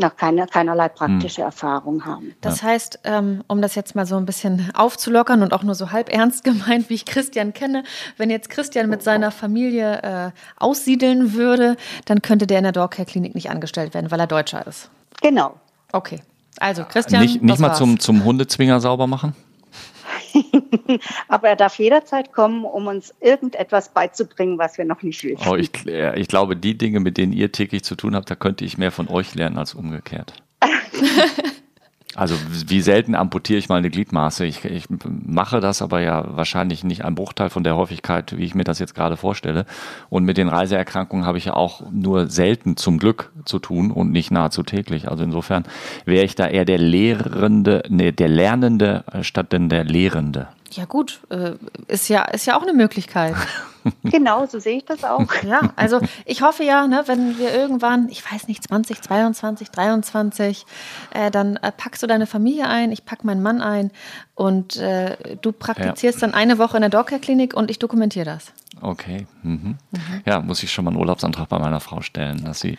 noch 0.00 0.16
keine, 0.16 0.46
keinerlei 0.46 0.88
praktische 0.88 1.42
hm. 1.42 1.46
Erfahrung 1.46 2.04
haben. 2.04 2.34
Das 2.40 2.62
heißt, 2.62 3.00
ähm, 3.04 3.44
um 3.46 3.62
das 3.62 3.74
jetzt 3.74 3.94
mal 3.94 4.06
so 4.06 4.16
ein 4.16 4.26
bisschen 4.26 4.70
aufzulockern 4.74 5.42
und 5.42 5.52
auch 5.52 5.62
nur 5.62 5.74
so 5.74 5.92
halb 5.92 6.12
ernst 6.12 6.44
gemeint, 6.44 6.90
wie 6.90 6.94
ich 6.94 7.04
Christian 7.04 7.52
kenne, 7.52 7.84
wenn 8.16 8.30
jetzt 8.30 8.50
Christian 8.50 8.88
mit 8.88 9.02
seiner 9.02 9.30
Familie 9.30 10.02
äh, 10.02 10.30
aussiedeln 10.58 11.34
würde, 11.34 11.76
dann 12.06 12.22
könnte 12.22 12.46
der 12.46 12.58
in 12.58 12.64
der 12.64 12.72
Dogcare 12.72 13.06
Klinik 13.06 13.34
nicht 13.34 13.50
angestellt 13.50 13.94
werden, 13.94 14.10
weil 14.10 14.20
er 14.20 14.26
Deutscher 14.26 14.66
ist. 14.66 14.90
Genau. 15.22 15.54
Okay. 15.92 16.20
Also 16.58 16.84
Christian, 16.84 17.22
nicht, 17.22 17.42
nicht 17.42 17.58
mal 17.58 17.74
zum, 17.74 18.00
zum 18.00 18.24
Hundezwinger 18.24 18.80
sauber 18.80 19.06
machen? 19.06 19.34
Aber 21.28 21.48
er 21.48 21.56
darf 21.56 21.78
jederzeit 21.78 22.32
kommen, 22.32 22.64
um 22.64 22.86
uns 22.86 23.14
irgendetwas 23.20 23.90
beizubringen, 23.90 24.58
was 24.58 24.78
wir 24.78 24.84
noch 24.84 25.02
nicht 25.02 25.22
wissen. 25.24 25.48
Oh, 25.48 25.56
ich, 25.56 25.70
ich 25.86 26.28
glaube, 26.28 26.56
die 26.56 26.76
Dinge, 26.76 27.00
mit 27.00 27.16
denen 27.16 27.32
ihr 27.32 27.52
täglich 27.52 27.84
zu 27.84 27.94
tun 27.94 28.14
habt, 28.14 28.30
da 28.30 28.34
könnte 28.34 28.64
ich 28.64 28.78
mehr 28.78 28.92
von 28.92 29.08
euch 29.08 29.34
lernen 29.34 29.58
als 29.58 29.74
umgekehrt. 29.74 30.34
Also 32.20 32.34
wie 32.66 32.82
selten 32.82 33.14
amputiere 33.14 33.58
ich 33.58 33.70
mal 33.70 33.76
eine 33.76 33.88
Gliedmaße. 33.88 34.44
Ich, 34.44 34.62
ich, 34.66 34.84
mache 35.08 35.60
das 35.60 35.80
aber 35.80 36.02
ja 36.02 36.36
wahrscheinlich 36.36 36.84
nicht 36.84 37.02
ein 37.02 37.14
Bruchteil 37.14 37.48
von 37.48 37.64
der 37.64 37.76
Häufigkeit, 37.76 38.36
wie 38.36 38.44
ich 38.44 38.54
mir 38.54 38.64
das 38.64 38.78
jetzt 38.78 38.94
gerade 38.94 39.16
vorstelle. 39.16 39.64
Und 40.10 40.26
mit 40.26 40.36
den 40.36 40.48
Reiseerkrankungen 40.48 41.24
habe 41.24 41.38
ich 41.38 41.46
ja 41.46 41.54
auch 41.54 41.80
nur 41.90 42.26
selten 42.26 42.76
zum 42.76 42.98
Glück 42.98 43.32
zu 43.46 43.58
tun 43.58 43.90
und 43.90 44.10
nicht 44.12 44.30
nahezu 44.30 44.62
täglich. 44.62 45.08
Also 45.08 45.24
insofern 45.24 45.64
wäre 46.04 46.26
ich 46.26 46.34
da 46.34 46.46
eher 46.46 46.66
der 46.66 46.76
Lehrende, 46.76 47.84
nee, 47.88 48.12
der 48.12 48.28
Lernende 48.28 49.02
statt 49.22 49.52
denn 49.52 49.70
der 49.70 49.84
Lehrende. 49.84 50.48
Ja 50.72 50.84
gut, 50.84 51.20
äh, 51.30 51.52
ist 51.88 52.10
ja, 52.10 52.24
ist 52.24 52.44
ja 52.44 52.58
auch 52.58 52.62
eine 52.62 52.74
Möglichkeit. 52.74 53.34
genau, 54.04 54.46
so 54.46 54.58
sehe 54.58 54.78
ich 54.78 54.84
das 54.84 55.04
auch. 55.04 55.26
Ja, 55.42 55.72
also 55.76 56.00
ich 56.24 56.42
hoffe 56.42 56.64
ja, 56.64 56.86
ne, 56.86 57.02
wenn 57.06 57.38
wir 57.38 57.54
irgendwann, 57.54 58.08
ich 58.08 58.30
weiß 58.30 58.48
nicht, 58.48 58.64
2022, 58.64 59.70
23, 59.70 60.66
äh, 61.12 61.30
dann 61.30 61.56
äh, 61.56 61.72
packst 61.72 62.02
du 62.02 62.06
deine 62.06 62.26
Familie 62.26 62.68
ein, 62.68 62.92
ich 62.92 63.04
pack 63.04 63.24
meinen 63.24 63.42
Mann 63.42 63.60
ein 63.60 63.90
und 64.34 64.76
äh, 64.76 65.36
du 65.40 65.52
praktizierst 65.52 66.20
ja. 66.20 66.26
dann 66.26 66.34
eine 66.34 66.58
Woche 66.58 66.76
in 66.76 66.80
der 66.82 66.90
Doccare-Klinik 66.90 67.54
und 67.54 67.70
ich 67.70 67.78
dokumentiere 67.78 68.24
das. 68.24 68.52
Okay. 68.80 69.26
Mhm. 69.42 69.76
Mhm. 69.90 70.22
Ja, 70.24 70.40
muss 70.40 70.62
ich 70.62 70.72
schon 70.72 70.84
mal 70.84 70.90
einen 70.90 71.00
Urlaubsantrag 71.00 71.48
bei 71.48 71.58
meiner 71.58 71.80
Frau 71.80 72.00
stellen, 72.00 72.44
dass 72.44 72.60
sie. 72.60 72.78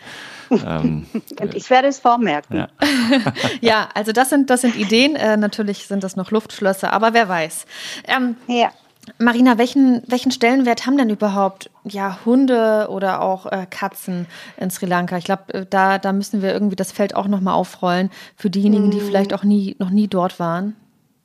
Ähm, 0.50 1.06
und 1.40 1.54
ich 1.54 1.70
werde 1.70 1.88
es 1.88 2.00
vormerken. 2.00 2.56
Ja, 2.56 2.68
ja 3.60 3.88
also 3.94 4.12
das 4.12 4.30
sind, 4.30 4.50
das 4.50 4.62
sind 4.62 4.76
Ideen. 4.76 5.14
Äh, 5.16 5.36
natürlich 5.36 5.86
sind 5.86 6.02
das 6.02 6.16
noch 6.16 6.30
Luftschlösser, 6.30 6.92
aber 6.92 7.14
wer 7.14 7.28
weiß. 7.28 7.66
Ähm, 8.08 8.36
ja. 8.48 8.70
Marina, 9.18 9.58
welchen, 9.58 10.02
welchen 10.06 10.30
Stellenwert 10.30 10.86
haben 10.86 10.96
denn 10.96 11.10
überhaupt 11.10 11.70
ja, 11.84 12.18
Hunde 12.24 12.86
oder 12.88 13.20
auch 13.20 13.46
äh, 13.46 13.66
Katzen 13.68 14.26
in 14.56 14.70
Sri 14.70 14.86
Lanka? 14.86 15.16
Ich 15.16 15.24
glaube, 15.24 15.52
äh, 15.54 15.66
da, 15.68 15.98
da 15.98 16.12
müssen 16.12 16.40
wir 16.40 16.52
irgendwie 16.52 16.76
das 16.76 16.92
Feld 16.92 17.16
auch 17.16 17.26
nochmal 17.26 17.54
aufrollen 17.54 18.10
für 18.36 18.48
diejenigen, 18.48 18.90
die 18.90 18.98
mm. 18.98 19.06
vielleicht 19.06 19.34
auch 19.34 19.42
nie, 19.42 19.74
noch 19.78 19.90
nie 19.90 20.06
dort 20.06 20.38
waren. 20.38 20.76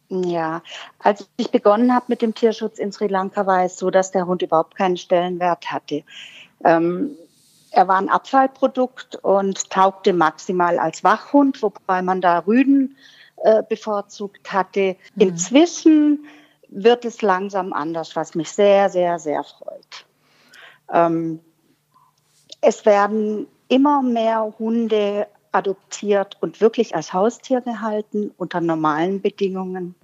Ja, 0.09 0.63
als 0.99 1.27
ich 1.37 1.51
begonnen 1.51 1.93
habe 1.93 2.05
mit 2.07 2.21
dem 2.21 2.33
Tierschutz 2.33 2.79
in 2.79 2.91
Sri 2.91 3.07
Lanka, 3.07 3.45
war 3.45 3.63
es 3.65 3.77
so, 3.77 3.91
dass 3.91 4.11
der 4.11 4.25
Hund 4.25 4.41
überhaupt 4.41 4.75
keinen 4.75 4.97
Stellenwert 4.97 5.69
hatte. 5.69 6.03
Ähm, 6.63 7.11
er 7.71 7.87
war 7.87 7.97
ein 7.97 8.09
Abfallprodukt 8.09 9.17
und 9.17 9.69
taugte 9.69 10.13
maximal 10.13 10.79
als 10.79 11.03
Wachhund, 11.03 11.61
wobei 11.61 12.01
man 12.01 12.21
da 12.21 12.39
Rüden 12.39 12.95
äh, 13.43 13.61
bevorzugt 13.67 14.51
hatte. 14.51 14.95
Mhm. 15.15 15.21
Inzwischen 15.21 16.25
wird 16.69 17.05
es 17.05 17.21
langsam 17.21 17.73
anders, 17.73 18.15
was 18.15 18.35
mich 18.35 18.51
sehr, 18.51 18.89
sehr, 18.89 19.19
sehr 19.19 19.43
freut. 19.43 20.05
Ähm, 20.91 21.39
es 22.61 22.85
werden 22.85 23.47
immer 23.67 24.01
mehr 24.01 24.53
Hunde 24.59 25.27
adoptiert 25.51 26.37
und 26.41 26.61
wirklich 26.61 26.95
als 26.95 27.13
Haustier 27.13 27.61
gehalten 27.61 28.31
unter 28.37 28.61
normalen 28.61 29.21
Bedingungen. 29.21 29.95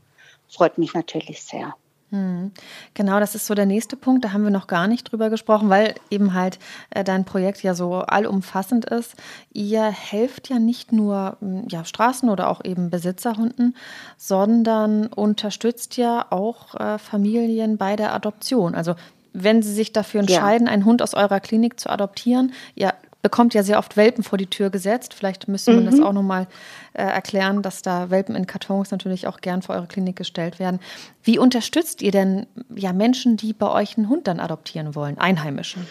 Freut 0.49 0.78
mich 0.78 0.93
natürlich 0.93 1.43
sehr. 1.43 1.76
Hm. 2.13 2.52
Genau, 2.93 3.19
das 3.19 3.34
ist 3.34 3.47
so 3.47 3.56
der 3.56 3.65
nächste 3.65 3.97
Punkt. 3.97 4.23
Da 4.23 4.34
haben 4.34 4.43
wir 4.43 4.52
noch 4.52 4.67
gar 4.67 4.88
nicht 4.88 5.12
drüber 5.12 5.32
gesprochen, 5.32 5.69
weil 5.69 5.95
eben 6.12 6.36
halt 6.36 6.60
äh, 6.91 7.04
dein 7.04 7.26
Projekt 7.26 7.63
ja 7.63 7.73
so 7.73 7.95
allumfassend 7.95 8.86
ist. 8.86 9.15
Ihr 9.52 9.82
helft 9.86 10.47
ja 10.47 10.60
nicht 10.60 10.91
nur 10.91 11.38
hm, 11.39 11.67
ja, 11.69 11.82
Straßen- 11.82 12.30
oder 12.30 12.49
auch 12.49 12.63
eben 12.63 12.91
Besitzerhunden, 12.91 13.76
sondern 14.15 15.08
unterstützt 15.08 15.97
ja 15.97 16.28
auch 16.30 16.76
äh, 16.76 16.99
Familien 16.99 17.78
bei 17.78 17.95
der 17.95 18.13
Adoption. 18.13 18.76
Also 18.76 18.93
wenn 19.34 19.63
sie 19.63 19.73
sich 19.73 19.91
dafür 19.91 20.19
entscheiden, 20.19 20.67
ja. 20.67 20.73
einen 20.73 20.86
Hund 20.86 21.02
aus 21.02 21.15
eurer 21.15 21.39
Klinik 21.39 21.80
zu 21.80 21.89
adoptieren, 21.89 22.54
ihr 22.76 22.93
bekommt 23.23 23.53
ja 23.53 23.63
sehr 23.63 23.79
oft 23.79 23.97
Welpen 23.97 24.23
vor 24.23 24.38
die 24.38 24.49
Tür 24.49 24.69
gesetzt. 24.69 25.13
Vielleicht 25.13 25.47
müsste 25.47 25.73
man 25.73 25.86
mhm. 25.86 25.89
das 25.89 26.01
auch 26.01 26.12
nochmal 26.12 26.45
äh, 26.91 27.03
erklären, 27.03 27.63
dass 27.63 27.81
da 27.81 28.12
Welpen 28.12 28.36
in 28.36 28.45
Kartons 28.45 28.91
natürlich 28.91 29.25
auch 29.27 29.39
gern 29.39 29.62
vor 29.62 29.75
eure 29.75 29.88
Klinik 29.88 30.17
gestellt 30.17 30.59
werden. 30.59 30.79
Wie 31.23 31.39
unterstützt 31.39 32.01
ihr 32.01 32.12
denn 32.12 32.45
ja 32.75 32.91
Menschen, 32.91 33.38
die 33.38 33.53
bei 33.53 33.71
euch 33.71 33.97
einen 33.97 34.09
Hund 34.09 34.27
dann 34.27 34.41
adoptieren 34.41 34.93
wollen, 34.93 35.17
Einheimischen? 35.17 35.88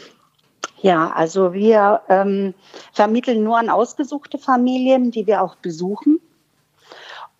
Ja, 0.82 1.10
also 1.10 1.54
wir 1.54 2.02
ähm, 2.08 2.54
vermitteln 2.92 3.42
nur 3.42 3.58
an 3.58 3.70
ausgesuchte 3.70 4.36
Familien, 4.36 5.10
die 5.10 5.26
wir 5.26 5.42
auch 5.42 5.56
besuchen. 5.56 6.20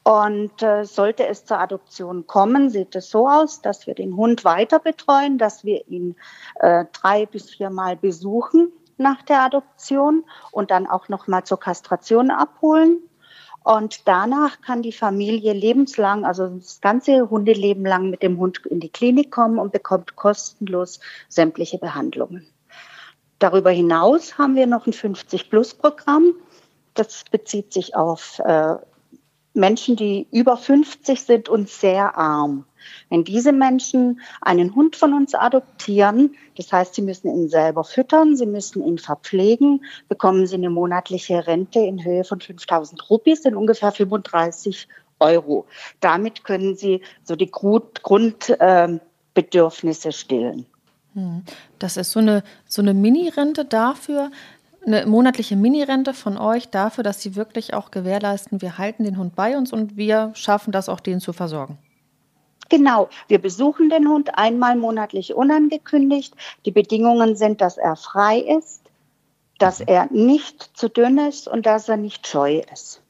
Und 0.05 0.62
äh, 0.62 0.85
sollte 0.85 1.26
es 1.26 1.44
zur 1.44 1.61
Adoption 1.61 2.26
kommen, 2.26 2.70
sieht 2.70 2.96
es 2.96 3.11
so 3.11 3.28
aus, 3.28 3.61
dass 3.61 3.87
wir 3.87 3.94
den 3.94 4.16
Hund 4.16 4.44
weiter 4.44 4.81
betreuen, 4.81 5.38
dass 5.38 5.64
wir 5.64 5.87
ihn 5.87 6.16
äh, 6.61 6.87
drei 6.92 7.26
bis 7.26 7.50
viermal 7.50 7.96
besuchen 7.96 8.72
nach 9.03 9.23
der 9.23 9.43
Adoption 9.43 10.25
und 10.51 10.71
dann 10.71 10.87
auch 10.87 11.09
noch 11.09 11.27
mal 11.27 11.45
zur 11.45 11.61
Kastration 11.61 12.31
abholen. 12.31 12.99
Und 13.65 14.09
danach 14.09 14.61
kann 14.61 14.83
die 14.83 14.93
Familie 14.93 15.53
lebenslang, 15.53 16.25
also 16.25 16.49
das 16.49 16.81
ganze 16.81 17.31
Hundeleben 17.31 17.85
lang 17.85 18.11
mit 18.11 18.23
dem 18.23 18.38
Hund 18.38 18.65
in 18.67 18.81
die 18.81 18.88
Klinik 18.88 19.31
kommen 19.31 19.59
und 19.59 19.73
bekommt 19.73 20.17
kostenlos 20.17 20.99
sämtliche 21.29 21.79
Behandlungen. 21.79 22.47
Darüber 23.38 23.71
hinaus 23.71 24.38
haben 24.38 24.57
wir 24.57 24.67
noch 24.67 24.87
ein 24.87 24.93
50-Plus-Programm. 24.93 26.35
Das 26.95 27.25
bezieht 27.31 27.73
sich 27.73 27.95
auf 27.95 28.41
äh, 28.41 28.77
Menschen, 29.55 29.97
die 29.97 30.27
über 30.31 30.57
50 30.57 31.21
sind 31.21 31.49
und 31.49 31.69
sehr 31.69 32.17
arm. 32.17 32.65
Wenn 33.11 33.25
diese 33.25 33.53
Menschen 33.53 34.21
einen 34.40 34.75
Hund 34.75 34.97
von 34.97 35.12
uns 35.14 35.35
adoptieren, 35.35 36.35
das 36.57 36.73
heißt, 36.73 36.95
sie 36.95 37.03
müssen 37.03 37.29
ihn 37.29 37.49
selber 37.49 37.85
füttern, 37.85 38.37
sie 38.37 38.47
müssen 38.47 38.87
ihn 38.87 38.99
verpflegen, 38.99 39.85
bekommen 40.09 40.47
sie 40.47 40.57
eine 40.57 40.71
monatliche 40.71 41.47
Rente 41.47 41.81
in 41.81 42.05
Höhe 42.05 42.25
von 42.25 42.40
5000 42.40 43.11
Rupees, 43.11 43.42
sind 43.42 43.57
ungefähr 43.57 43.92
35 43.92 44.88
Euro. 45.21 45.66
Damit 46.01 46.45
können 46.45 46.77
sie 46.77 47.03
so 47.23 47.37
die 47.37 47.51
Grundbedürfnisse 47.51 50.09
äh, 50.09 50.12
stillen. 50.12 50.66
Hm. 51.14 51.42
Das 51.79 51.97
ist 51.97 52.12
so 52.12 52.21
eine, 52.21 52.42
so 52.66 52.83
eine 52.83 52.95
Mini-Rente 52.95 53.64
dafür, 53.64 54.31
eine 54.85 55.07
monatliche 55.07 55.57
Mini-Rente 55.57 56.12
von 56.12 56.37
euch 56.37 56.68
dafür, 56.68 57.05
dass 57.05 57.23
sie 57.23 57.37
wirklich 57.37 57.75
auch 57.75 57.90
gewährleisten, 57.90 58.61
wir 58.61 58.79
halten 58.79 59.05
den 59.05 59.16
Hund 59.16 59.37
bei 59.37 59.57
uns 59.57 59.73
und 59.73 59.97
wir 59.97 60.33
schaffen 60.35 60.73
das 60.73 60.88
auch, 60.88 61.01
den 61.01 61.21
zu 61.21 61.33
versorgen. 61.33 61.79
Genau, 62.73 63.11
wir 63.29 63.39
besuchen 63.39 63.91
den 63.91 64.09
Hund 64.09 64.39
einmal 64.39 64.77
monatlich 64.77 65.35
unangekündigt. 65.35 66.35
Die 66.65 66.71
Bedingungen 66.71 67.37
sind, 67.37 67.61
dass 67.61 67.77
er 67.77 67.97
frei 67.97 68.39
ist, 68.39 68.81
dass 69.59 69.83
er 69.83 70.11
nicht 70.11 70.71
zu 70.73 70.89
dünn 70.89 71.19
ist 71.19 71.49
und 71.49 71.67
dass 71.67 71.91
er 71.91 71.99
nicht 71.99 72.27
scheu 72.27 72.63
ist. 72.73 73.03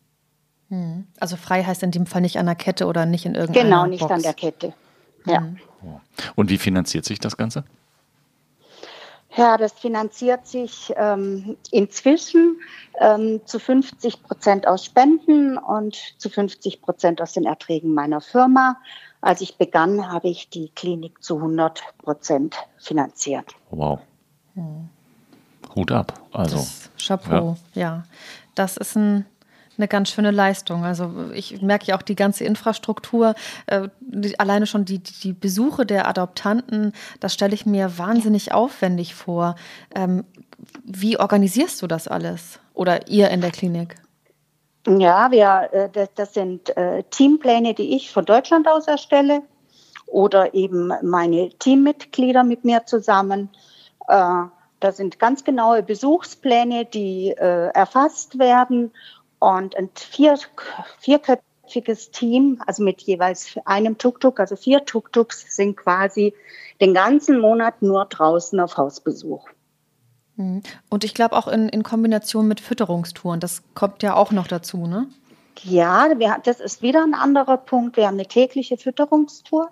Hm. 0.68 1.06
Also 1.20 1.36
frei 1.36 1.62
heißt 1.62 1.84
in 1.84 1.92
dem 1.92 2.06
Fall 2.06 2.22
nicht 2.22 2.40
an 2.40 2.46
der 2.46 2.56
Kette 2.56 2.86
oder 2.86 3.06
nicht 3.06 3.24
in 3.24 3.36
irgendeiner 3.36 3.64
Genau, 3.64 3.86
nicht 3.86 4.00
Box. 4.00 4.12
an 4.12 4.22
der 4.22 4.34
Kette. 4.34 4.72
Ja. 5.26 5.42
Hm. 5.42 5.58
Und 6.34 6.50
wie 6.50 6.58
finanziert 6.58 7.04
sich 7.04 7.20
das 7.20 7.36
Ganze? 7.36 7.62
Ja, 9.36 9.56
das 9.58 9.74
finanziert 9.74 10.48
sich 10.48 10.92
ähm, 10.96 11.56
inzwischen 11.70 12.60
ähm, 12.98 13.40
zu 13.44 13.60
50 13.60 14.24
Prozent 14.24 14.66
aus 14.66 14.84
Spenden 14.84 15.56
und 15.56 15.94
zu 16.18 16.28
50 16.28 16.82
Prozent 16.82 17.22
aus 17.22 17.32
den 17.32 17.44
Erträgen 17.44 17.94
meiner 17.94 18.20
Firma. 18.20 18.78
Als 19.22 19.40
ich 19.40 19.56
begann, 19.56 20.10
habe 20.10 20.28
ich 20.28 20.50
die 20.50 20.68
Klinik 20.74 21.22
zu 21.22 21.36
100 21.36 21.82
Prozent 21.98 22.56
finanziert. 22.76 23.54
Wow. 23.70 24.00
Hm. 24.54 24.88
Hut 25.74 25.92
ab. 25.92 26.20
Also, 26.32 26.56
das, 26.56 26.90
Chapeau, 26.98 27.56
ja. 27.74 27.82
ja. 27.82 28.04
Das 28.56 28.76
ist 28.76 28.96
ein, 28.96 29.24
eine 29.78 29.86
ganz 29.88 30.10
schöne 30.10 30.32
Leistung. 30.32 30.84
Also 30.84 31.30
ich 31.32 31.62
merke 31.62 31.86
ja 31.86 31.96
auch 31.96 32.02
die 32.02 32.16
ganze 32.16 32.44
Infrastruktur, 32.44 33.34
äh, 33.66 33.88
die, 34.00 34.38
alleine 34.40 34.66
schon 34.66 34.84
die, 34.84 34.98
die 34.98 35.32
Besuche 35.32 35.86
der 35.86 36.08
Adoptanten, 36.08 36.92
das 37.20 37.32
stelle 37.32 37.54
ich 37.54 37.64
mir 37.64 37.98
wahnsinnig 37.98 38.52
aufwendig 38.52 39.14
vor. 39.14 39.54
Ähm, 39.94 40.24
wie 40.84 41.18
organisierst 41.18 41.80
du 41.80 41.86
das 41.86 42.08
alles? 42.08 42.58
Oder 42.74 43.08
ihr 43.08 43.30
in 43.30 43.40
der 43.40 43.52
Klinik? 43.52 44.01
Ja, 44.86 45.30
wir, 45.30 45.68
äh, 45.94 46.08
das, 46.14 46.34
sind 46.34 46.76
äh, 46.76 47.04
Teampläne, 47.04 47.74
die 47.74 47.94
ich 47.94 48.10
von 48.10 48.24
Deutschland 48.24 48.66
aus 48.66 48.88
erstelle 48.88 49.42
oder 50.06 50.54
eben 50.54 50.92
meine 51.02 51.50
Teammitglieder 51.50 52.42
mit 52.42 52.64
mir 52.64 52.84
zusammen. 52.84 53.48
Äh, 54.08 54.44
da 54.80 54.92
sind 54.92 55.20
ganz 55.20 55.44
genaue 55.44 55.84
Besuchspläne, 55.84 56.84
die 56.84 57.30
erfasst 57.36 58.40
werden 58.40 58.90
und 59.38 59.76
ein 59.76 59.90
vier, 59.94 60.36
vierköpfiges 60.98 62.10
Team, 62.10 62.60
also 62.66 62.82
mit 62.82 63.00
jeweils 63.02 63.54
einem 63.64 63.96
Tuk-Tuk, 63.96 64.40
also 64.40 64.56
vier 64.56 64.84
Tuk-Tuks 64.84 65.54
sind 65.54 65.76
quasi 65.76 66.34
den 66.80 66.94
ganzen 66.94 67.38
Monat 67.38 67.80
nur 67.80 68.06
draußen 68.06 68.58
auf 68.58 68.76
Hausbesuch. 68.76 69.48
Mhm. 70.42 70.62
Und 70.88 71.04
ich 71.04 71.14
glaube 71.14 71.36
auch 71.36 71.48
in, 71.48 71.68
in 71.68 71.82
Kombination 71.82 72.48
mit 72.48 72.60
Fütterungstouren, 72.60 73.40
das 73.40 73.62
kommt 73.74 74.02
ja 74.02 74.14
auch 74.14 74.32
noch 74.32 74.46
dazu, 74.46 74.86
ne? 74.86 75.06
Ja, 75.62 76.08
wir, 76.18 76.38
das 76.42 76.60
ist 76.60 76.82
wieder 76.82 77.02
ein 77.02 77.14
anderer 77.14 77.58
Punkt. 77.58 77.96
Wir 77.96 78.06
haben 78.06 78.14
eine 78.14 78.26
tägliche 78.26 78.76
Fütterungstour. 78.76 79.70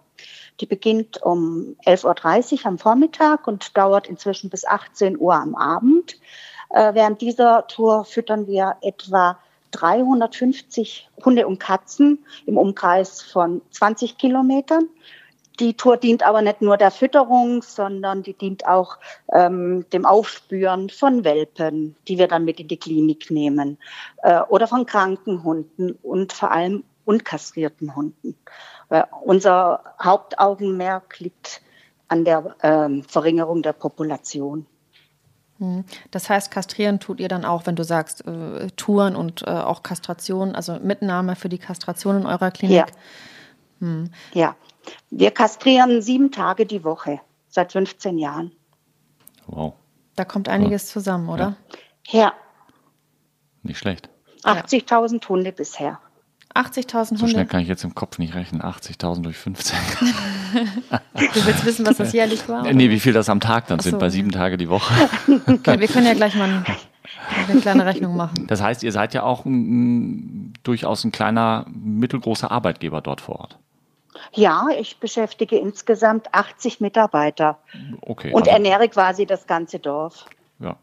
Die 0.60 0.66
beginnt 0.66 1.22
um 1.22 1.76
11.30 1.86 2.60
Uhr 2.60 2.66
am 2.66 2.78
Vormittag 2.78 3.48
und 3.48 3.76
dauert 3.76 4.06
inzwischen 4.06 4.50
bis 4.50 4.66
18 4.66 5.18
Uhr 5.18 5.34
am 5.34 5.54
Abend. 5.54 6.20
Äh, 6.68 6.94
während 6.94 7.20
dieser 7.22 7.66
Tour 7.66 8.04
füttern 8.04 8.46
wir 8.46 8.76
etwa 8.82 9.38
350 9.72 11.08
Hunde 11.24 11.46
und 11.46 11.58
Katzen 11.58 12.24
im 12.46 12.58
Umkreis 12.58 13.22
von 13.22 13.62
20 13.70 14.18
Kilometern. 14.18 14.88
Die 15.58 15.74
Tour 15.74 15.96
dient 15.96 16.22
aber 16.22 16.40
nicht 16.40 16.62
nur 16.62 16.76
der 16.76 16.90
Fütterung, 16.90 17.62
sondern 17.62 18.22
die 18.22 18.32
dient 18.32 18.66
auch 18.66 18.98
ähm, 19.32 19.84
dem 19.92 20.06
Aufspüren 20.06 20.88
von 20.88 21.24
Welpen, 21.24 21.96
die 22.08 22.18
wir 22.18 22.28
dann 22.28 22.44
mit 22.44 22.60
in 22.60 22.68
die 22.68 22.78
Klinik 22.78 23.30
nehmen, 23.30 23.78
äh, 24.22 24.40
oder 24.48 24.66
von 24.66 24.86
kranken 24.86 25.44
Hunden 25.44 25.98
und 26.02 26.32
vor 26.32 26.50
allem 26.50 26.84
unkastrierten 27.04 27.94
Hunden. 27.94 28.36
Weil 28.88 29.06
unser 29.22 29.82
Hauptaugenmerk 30.02 31.18
liegt 31.20 31.60
an 32.08 32.24
der 32.24 32.56
ähm, 32.62 33.02
Verringerung 33.04 33.62
der 33.62 33.72
Population. 33.72 34.66
Hm. 35.58 35.84
Das 36.10 36.30
heißt, 36.30 36.50
kastrieren 36.50 37.00
tut 37.00 37.20
ihr 37.20 37.28
dann 37.28 37.44
auch, 37.44 37.66
wenn 37.66 37.76
du 37.76 37.84
sagst, 37.84 38.26
äh, 38.26 38.68
Touren 38.76 39.14
und 39.14 39.42
äh, 39.42 39.50
auch 39.50 39.82
Kastration, 39.82 40.54
also 40.54 40.78
Mitnahme 40.80 41.36
für 41.36 41.48
die 41.48 41.58
Kastration 41.58 42.22
in 42.22 42.26
eurer 42.26 42.50
Klinik. 42.50 42.78
Ja. 42.78 42.86
Hm. 43.80 44.10
ja, 44.34 44.56
wir 45.10 45.30
kastrieren 45.30 46.02
sieben 46.02 46.30
Tage 46.30 46.66
die 46.66 46.84
Woche 46.84 47.20
seit 47.48 47.72
15 47.72 48.18
Jahren. 48.18 48.52
Wow. 49.46 49.74
Da 50.16 50.24
kommt 50.24 50.48
einiges 50.48 50.88
ja. 50.88 50.92
zusammen, 50.94 51.28
oder? 51.28 51.56
Ja. 52.08 52.32
Nicht 53.62 53.78
schlecht. 53.78 54.08
80.000 54.44 55.28
Hunde 55.28 55.52
bisher. 55.52 55.98
80.000 56.54 56.94
Hunde. 56.94 57.16
So 57.18 57.26
schnell 57.28 57.46
kann 57.46 57.60
ich 57.60 57.68
jetzt 57.68 57.84
im 57.84 57.94
Kopf 57.94 58.18
nicht 58.18 58.34
rechnen. 58.34 58.62
80.000 58.62 59.22
durch 59.22 59.36
15. 59.36 59.78
du 60.52 61.46
willst 61.46 61.64
wissen, 61.64 61.86
was 61.86 61.96
das 61.98 62.12
jährlich 62.12 62.48
war? 62.48 62.62
Oder? 62.62 62.72
Nee, 62.72 62.90
wie 62.90 62.98
viel 62.98 63.12
das 63.12 63.28
am 63.28 63.40
Tag 63.40 63.68
dann 63.68 63.78
so. 63.78 63.90
sind, 63.90 63.98
bei 63.98 64.10
sieben 64.10 64.30
Tage 64.30 64.56
die 64.56 64.68
Woche. 64.68 64.92
Okay, 65.46 65.78
wir 65.78 65.88
können 65.88 66.06
ja 66.06 66.14
gleich 66.14 66.34
mal 66.34 66.64
eine 67.48 67.60
kleine 67.60 67.86
Rechnung 67.86 68.16
machen. 68.16 68.46
Das 68.46 68.62
heißt, 68.62 68.82
ihr 68.82 68.92
seid 68.92 69.14
ja 69.14 69.22
auch 69.22 69.44
ein, 69.44 70.52
durchaus 70.62 71.04
ein 71.04 71.12
kleiner, 71.12 71.66
mittelgroßer 71.68 72.50
Arbeitgeber 72.50 73.00
dort 73.00 73.20
vor 73.20 73.40
Ort. 73.40 73.58
Ja, 74.32 74.66
ich 74.78 74.98
beschäftige 74.98 75.58
insgesamt 75.58 76.32
80 76.32 76.80
Mitarbeiter 76.80 77.58
okay, 78.02 78.32
und 78.32 78.42
also, 78.42 78.50
ernähre 78.50 78.88
quasi 78.88 79.26
das 79.26 79.46
ganze 79.46 79.78
Dorf. 79.78 80.26
Ja. 80.58 80.76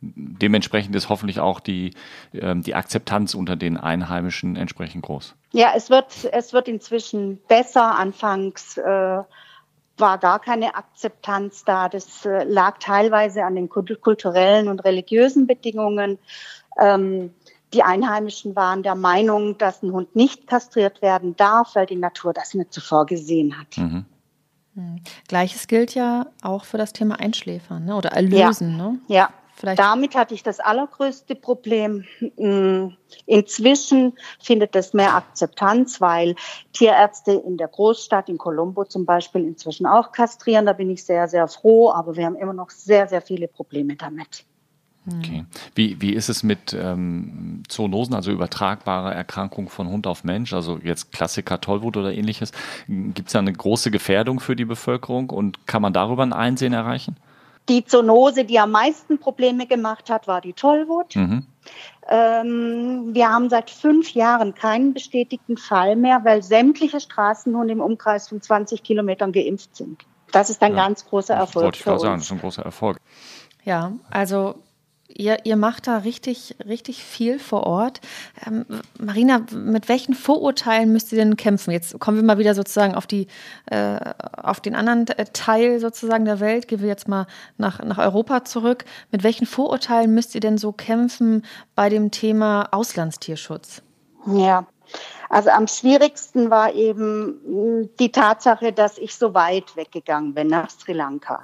Dementsprechend 0.00 0.96
ist 0.96 1.08
hoffentlich 1.08 1.38
auch 1.38 1.60
die, 1.60 1.94
ähm, 2.34 2.62
die 2.62 2.74
Akzeptanz 2.74 3.34
unter 3.34 3.54
den 3.54 3.76
Einheimischen 3.76 4.56
entsprechend 4.56 5.04
groß. 5.04 5.36
Ja, 5.52 5.72
es 5.76 5.90
wird, 5.90 6.28
es 6.32 6.52
wird 6.52 6.66
inzwischen 6.66 7.38
besser. 7.46 7.96
Anfangs 7.96 8.78
äh, 8.78 8.82
war 8.82 10.18
gar 10.18 10.40
keine 10.40 10.74
Akzeptanz 10.74 11.64
da. 11.64 11.88
Das 11.88 12.26
äh, 12.26 12.42
lag 12.44 12.78
teilweise 12.78 13.44
an 13.44 13.54
den 13.54 13.68
kulturellen 13.68 14.68
und 14.68 14.80
religiösen 14.80 15.46
Bedingungen. 15.46 16.18
Ähm, 16.80 17.32
die 17.72 17.82
Einheimischen 17.82 18.54
waren 18.56 18.82
der 18.82 18.94
Meinung, 18.94 19.58
dass 19.58 19.82
ein 19.82 19.92
Hund 19.92 20.14
nicht 20.14 20.46
kastriert 20.46 21.02
werden 21.02 21.36
darf, 21.36 21.74
weil 21.74 21.86
die 21.86 21.96
Natur 21.96 22.32
das 22.32 22.54
nicht 22.54 22.72
so 22.72 22.80
vorgesehen 22.80 23.58
hat. 23.58 23.78
Mhm. 23.78 24.04
Hm. 24.74 25.00
Gleiches 25.28 25.66
gilt 25.66 25.94
ja 25.94 26.26
auch 26.42 26.64
für 26.64 26.78
das 26.78 26.92
Thema 26.92 27.20
Einschläfern 27.20 27.84
ne? 27.84 27.96
oder 27.96 28.12
Erlösen. 28.12 28.70
Ja. 28.70 28.76
Ne? 28.76 28.98
ja. 29.08 29.30
Vielleicht 29.54 29.78
Damit 29.78 30.16
hatte 30.16 30.34
ich 30.34 30.42
das 30.42 30.60
allergrößte 30.60 31.34
Problem. 31.34 32.04
Hm. 32.36 32.96
Inzwischen 33.26 34.14
findet 34.40 34.74
es 34.74 34.94
mehr 34.94 35.14
Akzeptanz, 35.14 36.00
weil 36.00 36.34
Tierärzte 36.72 37.32
in 37.32 37.58
der 37.58 37.68
Großstadt, 37.68 38.30
in 38.30 38.38
Colombo 38.38 38.84
zum 38.84 39.04
Beispiel, 39.04 39.44
inzwischen 39.44 39.86
auch 39.86 40.10
kastrieren. 40.10 40.64
Da 40.66 40.72
bin 40.72 40.90
ich 40.90 41.04
sehr, 41.04 41.28
sehr 41.28 41.46
froh, 41.48 41.92
aber 41.92 42.16
wir 42.16 42.24
haben 42.24 42.36
immer 42.36 42.54
noch 42.54 42.70
sehr, 42.70 43.06
sehr 43.08 43.20
viele 43.20 43.46
Probleme 43.46 43.94
damit. 43.94 44.46
Okay. 45.06 45.44
Wie, 45.74 46.00
wie 46.00 46.12
ist 46.12 46.28
es 46.28 46.44
mit 46.44 46.74
ähm, 46.74 47.64
Zoonosen, 47.68 48.14
also 48.14 48.30
übertragbare 48.30 49.12
Erkrankungen 49.12 49.68
von 49.68 49.88
Hund 49.88 50.06
auf 50.06 50.22
Mensch, 50.22 50.52
also 50.52 50.78
jetzt 50.82 51.10
Klassiker 51.10 51.60
Tollwut 51.60 51.96
oder 51.96 52.12
ähnliches? 52.12 52.52
Gibt 52.86 53.26
es 53.28 53.32
da 53.32 53.40
eine 53.40 53.52
große 53.52 53.90
Gefährdung 53.90 54.38
für 54.38 54.54
die 54.54 54.64
Bevölkerung 54.64 55.30
und 55.30 55.66
kann 55.66 55.82
man 55.82 55.92
darüber 55.92 56.22
ein 56.22 56.32
Einsehen 56.32 56.72
erreichen? 56.72 57.16
Die 57.68 57.84
Zoonose, 57.84 58.44
die 58.44 58.58
am 58.58 58.72
meisten 58.72 59.18
Probleme 59.18 59.66
gemacht 59.66 60.10
hat, 60.10 60.26
war 60.26 60.40
die 60.40 60.52
Tollwut. 60.52 61.16
Mhm. 61.16 61.46
Ähm, 62.08 63.10
wir 63.12 63.28
haben 63.28 63.48
seit 63.50 63.70
fünf 63.70 64.14
Jahren 64.14 64.54
keinen 64.54 64.94
bestätigten 64.94 65.56
Fall 65.56 65.96
mehr, 65.96 66.24
weil 66.24 66.42
sämtliche 66.42 67.00
Straßenhunde 67.00 67.72
im 67.72 67.80
Umkreis 67.80 68.28
von 68.28 68.40
20 68.40 68.82
Kilometern 68.82 69.32
geimpft 69.32 69.76
sind. 69.76 70.04
Das 70.32 70.50
ist 70.50 70.62
ein 70.62 70.74
ja, 70.74 70.84
ganz 70.84 71.06
großer 71.06 71.34
Erfolg. 71.34 71.64
Wollte 71.64 71.78
ich 71.78 71.84
gerade 71.84 72.00
sagen, 72.00 72.14
das 72.16 72.24
ist 72.24 72.32
ein 72.32 72.40
großer 72.40 72.62
Erfolg. 72.62 72.98
Ja, 73.64 73.92
also 74.10 74.56
Ihr, 75.16 75.44
ihr 75.44 75.56
macht 75.56 75.86
da 75.86 75.98
richtig, 75.98 76.56
richtig 76.66 77.04
viel 77.04 77.38
vor 77.38 77.66
Ort. 77.66 78.00
Ähm, 78.46 78.64
Marina, 78.98 79.42
mit 79.52 79.88
welchen 79.88 80.14
Vorurteilen 80.14 80.92
müsst 80.92 81.12
ihr 81.12 81.18
denn 81.18 81.36
kämpfen? 81.36 81.70
Jetzt 81.70 81.98
kommen 82.00 82.16
wir 82.16 82.24
mal 82.24 82.38
wieder 82.38 82.54
sozusagen 82.54 82.94
auf, 82.94 83.06
die, 83.06 83.26
äh, 83.66 83.98
auf 84.36 84.60
den 84.60 84.74
anderen 84.74 85.06
äh, 85.08 85.24
Teil 85.32 85.80
sozusagen 85.80 86.24
der 86.24 86.40
Welt. 86.40 86.68
Gehen 86.68 86.80
wir 86.80 86.88
jetzt 86.88 87.08
mal 87.08 87.26
nach, 87.58 87.82
nach 87.82 87.98
Europa 87.98 88.44
zurück. 88.44 88.84
Mit 89.10 89.22
welchen 89.22 89.46
Vorurteilen 89.46 90.14
müsst 90.14 90.34
ihr 90.34 90.40
denn 90.40 90.58
so 90.58 90.72
kämpfen 90.72 91.44
bei 91.74 91.88
dem 91.88 92.10
Thema 92.10 92.68
Auslandstierschutz? 92.72 93.82
Ja, 94.26 94.66
also 95.28 95.50
am 95.50 95.66
schwierigsten 95.66 96.50
war 96.50 96.74
eben 96.74 97.40
hm, 97.44 97.90
die 97.98 98.12
Tatsache, 98.12 98.72
dass 98.72 98.98
ich 98.98 99.14
so 99.14 99.34
weit 99.34 99.76
weggegangen 99.76 100.34
bin 100.34 100.48
nach 100.48 100.70
Sri 100.70 100.92
Lanka. 100.92 101.40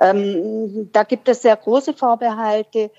Ähm, 0.00 0.90
da 0.92 1.02
gibt 1.02 1.28
es 1.28 1.42
sehr 1.42 1.56
große 1.56 1.92
Vorbehalte. 1.94 2.90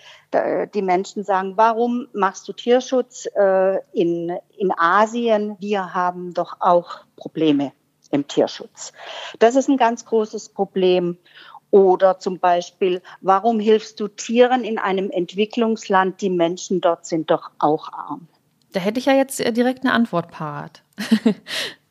die 0.76 0.82
Menschen 0.82 1.24
sagen, 1.24 1.54
warum 1.56 2.08
machst 2.14 2.48
du 2.48 2.54
Tierschutz 2.54 3.28
äh, 3.36 3.78
in, 3.94 4.38
in 4.58 4.72
Asien? 4.78 5.56
Wir 5.60 5.94
haben 5.94 6.34
doch 6.34 6.58
auch 6.60 7.06
Probleme 7.16 7.72
im 8.12 8.28
Tierschutz. 8.28 8.92
Das 9.40 9.56
ist 9.56 9.70
ein 9.70 9.78
ganz 9.78 10.06
großes 10.06 10.50
Problem. 10.50 11.18
Oder 11.72 12.18
zum 12.18 12.40
Beispiel, 12.40 13.02
warum 13.22 13.60
hilfst 13.60 14.00
du 14.00 14.08
Tieren 14.08 14.64
in 14.64 14.80
einem 14.80 15.12
Entwicklungsland? 15.12 16.20
Die 16.22 16.32
Menschen 16.32 16.82
dort 16.82 17.06
sind 17.06 17.30
doch 17.30 17.52
auch 17.60 17.94
arm. 17.94 18.28
Da 18.72 18.80
hätte 18.80 19.00
ich 19.00 19.06
ja 19.06 19.14
jetzt 19.14 19.40
äh, 19.40 19.52
direkt 19.52 19.84
eine 19.84 19.94
Antwort 19.94 20.32
parat. 20.32 20.84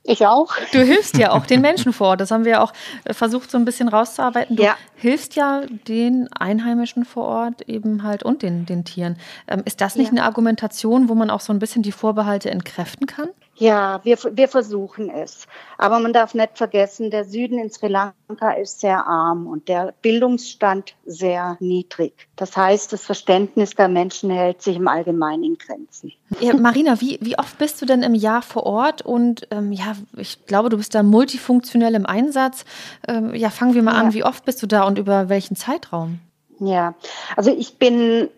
Ich 0.08 0.26
auch. 0.26 0.54
Du 0.72 0.82
hilfst 0.82 1.18
ja 1.18 1.32
auch 1.32 1.44
den 1.44 1.60
Menschen 1.68 1.92
vor 1.92 2.08
Ort. 2.08 2.22
Das 2.22 2.30
haben 2.30 2.46
wir 2.46 2.62
auch 2.62 2.72
äh, 3.04 3.12
versucht, 3.12 3.50
so 3.50 3.58
ein 3.58 3.66
bisschen 3.66 3.88
rauszuarbeiten. 3.88 4.56
Du 4.56 4.62
ja. 4.62 4.74
hilfst 4.96 5.36
ja 5.36 5.62
den 5.86 6.32
Einheimischen 6.32 7.04
vor 7.04 7.24
Ort 7.24 7.68
eben 7.68 8.02
halt 8.02 8.22
und 8.22 8.42
den, 8.42 8.64
den 8.64 8.86
Tieren. 8.86 9.18
Ähm, 9.46 9.62
ist 9.66 9.82
das 9.82 9.96
nicht 9.96 10.06
ja. 10.06 10.12
eine 10.12 10.22
Argumentation, 10.24 11.10
wo 11.10 11.14
man 11.14 11.28
auch 11.28 11.40
so 11.40 11.52
ein 11.52 11.58
bisschen 11.58 11.82
die 11.82 11.92
Vorbehalte 11.92 12.50
entkräften 12.50 13.06
kann? 13.06 13.28
Ja, 13.58 14.00
wir, 14.04 14.16
wir 14.32 14.48
versuchen 14.48 15.10
es. 15.10 15.46
Aber 15.78 15.98
man 15.98 16.12
darf 16.12 16.32
nicht 16.32 16.56
vergessen, 16.56 17.10
der 17.10 17.24
Süden 17.24 17.58
in 17.58 17.70
Sri 17.70 17.88
Lanka 17.88 18.52
ist 18.52 18.80
sehr 18.80 19.04
arm 19.06 19.48
und 19.48 19.68
der 19.68 19.94
Bildungsstand 20.00 20.94
sehr 21.04 21.56
niedrig. 21.58 22.28
Das 22.36 22.56
heißt, 22.56 22.92
das 22.92 23.04
Verständnis 23.04 23.74
der 23.74 23.88
Menschen 23.88 24.30
hält 24.30 24.62
sich 24.62 24.76
im 24.76 24.86
Allgemeinen 24.86 25.42
in 25.42 25.58
Grenzen. 25.58 26.12
Ja, 26.38 26.54
Marina, 26.54 27.00
wie, 27.00 27.18
wie 27.20 27.36
oft 27.36 27.58
bist 27.58 27.82
du 27.82 27.86
denn 27.86 28.04
im 28.04 28.14
Jahr 28.14 28.42
vor 28.42 28.64
Ort? 28.64 29.02
Und 29.02 29.48
ähm, 29.50 29.72
ja, 29.72 29.96
ich 30.16 30.46
glaube, 30.46 30.68
du 30.68 30.76
bist 30.76 30.94
da 30.94 31.02
multifunktionell 31.02 31.96
im 31.96 32.06
Einsatz. 32.06 32.64
Ähm, 33.08 33.34
ja, 33.34 33.50
fangen 33.50 33.74
wir 33.74 33.82
mal 33.82 33.94
ja. 33.94 33.98
an. 33.98 34.14
Wie 34.14 34.24
oft 34.24 34.44
bist 34.44 34.62
du 34.62 34.68
da 34.68 34.84
und 34.84 34.98
über 34.98 35.28
welchen 35.28 35.56
Zeitraum? 35.56 36.20
Ja, 36.60 36.94
also 37.36 37.54
ich 37.56 37.78
bin 37.78 38.28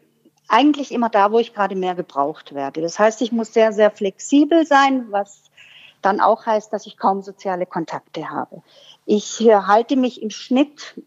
eigentlich 0.51 0.93
immer 0.93 1.09
da, 1.09 1.33
wo 1.33 1.39
ich 1.39 1.55
gerade 1.55 1.77
mehr 1.77 1.95
gebraucht 1.95 2.55
werde. 2.55 2.83
Das 2.83 2.99
heißt, 2.99 3.23
ich 3.23 3.33
muss 3.33 3.55
sehr, 3.55 3.73
sehr 3.73 3.91
flexibel 3.91 4.67
sein, 4.67 5.07
was 5.11 5.45
dann 6.03 6.21
auch 6.21 6.47
heißt, 6.47 6.73
dass 6.73 6.87
ich 6.87 6.97
kaum 6.97 7.23
soziale 7.23 7.67
Kontakte 7.67 8.31
habe. 8.31 8.63
Ich 9.07 9.41
halte 9.41 9.97
mich 9.97 10.23
im 10.23 10.31
Schnitt 10.31 11.01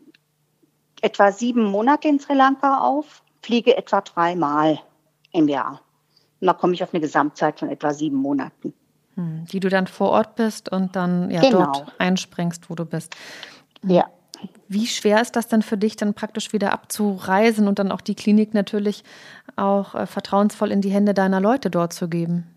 etwa 1.02 1.32
sieben 1.32 1.66
Monate 1.66 2.08
in 2.08 2.20
Sri 2.20 2.34
Lanka 2.34 2.80
auf, 2.80 3.22
fliege 3.42 3.76
etwa 3.76 4.02
dreimal 4.02 4.80
im 5.32 5.48
Jahr. 5.48 5.82
Und 6.40 6.48
da 6.48 6.54
komme 6.54 6.74
ich 6.74 6.84
auf 6.84 6.94
eine 6.94 7.02
Gesamtzeit 7.02 7.60
von 7.60 7.70
etwa 7.70 7.94
sieben 7.94 8.18
Monaten. 8.18 8.74
Hm, 9.16 9.46
die 9.52 9.60
du 9.60 9.70
dann 9.70 9.88
vor 9.88 10.10
Ort 10.12 10.36
bist 10.36 10.70
und 10.70 10.96
dann 10.96 11.30
ja, 11.30 11.42
genau. 11.42 11.66
dort 11.66 11.94
einspringst, 12.00 12.70
wo 12.70 12.76
du 12.76 12.86
bist. 12.86 13.16
Ja. 13.84 14.10
Wie 14.74 14.88
schwer 14.88 15.22
ist 15.22 15.36
das 15.36 15.48
denn 15.48 15.62
für 15.62 15.78
dich, 15.78 15.98
dann 15.98 16.16
praktisch 16.16 16.52
wieder 16.52 16.72
abzureisen 16.72 17.68
und 17.68 17.78
dann 17.78 17.92
auch 17.92 18.02
die 18.02 18.16
Klinik 18.16 18.56
natürlich 18.56 19.04
auch 19.56 19.94
äh, 19.94 20.08
vertrauensvoll 20.08 20.72
in 20.72 20.82
die 20.82 20.90
Hände 20.90 21.14
deiner 21.14 21.40
Leute 21.40 21.70
dort 21.70 21.94
zu 21.94 22.08
geben? 22.08 22.53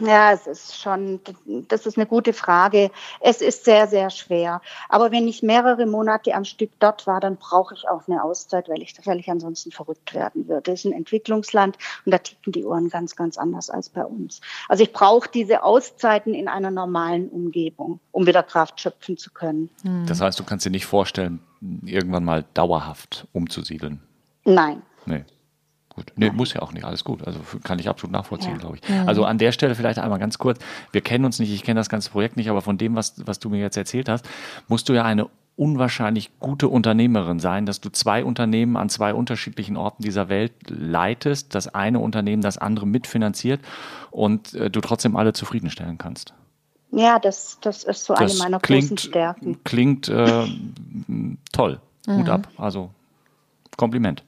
Ja, 0.00 0.32
es 0.32 0.46
ist 0.46 0.80
schon, 0.80 1.20
das 1.68 1.86
ist 1.86 1.96
eine 1.96 2.06
gute 2.06 2.32
Frage. 2.32 2.90
Es 3.20 3.40
ist 3.40 3.64
sehr, 3.64 3.86
sehr 3.86 4.10
schwer. 4.10 4.60
Aber 4.88 5.12
wenn 5.12 5.28
ich 5.28 5.42
mehrere 5.42 5.86
Monate 5.86 6.34
am 6.34 6.44
Stück 6.44 6.70
dort 6.80 7.06
war, 7.06 7.20
dann 7.20 7.36
brauche 7.36 7.74
ich 7.74 7.88
auch 7.88 8.02
eine 8.08 8.22
Auszeit, 8.22 8.68
weil 8.68 8.82
ich, 8.82 8.94
weil 9.04 9.20
ich 9.20 9.30
ansonsten 9.30 9.70
verrückt 9.70 10.14
werden 10.14 10.48
würde. 10.48 10.72
Es 10.72 10.80
ist 10.80 10.86
ein 10.86 10.92
Entwicklungsland 10.92 11.78
und 12.04 12.12
da 12.12 12.18
ticken 12.18 12.52
die 12.52 12.64
Ohren 12.64 12.88
ganz, 12.88 13.14
ganz 13.14 13.38
anders 13.38 13.70
als 13.70 13.88
bei 13.88 14.04
uns. 14.04 14.40
Also 14.68 14.82
ich 14.82 14.92
brauche 14.92 15.28
diese 15.32 15.62
Auszeiten 15.62 16.34
in 16.34 16.48
einer 16.48 16.70
normalen 16.70 17.28
Umgebung, 17.28 18.00
um 18.10 18.26
wieder 18.26 18.42
Kraft 18.42 18.80
schöpfen 18.80 19.16
zu 19.16 19.30
können. 19.30 19.70
Hm. 19.82 20.06
Das 20.06 20.20
heißt, 20.20 20.38
du 20.38 20.44
kannst 20.44 20.66
dir 20.66 20.70
nicht 20.70 20.86
vorstellen, 20.86 21.40
irgendwann 21.84 22.24
mal 22.24 22.44
dauerhaft 22.54 23.26
umzusiedeln? 23.32 24.00
Nein. 24.44 24.82
Nee. 25.06 25.24
Gut. 25.94 26.12
Nee, 26.16 26.30
muss 26.30 26.52
ja 26.52 26.62
auch 26.62 26.72
nicht, 26.72 26.84
alles 26.84 27.04
gut. 27.04 27.24
Also 27.24 27.38
kann 27.62 27.78
ich 27.78 27.88
absolut 27.88 28.12
nachvollziehen, 28.12 28.54
ja. 28.54 28.58
glaube 28.58 28.78
ich. 28.78 28.90
Also 29.06 29.24
an 29.24 29.38
der 29.38 29.52
Stelle 29.52 29.76
vielleicht 29.76 30.00
einmal 30.00 30.18
ganz 30.18 30.38
kurz, 30.38 30.58
wir 30.90 31.00
kennen 31.02 31.24
uns 31.24 31.38
nicht, 31.38 31.52
ich 31.52 31.62
kenne 31.62 31.78
das 31.78 31.88
ganze 31.88 32.10
Projekt 32.10 32.36
nicht, 32.36 32.50
aber 32.50 32.62
von 32.62 32.78
dem, 32.78 32.96
was, 32.96 33.14
was 33.26 33.38
du 33.38 33.48
mir 33.48 33.60
jetzt 33.60 33.76
erzählt 33.76 34.08
hast, 34.08 34.28
musst 34.66 34.88
du 34.88 34.92
ja 34.92 35.04
eine 35.04 35.28
unwahrscheinlich 35.56 36.30
gute 36.40 36.68
Unternehmerin 36.68 37.38
sein, 37.38 37.64
dass 37.64 37.80
du 37.80 37.88
zwei 37.90 38.24
Unternehmen 38.24 38.76
an 38.76 38.88
zwei 38.88 39.14
unterschiedlichen 39.14 39.76
Orten 39.76 40.02
dieser 40.02 40.28
Welt 40.28 40.52
leitest, 40.68 41.54
das 41.54 41.72
eine 41.72 42.00
Unternehmen 42.00 42.42
das 42.42 42.58
andere 42.58 42.88
mitfinanziert 42.88 43.60
und 44.10 44.54
äh, 44.54 44.70
du 44.70 44.80
trotzdem 44.80 45.14
alle 45.14 45.32
zufriedenstellen 45.32 45.96
kannst. 45.96 46.34
Ja, 46.90 47.20
das, 47.20 47.58
das 47.60 47.84
ist 47.84 48.04
so 48.04 48.14
das 48.14 48.32
eine 48.32 48.38
meiner 48.40 48.60
klingt, 48.60 48.82
großen 48.82 48.98
Stärken. 48.98 49.62
Klingt 49.62 50.08
äh, 50.08 50.46
toll. 51.52 51.80
Mhm. 52.06 52.16
Gut 52.16 52.28
ab. 52.28 52.48
Also 52.56 52.90
Kompliment. 53.76 54.24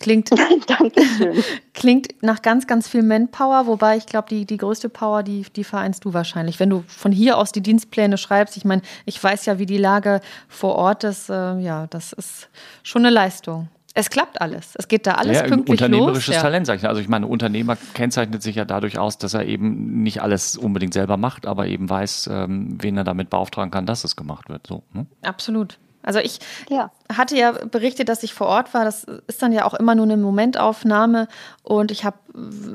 Klingt, 0.00 0.30
klingt 1.74 2.22
nach 2.22 2.42
ganz, 2.42 2.66
ganz 2.66 2.88
viel 2.88 3.02
Manpower, 3.02 3.66
wobei 3.66 3.98
ich 3.98 4.06
glaube, 4.06 4.28
die, 4.30 4.46
die 4.46 4.56
größte 4.56 4.88
Power, 4.88 5.22
die, 5.22 5.44
die 5.54 5.62
vereinst 5.62 6.04
du 6.06 6.14
wahrscheinlich. 6.14 6.58
Wenn 6.58 6.70
du 6.70 6.84
von 6.88 7.12
hier 7.12 7.36
aus 7.36 7.52
die 7.52 7.60
Dienstpläne 7.60 8.16
schreibst, 8.16 8.56
ich 8.56 8.64
meine, 8.64 8.82
ich 9.04 9.22
weiß 9.22 9.44
ja, 9.44 9.58
wie 9.58 9.66
die 9.66 9.76
Lage 9.76 10.20
vor 10.48 10.74
Ort 10.74 11.04
ist, 11.04 11.28
äh, 11.28 11.58
ja, 11.58 11.86
das 11.88 12.14
ist 12.14 12.48
schon 12.82 13.02
eine 13.04 13.14
Leistung. 13.14 13.68
Es 13.92 14.08
klappt 14.08 14.40
alles. 14.40 14.74
Es 14.76 14.88
geht 14.88 15.06
da 15.06 15.12
alles 15.12 15.38
ja, 15.38 15.42
pünktlich 15.42 15.82
unternehmerisches 15.82 16.34
los. 16.34 16.42
Talent, 16.42 16.66
sag 16.66 16.78
ich. 16.78 16.88
Also 16.88 17.00
ich 17.00 17.08
meine, 17.08 17.26
Unternehmer 17.26 17.76
kennzeichnet 17.92 18.42
sich 18.42 18.56
ja 18.56 18.64
dadurch 18.64 18.98
aus, 18.98 19.18
dass 19.18 19.34
er 19.34 19.44
eben 19.44 20.02
nicht 20.02 20.22
alles 20.22 20.56
unbedingt 20.56 20.94
selber 20.94 21.16
macht, 21.16 21.46
aber 21.46 21.66
eben 21.66 21.90
weiß, 21.90 22.30
ähm, 22.32 22.78
wen 22.80 22.96
er 22.96 23.04
damit 23.04 23.30
beauftragen 23.30 23.70
kann, 23.70 23.86
dass 23.86 24.04
es 24.04 24.14
gemacht 24.14 24.48
wird. 24.48 24.66
So, 24.66 24.84
ne? 24.92 25.06
Absolut. 25.22 25.78
Also 26.02 26.18
ich 26.18 26.38
ja. 26.68 26.90
hatte 27.12 27.36
ja 27.36 27.52
berichtet, 27.52 28.08
dass 28.08 28.22
ich 28.22 28.34
vor 28.34 28.46
Ort 28.46 28.72
war. 28.74 28.84
Das 28.84 29.04
ist 29.26 29.42
dann 29.42 29.52
ja 29.52 29.64
auch 29.64 29.74
immer 29.74 29.94
nur 29.94 30.06
eine 30.06 30.16
Momentaufnahme. 30.16 31.28
Und 31.62 31.90
ich 31.90 32.04
habe 32.04 32.16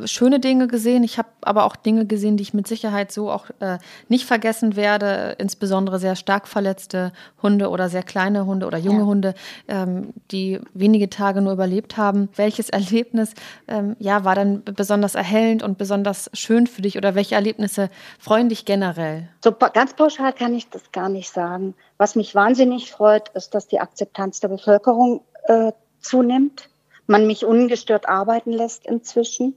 schöne 0.06 0.40
Dinge 0.40 0.68
gesehen. 0.68 1.04
Ich 1.04 1.18
habe 1.18 1.30
aber 1.42 1.66
auch 1.66 1.76
Dinge 1.76 2.06
gesehen, 2.06 2.38
die 2.38 2.44
ich 2.44 2.54
mit 2.54 2.68
Sicherheit 2.68 3.12
so 3.12 3.32
auch 3.32 3.50
äh, 3.60 3.78
nicht 4.10 4.26
vergessen 4.26 4.76
werde. 4.76 5.36
Insbesondere 5.38 6.00
sehr 6.00 6.16
stark 6.16 6.48
verletzte 6.48 7.12
Hunde 7.42 7.70
oder 7.70 7.90
sehr 7.90 8.04
kleine 8.04 8.46
Hunde 8.46 8.68
oder 8.68 8.78
junge 8.78 9.00
ja. 9.00 9.06
Hunde, 9.06 9.34
ähm, 9.68 10.14
die 10.32 10.60
wenige 10.74 11.10
Tage 11.10 11.42
nur 11.42 11.54
überlebt 11.54 11.98
haben. 11.98 12.30
Welches 12.36 12.70
Erlebnis 12.76 13.34
ähm, 13.68 13.96
ja, 14.00 14.24
war 14.24 14.36
dann 14.36 14.64
besonders 14.64 15.16
erhellend 15.16 15.64
und 15.64 15.78
besonders 15.78 16.30
schön 16.34 16.68
für 16.68 16.82
dich? 16.82 16.98
Oder 16.98 17.16
welche 17.16 17.36
Erlebnisse 17.36 17.90
freuen 18.20 18.50
dich 18.50 18.66
generell? 18.66 19.30
So 19.44 19.52
ganz 19.52 19.94
pauschal 19.94 20.34
kann 20.34 20.54
ich 20.54 20.70
das 20.70 20.92
gar 20.92 21.10
nicht 21.10 21.30
sagen. 21.30 21.76
Was 21.98 22.16
mich 22.16 22.36
wahnsinnig 22.36 22.92
freut, 22.92 23.30
ist, 23.30 23.56
dass 23.56 23.68
die 23.68 23.80
Akzeptanz 23.80 24.40
der 24.40 24.50
Bevölkerung 24.50 25.22
äh, 25.48 25.72
zunimmt. 26.02 26.70
Man 27.08 27.28
mich 27.28 27.46
ungestört 27.46 28.08
arbeiten 28.08 28.52
lässt 28.52 28.86
inzwischen. 28.86 29.56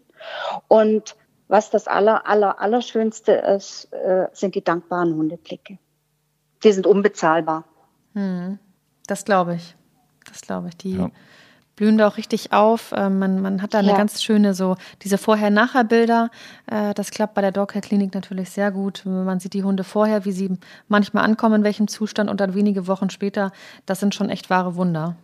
Und 0.68 1.16
was 1.48 1.70
das 1.70 1.86
aller, 1.86 2.26
aller, 2.26 2.60
allerschönste 2.60 3.32
ist, 3.32 3.92
äh, 3.92 4.26
sind 4.32 4.54
die 4.54 4.62
dankbaren 4.62 5.14
Hundeblicke. 5.14 5.78
Die 6.62 6.72
sind 6.72 6.86
unbezahlbar. 6.86 7.64
Hm, 8.14 8.58
das 9.06 9.24
glaube 9.24 9.54
ich. 9.54 9.76
Das 10.28 10.42
glaube 10.42 10.68
ich. 10.68 10.76
Die, 10.76 10.96
ja 10.96 11.10
blühen 11.78 11.96
da 11.96 12.08
auch 12.08 12.16
richtig 12.16 12.52
auf. 12.52 12.92
Äh, 12.92 13.08
man, 13.08 13.40
man 13.40 13.62
hat 13.62 13.72
da 13.72 13.78
eine 13.78 13.92
ja. 13.92 13.96
ganz 13.96 14.22
schöne, 14.22 14.52
so 14.52 14.76
diese 15.02 15.16
Vorher-Nachher-Bilder. 15.16 16.30
Äh, 16.66 16.92
das 16.92 17.10
klappt 17.10 17.34
bei 17.34 17.40
der 17.40 17.52
Dogcare-Klinik 17.52 18.12
natürlich 18.14 18.50
sehr 18.50 18.70
gut. 18.72 19.04
Man 19.06 19.38
sieht 19.38 19.54
die 19.54 19.62
Hunde 19.62 19.84
vorher, 19.84 20.24
wie 20.24 20.32
sie 20.32 20.58
manchmal 20.88 21.24
ankommen, 21.24 21.56
in 21.56 21.64
welchem 21.64 21.88
Zustand 21.88 22.28
und 22.28 22.40
dann 22.40 22.54
wenige 22.54 22.88
Wochen 22.88 23.10
später. 23.10 23.52
Das 23.86 24.00
sind 24.00 24.14
schon 24.14 24.28
echt 24.28 24.50
wahre 24.50 24.74
Wunder. 24.74 25.16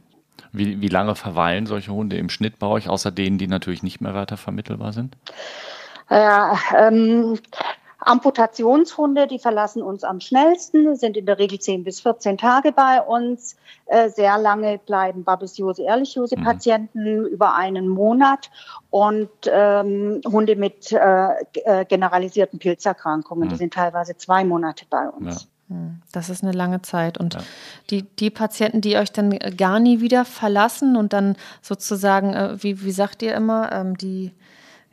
Wie, 0.55 0.81
wie 0.81 0.89
lange 0.89 1.15
verweilen 1.15 1.67
solche 1.67 1.93
Hunde 1.93 2.17
im 2.17 2.31
Schnitt 2.31 2.59
bei 2.59 2.67
euch, 2.67 2.89
außer 2.89 3.11
denen, 3.11 3.39
die 3.39 3.49
natürlich 3.49 3.83
nicht 3.83 4.01
mehr 4.01 4.15
weiter 4.15 4.37
vermittelbar 4.37 4.93
sind? 4.93 5.17
Ja, 6.11 6.59
ähm, 6.77 7.39
Amputationshunde, 8.05 9.27
die 9.27 9.39
verlassen 9.39 9.83
uns 9.83 10.05
am 10.05 10.21
schnellsten, 10.21 10.95
sind 10.97 11.17
in 11.17 11.27
der 11.27 11.39
Regel 11.39 11.59
10 11.59 11.85
bis 11.85 12.01
14 12.01 12.39
Tage 12.39 12.73
bei 12.73 13.01
uns. 13.01 13.57
Äh, 13.87 14.11
sehr 14.11 14.39
lange 14.39 14.79
bleiben 14.79 15.25
Babesiose, 15.25 15.83
Ehrlichiose-Patienten 15.83 17.21
mhm. 17.21 17.27
über 17.27 17.55
einen 17.55 17.89
Monat 17.89 18.51
und 18.91 19.31
ähm, 19.47 20.21
Hunde 20.27 20.57
mit 20.57 20.93
äh, 20.93 21.29
äh, 21.65 21.85
generalisierten 21.87 22.59
Pilzerkrankungen, 22.59 23.47
mhm. 23.47 23.51
die 23.51 23.57
sind 23.57 23.75
teilweise 23.75 24.17
zwei 24.17 24.45
Monate 24.45 24.85
bei 24.89 25.09
uns. 25.09 25.43
Ja. 25.43 25.49
Hm, 25.69 26.03
das 26.13 26.31
ist 26.31 26.43
eine 26.43 26.53
lange 26.53 26.83
Zeit. 26.83 27.19
Und 27.19 27.35
ja. 27.35 27.41
die, 27.91 28.03
die 28.03 28.31
Patienten, 28.31 28.81
die 28.81 28.97
euch 28.97 29.13
dann 29.13 29.31
gar 29.57 29.81
nie 29.81 30.01
wieder 30.01 30.25
verlassen 30.25 30.97
und 30.97 31.13
dann 31.13 31.37
sozusagen, 31.63 32.35
äh, 32.35 32.63
wie, 32.63 32.83
wie 32.83 32.93
sagt 32.93 33.23
ihr 33.23 33.35
immer, 33.35 33.73
ähm, 33.73 33.97
die 33.97 34.33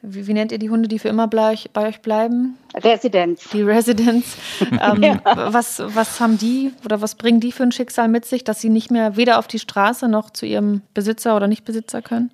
wie, 0.03 0.25
wie, 0.25 0.34
nennt 0.34 0.51
ihr 0.51 0.57
die 0.57 0.69
Hunde, 0.69 0.88
die 0.88 0.97
für 0.97 1.10
immer 1.10 1.27
bei 1.27 1.51
euch, 1.51 1.69
bei 1.71 1.88
euch 1.88 2.01
bleiben? 2.01 2.57
Residents. 2.75 3.49
Die 3.51 3.62
Residents. 3.62 4.36
ähm, 4.71 5.03
ja. 5.03 5.19
was, 5.23 5.81
was 5.86 6.19
haben 6.19 6.39
die 6.39 6.73
oder 6.84 7.01
was 7.01 7.15
bringen 7.15 7.39
die 7.39 7.51
für 7.51 7.63
ein 7.63 7.71
Schicksal 7.71 8.07
mit 8.07 8.25
sich, 8.25 8.43
dass 8.43 8.62
sie 8.62 8.69
nicht 8.69 8.89
mehr 8.89 9.15
weder 9.15 9.38
auf 9.38 9.47
die 9.47 9.60
Straße 9.60 10.07
noch 10.07 10.31
zu 10.31 10.47
ihrem 10.47 10.81
Besitzer 10.95 11.36
oder 11.36 11.47
Nichtbesitzer 11.47 12.01
können? 12.01 12.31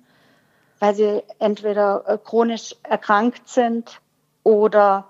Weil 0.80 0.94
sie 0.94 1.22
entweder 1.40 2.04
äh, 2.06 2.16
chronisch 2.16 2.74
erkrankt 2.84 3.46
sind 3.48 4.00
oder 4.44 5.06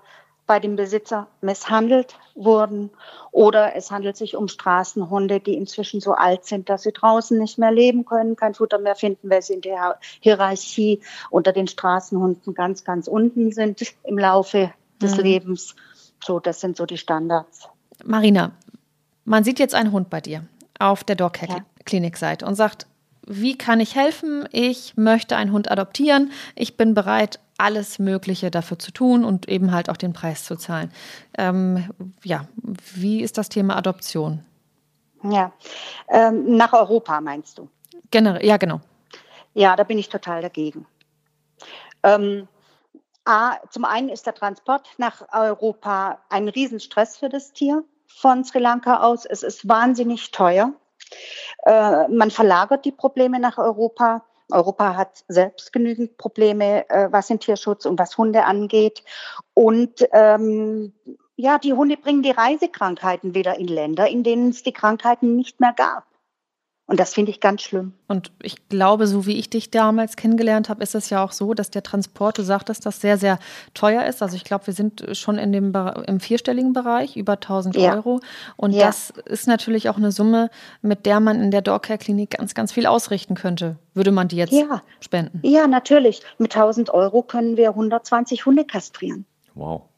bei 0.49 0.59
dem 0.59 0.75
Besitzer 0.75 1.27
misshandelt 1.41 2.17
wurden 2.33 2.89
oder 3.31 3.75
es 3.75 3.91
handelt 3.91 4.17
sich 4.17 4.35
um 4.35 4.47
Straßenhunde, 4.47 5.39
die 5.39 5.53
inzwischen 5.53 6.01
so 6.01 6.13
alt 6.13 6.43
sind, 6.43 6.69
dass 6.69 6.81
sie 6.81 6.91
draußen 6.91 7.37
nicht 7.37 7.59
mehr 7.59 7.71
leben 7.71 8.03
können, 8.03 8.35
kein 8.35 8.55
Futter 8.55 8.79
mehr 8.79 8.95
finden, 8.95 9.29
weil 9.29 9.43
sie 9.43 9.53
in 9.53 9.61
der 9.61 9.99
Hierarchie 10.21 11.01
unter 11.29 11.53
den 11.53 11.67
Straßenhunden 11.67 12.55
ganz, 12.55 12.83
ganz 12.83 13.07
unten 13.07 13.51
sind 13.51 13.93
im 14.03 14.17
Laufe 14.17 14.73
des 14.99 15.17
mhm. 15.17 15.23
Lebens. 15.23 15.75
So, 16.19 16.39
das 16.39 16.59
sind 16.59 16.77
so 16.77 16.87
die 16.87 16.97
Standards. 16.97 17.69
Marina, 18.03 18.51
man 19.25 19.43
sieht 19.43 19.59
jetzt 19.59 19.75
einen 19.75 19.91
Hund 19.91 20.09
bei 20.09 20.19
dir 20.19 20.47
auf 20.79 21.03
der 21.03 21.15
Dog-Klinik-Seite 21.15 22.47
und 22.47 22.55
sagt, 22.55 22.87
wie 23.27 23.55
kann 23.55 23.79
ich 23.81 23.93
helfen? 23.93 24.49
Ich 24.51 24.97
möchte 24.97 25.35
einen 25.35 25.51
Hund 25.51 25.69
adoptieren. 25.69 26.31
Ich 26.55 26.75
bin 26.75 26.95
bereit, 26.95 27.39
alles 27.59 27.99
Mögliche 27.99 28.51
dafür 28.51 28.79
zu 28.79 28.91
tun 28.91 29.23
und 29.23 29.47
eben 29.47 29.71
halt 29.71 29.89
auch 29.89 29.97
den 29.97 30.13
Preis 30.13 30.45
zu 30.45 30.55
zahlen. 30.55 30.91
Ähm, 31.37 31.89
ja, 32.23 32.47
wie 32.93 33.21
ist 33.21 33.37
das 33.37 33.49
Thema 33.49 33.75
Adoption? 33.75 34.43
Ja, 35.23 35.51
ähm, 36.09 36.55
nach 36.55 36.73
Europa 36.73 37.19
meinst 37.21 37.57
du? 37.57 37.69
Generell, 38.11 38.45
ja, 38.45 38.57
genau. 38.57 38.79
Ja, 39.53 39.75
da 39.75 39.83
bin 39.83 39.97
ich 39.97 40.09
total 40.09 40.41
dagegen. 40.41 40.85
Ähm, 42.03 42.47
A, 43.25 43.57
zum 43.69 43.85
einen 43.85 44.09
ist 44.09 44.25
der 44.25 44.33
Transport 44.33 44.87
nach 44.97 45.21
Europa 45.33 46.19
ein 46.29 46.47
Riesenstress 46.47 47.17
für 47.17 47.29
das 47.29 47.51
Tier 47.51 47.83
von 48.07 48.43
Sri 48.43 48.59
Lanka 48.59 49.01
aus. 49.01 49.25
Es 49.25 49.43
ist 49.43 49.67
wahnsinnig 49.67 50.31
teuer. 50.31 50.73
Äh, 51.65 52.07
man 52.07 52.31
verlagert 52.31 52.85
die 52.85 52.91
Probleme 52.91 53.39
nach 53.39 53.57
Europa. 53.57 54.23
Europa 54.51 54.95
hat 54.95 55.23
selbst 55.27 55.71
genügend 55.73 56.17
Probleme, 56.17 56.89
äh, 56.89 57.11
was 57.11 57.27
den 57.27 57.39
Tierschutz 57.39 57.85
und 57.85 57.99
was 57.99 58.17
Hunde 58.17 58.45
angeht. 58.45 59.03
Und 59.53 60.07
ähm, 60.11 60.93
ja, 61.35 61.57
die 61.57 61.73
Hunde 61.73 61.97
bringen 61.97 62.23
die 62.23 62.31
Reisekrankheiten 62.31 63.33
wieder 63.33 63.57
in 63.57 63.67
Länder, 63.67 64.07
in 64.07 64.23
denen 64.23 64.49
es 64.49 64.63
die 64.63 64.73
Krankheiten 64.73 65.35
nicht 65.35 65.59
mehr 65.59 65.73
gab. 65.73 66.08
Und 66.89 66.99
das 66.99 67.13
finde 67.13 67.29
ich 67.29 67.39
ganz 67.39 67.61
schlimm. 67.61 67.93
Und 68.07 68.31
ich 68.41 68.67
glaube, 68.67 69.05
so 69.05 69.27
wie 69.27 69.37
ich 69.37 69.47
dich 69.47 69.69
damals 69.69 70.15
kennengelernt 70.15 70.69
habe, 70.69 70.81
ist 70.81 70.95
es 70.95 71.11
ja 71.11 71.23
auch 71.23 71.31
so, 71.31 71.53
dass 71.53 71.69
der 71.69 71.83
Transport, 71.83 72.39
du 72.39 72.41
sagtest, 72.41 72.83
das 72.83 72.99
sehr, 72.99 73.19
sehr 73.19 73.37
teuer 73.75 74.05
ist. 74.05 74.23
Also 74.23 74.35
ich 74.35 74.43
glaube, 74.43 74.65
wir 74.65 74.73
sind 74.73 75.05
schon 75.13 75.37
in 75.37 75.51
dem, 75.51 75.71
im 76.07 76.19
vierstelligen 76.19 76.73
Bereich, 76.73 77.15
über 77.15 77.33
1000 77.33 77.77
ja. 77.77 77.93
Euro. 77.93 78.21
Und 78.57 78.71
ja. 78.71 78.87
das 78.87 79.11
ist 79.25 79.47
natürlich 79.47 79.87
auch 79.87 79.97
eine 79.97 80.11
Summe, 80.11 80.49
mit 80.81 81.05
der 81.05 81.19
man 81.19 81.39
in 81.39 81.51
der 81.51 81.61
Dogcare-Klinik 81.61 82.31
ganz, 82.31 82.55
ganz 82.55 82.71
viel 82.71 82.87
ausrichten 82.87 83.35
könnte. 83.35 83.75
Würde 83.93 84.11
man 84.11 84.27
die 84.27 84.37
jetzt 84.37 84.53
ja. 84.53 84.81
spenden? 84.99 85.41
Ja, 85.43 85.67
natürlich. 85.67 86.23
Mit 86.39 86.55
1000 86.55 86.89
Euro 86.89 87.21
können 87.21 87.55
wir 87.55 87.69
120 87.69 88.47
Hunde 88.47 88.65
kastrieren. 88.65 89.27
Wow. 89.53 89.88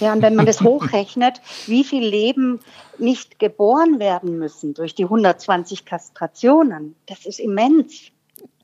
Ja, 0.00 0.12
und 0.12 0.22
wenn 0.22 0.34
man 0.34 0.46
das 0.46 0.60
hochrechnet, 0.60 1.40
wie 1.66 1.84
viel 1.84 2.04
Leben 2.04 2.60
nicht 2.98 3.38
geboren 3.38 3.98
werden 4.00 4.38
müssen 4.38 4.74
durch 4.74 4.94
die 4.94 5.04
120 5.04 5.84
Kastrationen, 5.84 6.96
das 7.06 7.24
ist 7.26 7.38
immens. 7.38 8.10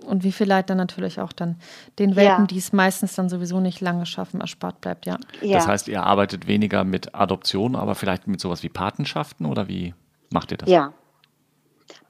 Und 0.06 0.24
wie 0.24 0.32
viel 0.32 0.46
Leid 0.48 0.70
dann 0.70 0.78
natürlich 0.78 1.20
auch 1.20 1.32
dann 1.32 1.56
den 1.98 2.16
Welpen, 2.16 2.42
Ja. 2.42 2.46
die 2.46 2.58
es 2.58 2.72
meistens 2.72 3.14
dann 3.14 3.28
sowieso 3.28 3.60
nicht 3.60 3.80
lange 3.80 4.06
schaffen, 4.06 4.40
erspart 4.40 4.80
bleibt, 4.80 5.06
ja. 5.06 5.18
Ja. 5.42 5.58
Das 5.58 5.66
heißt, 5.66 5.88
ihr 5.88 6.02
arbeitet 6.02 6.46
weniger 6.46 6.84
mit 6.84 7.14
Adoption, 7.14 7.76
aber 7.76 7.94
vielleicht 7.94 8.26
mit 8.26 8.40
sowas 8.40 8.62
wie 8.62 8.68
Patenschaften 8.68 9.46
oder 9.46 9.68
wie 9.68 9.94
macht 10.30 10.50
ihr 10.52 10.58
das? 10.58 10.68
Ja. 10.68 10.92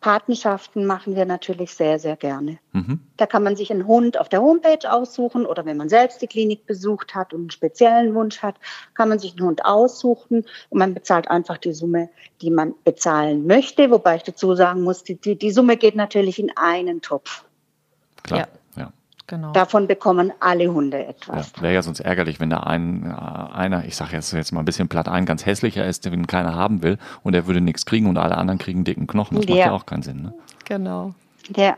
Patenschaften 0.01 0.87
machen 0.87 1.15
wir 1.15 1.25
natürlich 1.25 1.75
sehr, 1.75 1.99
sehr 1.99 2.17
gerne. 2.17 2.59
Mhm. 2.73 3.01
Da 3.17 3.27
kann 3.27 3.43
man 3.43 3.57
sich 3.57 3.71
einen 3.71 3.87
Hund 3.87 4.19
auf 4.19 4.29
der 4.29 4.41
Homepage 4.41 4.91
aussuchen 4.91 5.47
oder 5.47 5.65
wenn 5.67 5.77
man 5.77 5.89
selbst 5.89 6.23
die 6.23 6.27
Klinik 6.27 6.67
besucht 6.67 7.15
hat 7.15 7.35
und 7.35 7.41
einen 7.41 7.51
speziellen 7.51 8.15
Wunsch 8.15 8.43
hat, 8.43 8.57
kann 8.95 9.09
man 9.09 9.19
sich 9.19 9.33
einen 9.33 9.47
Hund 9.47 9.65
aussuchen 9.65 10.45
und 10.71 10.79
man 10.79 10.95
bezahlt 10.95 11.31
einfach 11.31 11.59
die 11.59 11.73
Summe, 11.73 12.09
die 12.41 12.51
man 12.51 12.75
bezahlen 12.85 13.47
möchte. 13.47 13.91
Wobei 13.91 14.17
ich 14.17 14.23
dazu 14.23 14.55
sagen 14.55 14.83
muss, 14.83 15.05
die, 15.05 15.17
die, 15.17 15.37
die 15.37 15.51
Summe 15.51 15.77
geht 15.77 15.97
natürlich 15.97 16.39
in 16.39 16.51
einen 16.57 17.03
Topf. 17.03 17.45
Klar. 18.23 18.41
Ja. 18.41 18.60
Ja. 19.31 19.37
Genau. 19.37 19.53
Davon 19.53 19.87
bekommen 19.87 20.33
alle 20.41 20.73
Hunde 20.73 20.99
Ja, 20.99 21.09
etwas. 21.11 21.53
Wäre 21.61 21.75
ja 21.75 21.83
sonst 21.83 22.01
ärgerlich, 22.01 22.41
wenn 22.41 22.51
da 22.51 22.59
ein, 22.61 23.07
äh, 23.07 23.55
einer, 23.55 23.85
ich 23.85 23.95
sage 23.97 24.13
jetzt, 24.17 24.33
jetzt 24.33 24.53
mal 24.53 24.61
ein 24.61 24.65
bisschen 24.65 24.89
platt, 24.89 25.09
ein 25.09 25.25
ganz 25.25 25.47
hässlicher 25.47 25.87
ist, 25.87 26.05
den 26.05 26.27
keiner 26.27 26.55
haben 26.55 26.83
will 26.83 26.99
und 27.23 27.33
der 27.33 27.47
würde 27.47 27.61
nichts 27.61 27.87
kriegen 27.87 28.07
und 28.07 28.19
alle 28.19 28.37
anderen 28.37 28.59
kriegen 28.59 28.83
dicken 28.85 29.07
Knochen. 29.07 29.37
Das 29.37 29.47
macht 29.47 29.59
Ja. 29.59 29.67
ja 29.67 29.73
auch 29.73 29.87
keinen 29.87 30.03
Sinn. 30.03 30.23
Ne? 30.23 30.35
genau. 30.65 31.15
Ja. 31.57 31.77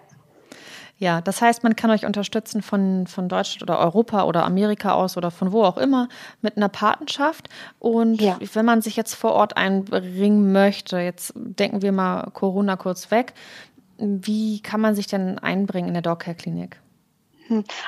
Ja, 0.98 1.20
das 1.20 1.42
heißt, 1.42 1.64
man 1.64 1.74
kann 1.74 1.90
euch 1.90 2.06
unterstützen 2.06 2.62
von, 2.62 3.08
von 3.08 3.28
Deutschland 3.28 3.62
oder 3.62 3.80
Europa 3.80 4.22
oder 4.22 4.44
Amerika 4.44 4.92
aus 4.92 5.16
oder 5.16 5.32
von 5.32 5.50
wo 5.50 5.64
auch 5.64 5.76
immer 5.76 6.08
mit 6.42 6.56
einer 6.56 6.68
Patenschaft. 6.68 7.48
Und 7.80 8.20
Ja. 8.20 8.38
wenn 8.52 8.64
man 8.64 8.82
sich 8.82 8.94
jetzt 8.96 9.14
vor 9.14 9.32
Ort 9.32 9.56
einbringen 9.56 10.52
möchte, 10.52 10.98
jetzt 11.00 11.32
denken 11.34 11.82
wir 11.82 11.90
mal 11.90 12.30
Corona 12.32 12.76
kurz 12.76 13.10
weg, 13.10 13.34
wie 13.98 14.60
kann 14.60 14.80
man 14.80 14.94
sich 14.94 15.08
denn 15.08 15.38
einbringen 15.40 15.88
in 15.88 15.94
der 15.94 16.02
Dogcare-Klinik? 16.02 16.80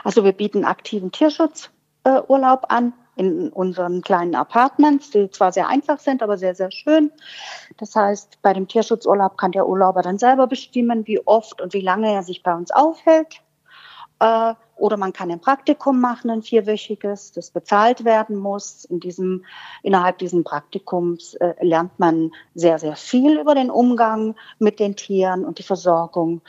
Also 0.05 0.25
wir 0.25 0.33
bieten 0.33 0.65
aktiven 0.65 1.13
Tierschutzurlaub 1.13 2.63
äh, 2.63 2.67
an 2.69 2.93
in 3.17 3.51
unseren 3.51 4.03
kleinen 4.03 4.35
Apartments, 4.35 5.11
die 5.11 5.31
zwar 5.31 5.53
sehr 5.53 5.69
einfach 5.69 5.99
sind, 6.01 6.23
aber 6.23 6.37
sehr, 6.37 6.55
sehr 6.55 6.71
schön. 6.71 7.13
Das 7.77 7.95
heißt, 7.95 8.39
bei 8.43 8.53
dem 8.53 8.67
Tierschutzurlaub 8.67 9.39
kann 9.39 9.53
der 9.53 9.69
Urlauber 9.69 10.03
dann 10.03 10.19
selber 10.19 10.47
bestimmen, 10.47 11.07
wie 11.07 11.25
oft 11.25 11.61
und 11.61 11.73
wie 11.75 11.81
lange 11.81 12.13
er 12.13 12.23
sich 12.23 12.43
bei 12.43 12.55
uns 12.55 12.71
aufhält. 12.71 13.41
Äh, 14.21 14.55
oder 14.77 14.97
man 14.97 15.13
kann 15.13 15.31
ein 15.31 15.41
Praktikum 15.41 16.01
machen, 16.01 16.31
ein 16.31 16.43
vierwöchiges, 16.43 17.33
das 17.33 17.51
bezahlt 17.51 18.05
werden 18.05 18.37
muss. 18.37 18.85
In 18.85 18.99
diesem, 18.99 19.45
innerhalb 19.83 20.19
dieses 20.19 20.43
Praktikums 20.43 21.35
äh, 21.35 21.55
lernt 21.61 21.99
man 21.99 22.33
sehr, 22.55 22.79
sehr 22.79 22.97
viel 22.97 23.39
über 23.39 23.55
den 23.55 23.71
Umgang 23.71 24.35
mit 24.59 24.81
den 24.81 24.97
Tieren 24.97 25.45
und 25.45 25.59
die 25.59 25.63
Versorgung. 25.63 26.43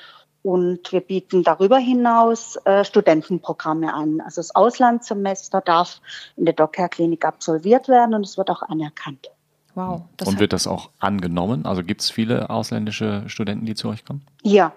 Und 0.46 0.92
wir 0.92 1.02
bieten 1.02 1.42
darüber 1.42 1.80
hinaus 1.80 2.56
äh, 2.66 2.86
Studentenprogramme 2.86 3.92
an. 3.92 4.22
Also 4.22 4.42
das 4.42 4.54
Auslandssemester 4.54 5.60
darf 5.60 6.02
in 6.38 6.46
der 6.46 6.54
Dogcare-Klinik 6.54 7.26
absolviert 7.26 7.88
werden 7.88 8.14
und 8.14 8.24
es 8.24 8.38
wird 8.38 8.52
auch 8.52 8.62
anerkannt. 8.62 9.32
Wow. 9.74 10.04
Das 10.18 10.28
und 10.28 10.40
wird 10.40 10.54
das 10.54 10.68
auch 10.68 10.92
angenommen? 11.00 11.66
Also 11.66 11.84
gibt 11.84 12.02
es 12.02 12.12
viele 12.12 12.52
ausländische 12.52 13.24
Studenten, 13.26 13.66
die 13.66 13.74
zu 13.74 13.90
euch 13.90 14.06
kommen? 14.06 14.22
Ja, 14.44 14.72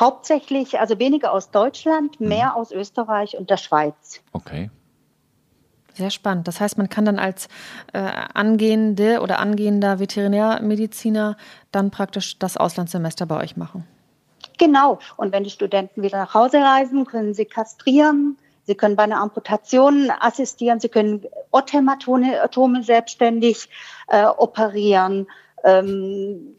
hauptsächlich, 0.00 0.80
also 0.80 0.98
weniger 0.98 1.32
aus 1.32 1.50
Deutschland, 1.50 2.18
mehr 2.18 2.56
aus 2.56 2.72
Österreich 2.72 3.36
und 3.36 3.50
der 3.50 3.58
Schweiz. 3.58 4.22
Okay. 4.32 4.70
Sehr 5.92 6.10
spannend. 6.10 6.48
Das 6.48 6.62
heißt, 6.62 6.78
man 6.78 6.88
kann 6.88 7.04
dann 7.04 7.18
als 7.18 7.48
äh, 7.92 7.98
angehende 7.98 9.20
oder 9.20 9.38
angehender 9.38 9.98
Veterinärmediziner 9.98 11.36
dann 11.72 11.90
praktisch 11.90 12.38
das 12.38 12.56
Auslandssemester 12.56 13.26
bei 13.26 13.36
euch 13.36 13.58
machen. 13.58 13.86
Genau. 14.58 14.98
Und 15.16 15.32
wenn 15.32 15.44
die 15.44 15.50
Studenten 15.50 16.02
wieder 16.02 16.18
nach 16.18 16.34
Hause 16.34 16.58
reisen, 16.58 17.06
können 17.06 17.34
sie 17.34 17.44
kastrieren. 17.44 18.36
Sie 18.66 18.74
können 18.74 18.96
bei 18.96 19.02
einer 19.02 19.20
Amputation 19.20 20.10
assistieren. 20.20 20.80
Sie 20.80 20.88
können 20.88 21.24
Othämatome 21.50 22.40
Atome 22.42 22.82
selbstständig 22.82 23.68
äh, 24.08 24.24
operieren. 24.24 25.26
Ähm, 25.64 26.54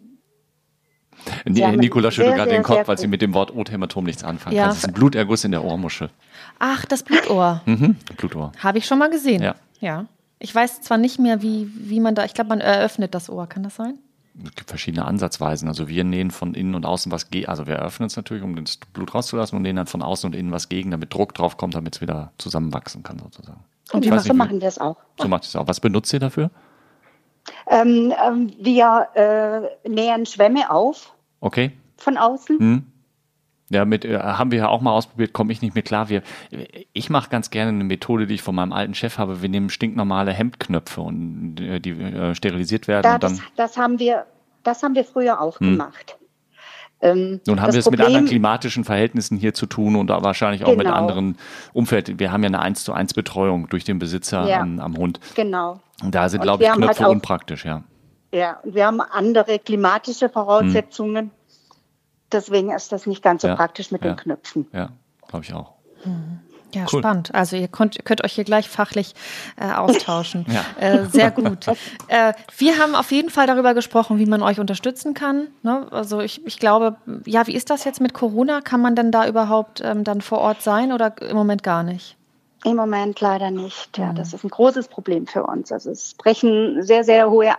Nicola 1.45 2.07
einen 2.07 2.11
schüttelt 2.11 2.35
gerade 2.35 2.51
den 2.51 2.63
Kopf, 2.63 2.87
weil 2.87 2.97
sie 2.97 3.07
mit 3.07 3.21
dem 3.21 3.33
Wort 3.33 3.55
Othämatom 3.55 4.03
nichts 4.03 4.23
anfangen 4.23 4.55
Ja. 4.55 4.63
kann. 4.63 4.69
Das 4.69 4.79
ist 4.79 4.87
ein 4.87 4.93
Bluterguss 4.93 5.43
in 5.43 5.51
der 5.51 5.63
Ohrmuschel. 5.63 6.09
Ach, 6.59 6.85
das 6.85 7.03
Blutohr. 7.03 7.61
Mhm. 7.65 7.95
Blutohr. 8.17 8.51
Habe 8.59 8.77
ich 8.77 8.85
schon 8.85 8.99
mal 8.99 9.09
gesehen. 9.09 9.41
Ja. 9.41 9.55
ja. 9.79 10.05
Ich 10.37 10.53
weiß 10.53 10.81
zwar 10.81 10.97
nicht 10.97 11.17
mehr, 11.17 11.41
wie, 11.41 11.67
wie 11.73 11.99
man 11.99 12.13
da, 12.13 12.25
ich 12.25 12.33
glaube, 12.33 12.49
man 12.49 12.61
eröffnet 12.61 13.15
das 13.15 13.29
Ohr. 13.29 13.47
Kann 13.47 13.63
das 13.63 13.75
sein? 13.75 13.97
Es 14.43 14.53
gibt 14.55 14.69
verschiedene 14.69 15.05
Ansatzweisen. 15.05 15.67
Also 15.69 15.87
wir 15.87 16.03
nähen 16.03 16.29
von 16.31 16.53
innen 16.55 16.75
und 16.75 16.85
außen 16.85 17.11
was 17.11 17.29
gegen. 17.29 17.47
Also 17.47 17.67
wir 17.67 17.79
öffnen 17.79 18.07
es 18.07 18.17
natürlich, 18.17 18.43
um 18.43 18.55
das 18.63 18.77
Blut 18.93 19.13
rauszulassen 19.15 19.55
und 19.55 19.61
nähen 19.61 19.77
dann 19.77 19.87
von 19.87 20.01
außen 20.01 20.27
und 20.27 20.35
innen 20.35 20.51
was 20.51 20.67
gegen, 20.67 20.91
damit 20.91 21.13
Druck 21.13 21.33
drauf 21.33 21.55
kommt, 21.57 21.73
damit 21.75 21.95
es 21.95 22.01
wieder 22.01 22.31
zusammenwachsen 22.37 23.01
kann 23.03 23.17
sozusagen. 23.19 23.61
und 23.93 24.03
Ich 24.03 24.09
so 24.09 24.15
weiß 24.15 24.23
nicht, 24.25 24.33
wie- 24.33 24.37
machen 24.37 24.59
wir 24.61 24.67
es 24.67 24.77
auch. 24.77 24.97
So 25.19 25.27
macht 25.29 25.43
es 25.45 25.55
auch. 25.55 25.67
Was 25.67 25.79
benutzt 25.79 26.11
ihr 26.11 26.19
dafür? 26.19 26.49
Ähm, 27.67 28.13
ähm, 28.25 28.53
wir 28.59 29.69
äh, 29.85 29.89
nähen 29.89 30.25
Schwämme 30.25 30.69
auf 30.71 31.13
Okay. 31.39 31.71
von 31.97 32.17
außen. 32.17 32.59
Hm. 32.59 32.91
Ja, 33.75 33.85
mit, 33.85 34.05
äh, 34.05 34.17
haben 34.19 34.51
wir 34.51 34.59
ja 34.59 34.67
auch 34.69 34.81
mal 34.81 34.91
ausprobiert, 34.91 35.33
komme 35.33 35.51
ich 35.51 35.61
nicht 35.61 35.75
mit 35.75 35.85
klar. 35.85 36.09
Wir, 36.09 36.21
ich 36.93 37.09
mache 37.09 37.29
ganz 37.29 37.49
gerne 37.49 37.69
eine 37.69 37.83
Methode, 37.83 38.25
die 38.25 38.35
ich 38.35 38.41
von 38.41 38.55
meinem 38.55 38.71
alten 38.73 38.93
Chef 38.95 39.17
habe. 39.17 39.41
Wir 39.41 39.49
nehmen 39.49 39.69
stinknormale 39.69 40.31
Hemdknöpfe 40.31 41.01
und 41.01 41.59
äh, 41.59 41.79
die 41.79 41.91
äh, 41.91 42.33
sterilisiert 42.35 42.87
werden 42.87 43.03
Da, 43.03 43.13
und 43.15 43.23
das, 43.23 43.33
dann. 43.37 43.45
das, 43.57 43.77
haben 43.77 43.99
wir, 43.99 44.25
das 44.63 44.81
haben 44.81 44.95
wir 44.95 45.03
früher 45.03 45.41
auch 45.41 45.59
gemacht. 45.59 46.17
Ähm, 47.01 47.41
Nun 47.45 47.59
haben 47.59 47.67
das 47.67 47.75
wir 47.75 47.79
es 47.79 47.85
mit 47.91 47.99
Problem- 47.99 48.05
anderen 48.07 48.25
klimatischen 48.27 48.85
Verhältnissen 48.85 49.37
hier 49.37 49.53
zu 49.53 49.65
tun 49.65 49.95
und 49.97 50.07
wahrscheinlich 50.09 50.63
auch 50.63 50.69
mit 50.75 50.85
Genau. 50.85 50.93
anderen 50.95 51.37
Umfeld. 51.73 52.19
Wir 52.19 52.31
haben 52.31 52.41
ja 52.43 52.47
eine 52.47 52.59
1 52.61 52.83
zu 52.85 52.93
1 52.93 53.13
Betreuung 53.13 53.67
durch 53.69 53.83
den 53.83 53.99
Besitzer 53.99 54.47
Ja. 54.47 54.61
am, 54.61 54.79
am 54.79 54.95
Hund. 54.95 55.19
Genau. 55.35 55.81
Und 56.01 56.15
da 56.15 56.29
sind, 56.29 56.41
glaube 56.41 56.63
ich, 56.63 56.69
halt 56.69 56.79
Knöpfe 56.79 57.05
auch- 57.07 57.11
unpraktisch, 57.11 57.65
ja. 57.65 57.83
Ja, 58.33 58.59
und 58.63 58.75
wir 58.75 58.85
haben 58.85 59.01
andere 59.01 59.59
klimatische 59.59 60.29
Voraussetzungen. 60.29 61.31
Deswegen 62.35 62.71
ist 62.71 62.91
das 62.91 63.05
nicht 63.07 63.23
ganz 63.23 63.41
so 63.43 63.47
Ja, 63.47 63.55
praktisch 63.55 63.91
mit 63.91 64.03
ja. 64.03 64.11
den 64.11 64.17
Knöpfen. 64.17 64.67
Ja, 64.73 64.89
glaube 65.27 65.45
ich 65.45 65.53
auch. 65.53 65.71
Ja, 66.73 66.85
Cool. 66.91 66.99
spannend. 66.99 67.33
Also 67.33 67.55
ihr 67.55 67.69
könnt, 67.69 68.03
könnt 68.03 68.23
euch 68.25 68.33
hier 68.33 68.43
gleich 68.43 68.67
fachlich 68.69 69.15
äh, 69.55 69.71
austauschen. 69.71 70.45
Ja. 70.51 70.65
Äh, 70.79 71.05
sehr 71.05 71.31
gut. 71.31 71.67
äh, 72.09 72.33
wir 72.57 72.77
haben 72.77 72.95
auf 72.95 73.11
jeden 73.11 73.29
Fall 73.29 73.47
darüber 73.47 73.73
gesprochen, 73.73 74.19
wie 74.19 74.25
man 74.25 74.41
euch 74.43 74.59
unterstützen 74.59 75.13
kann. 75.13 75.47
Ne? 75.63 75.87
Also 75.91 76.19
ich, 76.19 76.45
ich 76.45 76.59
glaube, 76.59 76.97
ja, 77.25 77.47
wie 77.47 77.55
ist 77.55 77.69
das 77.69 77.85
jetzt 77.85 78.01
mit 78.01 78.13
Corona? 78.13 78.59
Kann 78.59 78.81
man 78.81 78.95
denn 78.95 79.11
da 79.11 79.25
überhaupt 79.25 79.81
ähm, 79.85 80.03
dann 80.03 80.19
vor 80.19 80.39
Ort 80.39 80.61
sein 80.61 80.91
oder 80.91 81.13
im 81.21 81.37
Moment 81.37 81.63
gar 81.63 81.83
nicht? 81.83 82.17
Im 82.65 82.75
Moment 82.75 83.21
leider 83.21 83.51
nicht. 83.51 83.97
Ja, 83.97 84.11
das 84.11 84.33
ist 84.33 84.43
ein 84.43 84.49
großes 84.49 84.87
Problem 84.89 85.27
für 85.27 85.43
uns. 85.43 85.71
Also 85.71 85.91
es 85.91 86.13
brechen 86.15 86.81
sehr, 86.83 87.03
sehr 87.05 87.29
hohe 87.29 87.53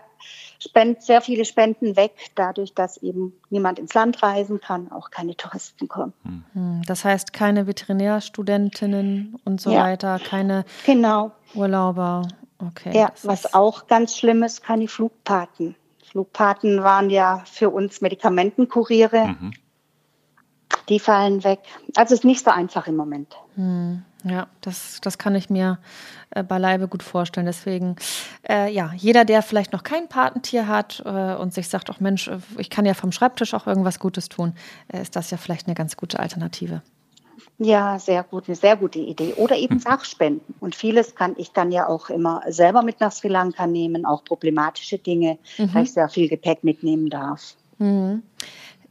Spend, 0.59 1.02
sehr 1.02 1.20
viele 1.20 1.44
Spenden 1.44 1.96
weg, 1.96 2.12
dadurch, 2.34 2.74
dass 2.74 2.96
eben 2.98 3.34
niemand 3.50 3.78
ins 3.78 3.94
Land 3.94 4.22
reisen 4.22 4.61
kann, 4.61 4.90
auch 4.90 5.11
keine 5.11 5.36
Touristen 5.36 5.88
kommen. 5.88 6.12
Hm, 6.52 6.82
Das 6.86 7.04
heißt, 7.04 7.32
keine 7.32 7.66
Veterinärstudentinnen 7.66 9.38
und 9.44 9.61
so 9.61 9.70
Ja. 9.70 9.84
weiter, 9.84 10.18
keine 10.18 10.64
Genau. 10.84 11.32
Urlauber. 11.54 12.22
Okay. 12.59 12.96
Ja, 12.96 13.12
was 13.22 13.52
auch 13.54 13.86
ganz 13.86 14.16
schlimm 14.16 14.42
ist, 14.42 14.62
keine 14.62 14.88
Flugpaten. 14.88 15.76
Flugpaten 16.04 16.82
waren 16.82 17.11
ja 17.11 17.42
für 17.44 17.68
uns 17.70 18.00
Medikamentenkuriere. 18.00 19.26
Mhm. 19.28 19.52
Die 20.88 21.00
fallen 21.00 21.42
weg. 21.44 21.61
Also 21.96 22.14
es 22.14 22.20
ist 22.20 22.24
nicht 22.24 22.44
so 22.44 22.50
einfach 22.50 22.86
im 22.86 22.96
Moment. 22.96 23.34
Ja, 24.28 24.48
das, 24.60 25.00
das 25.02 25.18
kann 25.18 25.36
ich 25.36 25.50
mir 25.50 25.78
äh, 26.30 26.42
beileibe 26.42 26.88
gut 26.88 27.04
vorstellen. 27.04 27.46
Deswegen, 27.46 27.94
äh, 28.48 28.72
ja, 28.72 28.92
jeder, 28.96 29.24
der 29.24 29.40
vielleicht 29.42 29.72
noch 29.72 29.84
kein 29.84 30.08
Patentier 30.08 30.66
hat 30.66 31.00
äh, 31.04 31.34
und 31.34 31.54
sich 31.54 31.68
sagt, 31.68 31.90
ach 31.90 32.00
Mensch, 32.00 32.26
äh, 32.26 32.38
ich 32.58 32.68
kann 32.68 32.84
ja 32.86 32.94
vom 32.94 33.12
Schreibtisch 33.12 33.54
auch 33.54 33.68
irgendwas 33.68 34.00
Gutes 34.00 34.28
tun, 34.28 34.54
äh, 34.88 35.00
ist 35.00 35.14
das 35.14 35.30
ja 35.30 35.36
vielleicht 35.36 35.68
eine 35.68 35.74
ganz 35.74 35.96
gute 35.96 36.18
Alternative. 36.18 36.82
Ja, 37.58 37.98
sehr 38.00 38.24
gut, 38.24 38.48
eine 38.48 38.56
sehr 38.56 38.76
gute 38.76 38.98
Idee. 38.98 39.34
Oder 39.34 39.56
eben 39.56 39.78
Sachspenden. 39.78 40.54
Und 40.58 40.74
vieles 40.74 41.14
kann 41.14 41.34
ich 41.38 41.52
dann 41.52 41.70
ja 41.70 41.88
auch 41.88 42.10
immer 42.10 42.42
selber 42.48 42.82
mit 42.82 43.00
nach 43.00 43.12
Sri 43.12 43.28
Lanka 43.28 43.66
nehmen, 43.66 44.04
auch 44.04 44.24
problematische 44.24 44.98
Dinge, 44.98 45.38
weil 45.56 45.84
ich 45.84 45.92
sehr 45.92 46.08
viel 46.08 46.28
Gepäck 46.28 46.64
mitnehmen 46.64 47.08
darf. 47.08 47.54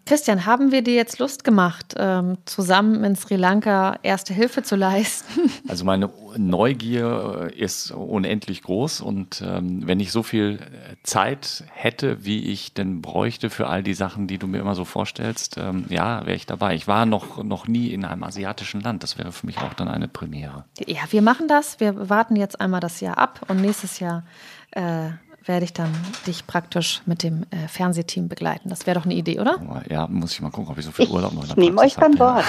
Christian, 0.06 0.45
haben 0.45 0.72
wir 0.72 0.84
dir 0.84 0.93
jetzt 0.93 1.18
Lust 1.18 1.43
gemacht, 1.43 1.95
ähm, 1.97 2.38
zusammen 2.45 3.03
in 3.03 3.16
Sri 3.16 3.38
Lanka 3.38 3.97
Erste 4.03 4.36
Hilfe 4.36 4.62
zu 4.62 4.76
leisten? 4.76 5.51
Also 5.68 5.84
meine 5.84 6.12
Neugier 6.38 7.49
äh, 7.51 7.60
ist 7.60 7.89
unendlich 7.89 8.62
groß 8.62 9.01
und 9.01 9.41
ähm, 9.45 9.82
wenn 9.88 9.99
ich 9.99 10.12
so 10.12 10.22
viel 10.22 10.60
äh, 10.62 10.95
Zeit 11.01 11.64
hätte, 11.72 12.24
wie 12.24 12.51
ich 12.51 12.76
denn 12.76 13.01
bräuchte 13.01 13.49
für 13.49 13.68
all 13.68 13.82
die 13.82 13.95
Sachen, 13.95 14.28
die 14.28 14.38
du 14.38 14.45
mir 14.45 14.60
immer 14.60 14.76
so 14.76 14.86
vorstellst, 14.86 15.58
ähm, 15.58 15.86
ja, 15.89 16.24
wäre 16.26 16.36
ich 16.36 16.45
dabei. 16.45 16.76
Ich 16.76 16.88
war 16.88 17.08
noch, 17.08 17.43
noch 17.43 17.68
nie 17.68 17.88
in 17.88 18.06
einem 18.06 18.24
asiatischen 18.24 18.80
Land. 18.82 19.01
Das 19.01 19.18
wäre 19.18 19.32
für 19.32 19.47
mich 19.47 19.58
auch 19.58 19.74
dann 19.74 19.88
eine 19.88 20.08
Premiere. 20.08 20.66
Ja, 20.86 21.01
wir 21.10 21.24
machen 21.24 21.47
das. 21.47 21.80
Wir 21.80 22.10
warten 22.10 22.36
jetzt 22.36 22.62
einmal 22.62 22.80
das 22.80 22.99
Jahr 22.99 23.18
ab 23.18 23.41
und 23.47 23.60
nächstes 23.60 23.99
Jahr 23.99 24.24
äh, 24.72 25.10
werde 25.46 25.66
ich 25.66 25.74
dann 25.74 25.91
dich 26.26 26.48
praktisch 26.48 27.02
mit 27.06 27.24
dem 27.24 27.43
äh, 27.52 27.68
Fernsehteam 27.68 28.28
begleiten. 28.28 28.70
Das 28.70 28.88
wäre 28.88 29.00
doch 29.00 29.06
eine 29.06 29.14
Idee, 29.14 29.39
oder? 29.39 29.84
Ja, 29.89 30.08
muss 30.08 30.34
ich 30.34 30.41
mal 30.41 30.50
gucken, 30.50 30.72
ob 30.72 30.78
ich 30.78 30.86
so 30.86 30.91
viel 30.91 31.08
Urlaub 31.08 31.34
noch 31.34 31.46
Ich 31.46 31.56
nehme 31.56 31.80
euch 31.82 31.96
beim 31.96 32.18
Wort. 32.20 32.46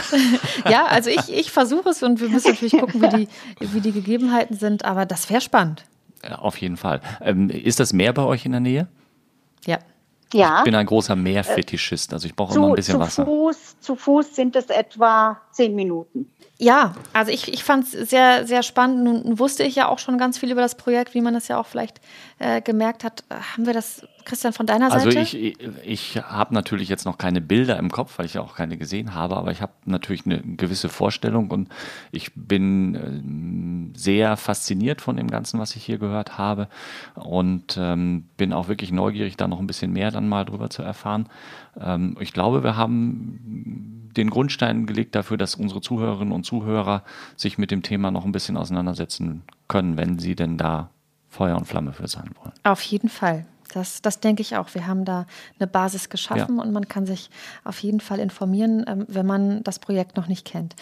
Ja. 0.65 0.71
ja, 0.71 0.87
also 0.87 1.11
ich, 1.11 1.33
ich 1.33 1.51
versuche 1.51 1.91
es 1.91 2.03
und 2.03 2.21
wir 2.21 2.29
müssen 2.29 2.53
natürlich 2.53 2.73
gucken, 2.81 3.03
wie 3.03 3.09
die, 3.09 3.29
wie 3.61 3.81
die 3.81 3.93
Gegebenheiten 3.93 4.57
sind, 4.57 4.85
aber 4.85 5.05
das 5.05 5.29
wäre 5.29 5.41
spannend. 5.41 5.85
Ja, 6.25 6.37
auf 6.37 6.59
jeden 6.59 6.77
Fall. 6.77 7.01
Ähm, 7.21 7.51
ist 7.51 7.81
das 7.81 7.93
Meer 7.93 8.13
bei 8.13 8.23
euch 8.23 8.47
in 8.47 8.53
der 8.53 8.61
Nähe? 8.61 8.89
Ja. 9.67 9.79
Ja. 10.37 10.59
Ich 10.59 10.65
bin 10.65 10.75
ein 10.75 10.87
großer 10.87 11.17
Meerfetischist, 11.17 12.13
also 12.13 12.27
ich 12.27 12.35
brauche 12.35 12.55
immer 12.55 12.69
ein 12.69 12.75
bisschen 12.75 12.95
zu 12.95 13.01
Wasser. 13.01 13.25
Fuß, 13.25 13.81
zu 13.81 13.97
Fuß 13.97 14.37
sind 14.37 14.55
es 14.57 14.67
etwa 14.67 15.41
zehn 15.53 15.75
Minuten. 15.75 16.31
Ja, 16.59 16.95
also 17.13 17.31
ich, 17.33 17.53
ich 17.53 17.65
fand 17.65 17.85
es 17.85 18.11
sehr, 18.11 18.47
sehr 18.47 18.63
spannend. 18.63 19.05
Nun 19.05 19.39
wusste 19.39 19.63
ich 19.63 19.75
ja 19.75 19.89
auch 19.89 19.99
schon 19.99 20.17
ganz 20.17 20.39
viel 20.39 20.51
über 20.51 20.63
das 20.63 20.75
Projekt, 20.75 21.15
wie 21.15 21.21
man 21.21 21.35
das 21.35 21.49
ja 21.49 21.59
auch 21.59 21.67
vielleicht 21.67 22.01
äh, 22.39 22.63
gemerkt 22.63 23.05
hat. 23.05 23.25
Haben 23.31 23.67
wir 23.67 23.75
das, 23.75 24.03
Christian, 24.27 24.53
von 24.53 24.67
deiner 24.67 24.93
Also 24.93 25.11
Seite? 25.11 25.21
ich, 25.21 25.57
ich 25.85 26.17
habe 26.19 26.53
natürlich 26.53 26.89
jetzt 26.89 27.07
noch 27.07 27.17
keine 27.17 27.41
Bilder 27.41 27.79
im 27.79 27.91
Kopf, 27.91 28.19
weil 28.19 28.27
ich 28.27 28.35
ja 28.35 28.43
auch 28.43 28.57
keine 28.57 28.77
gesehen 28.77 29.15
habe, 29.15 29.37
aber 29.37 29.53
ich 29.53 29.63
habe 29.63 29.73
natürlich 29.87 30.27
eine 30.27 30.43
gewisse 30.43 30.89
Vorstellung 30.89 31.51
und 31.51 31.69
ich 32.13 32.33
bin 32.35 32.95
ähm, 32.95 33.93
sehr 33.97 34.37
fasziniert 34.37 35.01
von 35.01 35.17
dem 35.17 35.29
Ganzen, 35.29 35.61
was 35.61 35.77
ich 35.77 35.85
hier 35.85 35.99
gehört 35.99 36.37
habe 36.37 36.69
und 37.15 37.79
ähm, 37.81 38.29
bin 38.37 38.53
auch 38.53 38.69
wirklich 38.69 38.93
neugierig, 38.93 39.37
da 39.37 39.49
noch 39.49 39.61
ein 39.61 39.67
bisschen 39.67 39.93
mehr 39.93 40.11
dann 40.11 40.29
mal 40.29 40.45
drüber 40.45 40.69
zu 40.69 40.83
erfahren. 40.83 41.29
Ähm, 41.81 42.17
ich 42.21 42.33
glaube, 42.33 42.63
wir 42.65 42.77
haben 42.77 44.11
den 44.17 44.31
Grundstein 44.31 44.87
gelegt 44.87 45.15
dafür, 45.15 45.37
dass 45.37 45.55
unsere 45.55 45.81
Zuhörerinnen 45.81 46.33
und 46.33 46.45
Zuhörer 46.45 47.05
sich 47.37 47.59
mit 47.59 47.71
dem 47.71 47.83
Thema 47.83 48.11
noch 48.11 48.25
ein 48.25 48.33
bisschen 48.33 48.57
auseinandersetzen 48.57 49.43
können, 49.69 49.97
wenn 49.97 50.19
sie 50.19 50.35
denn 50.35 50.59
da 50.59 50.91
Feuer 51.29 51.57
und 51.57 51.67
Flamme 51.67 51.93
für 51.93 52.09
sein 52.09 52.31
wollen. 52.41 52.53
Auf 52.65 52.83
jeden 52.83 53.09
Fall. 53.09 53.47
Das, 53.73 54.03
das 54.03 54.21
denke 54.21 54.43
ich 54.43 54.57
auch. 54.57 54.75
Wir 54.75 54.87
haben 54.87 55.05
da 55.05 55.27
eine 55.59 55.67
Basis 55.67 56.09
geschaffen 56.09 56.57
Ja. 56.57 56.63
und 56.63 56.73
man 56.73 56.89
kann 56.89 57.07
sich 57.07 57.31
auf 57.65 57.79
jeden 57.81 58.01
Fall 58.01 58.19
informieren, 58.21 58.85
ähm, 58.87 59.05
wenn 59.09 59.27
man 59.27 59.63
das 59.65 59.79
Projekt 59.79 60.17
noch 60.17 60.27
nicht 60.29 60.45
kennt. 60.45 60.75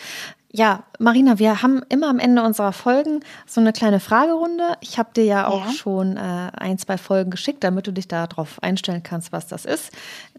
Ja, 0.56 0.84
Marina, 1.00 1.40
wir 1.40 1.62
haben 1.62 1.82
immer 1.88 2.08
am 2.08 2.20
Ende 2.20 2.40
unserer 2.44 2.72
Folgen 2.72 3.20
so 3.44 3.60
eine 3.60 3.72
kleine 3.72 3.98
Fragerunde. 3.98 4.76
Ich 4.80 4.98
habe 4.98 5.10
dir 5.12 5.24
ja 5.24 5.48
auch 5.48 5.66
Ja. 5.66 5.72
schon 5.72 6.16
äh, 6.16 6.20
ein, 6.56 6.78
zwei 6.78 6.96
Folgen 6.96 7.30
geschickt, 7.32 7.64
damit 7.64 7.88
du 7.88 7.92
dich 7.92 8.06
darauf 8.06 8.62
einstellen 8.62 9.02
kannst, 9.02 9.32
was 9.32 9.48
das 9.48 9.64
ist. 9.64 9.90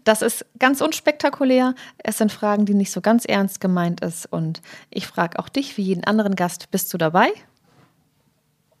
Das 0.04 0.22
ist 0.22 0.46
ganz 0.58 0.80
unspektakulär. 0.80 1.74
Es 1.98 2.16
sind 2.16 2.32
Fragen, 2.32 2.64
die 2.64 2.72
nicht 2.72 2.92
so 2.92 3.02
ganz 3.02 3.26
ernst 3.26 3.60
gemeint 3.60 4.00
ist. 4.00 4.24
Und 4.32 4.62
ich 4.88 5.06
frage 5.06 5.38
auch 5.38 5.50
dich, 5.50 5.76
wie 5.76 5.82
jeden 5.82 6.04
anderen 6.04 6.34
Gast, 6.34 6.70
bist 6.70 6.94
du 6.94 6.98
dabei? 6.98 7.28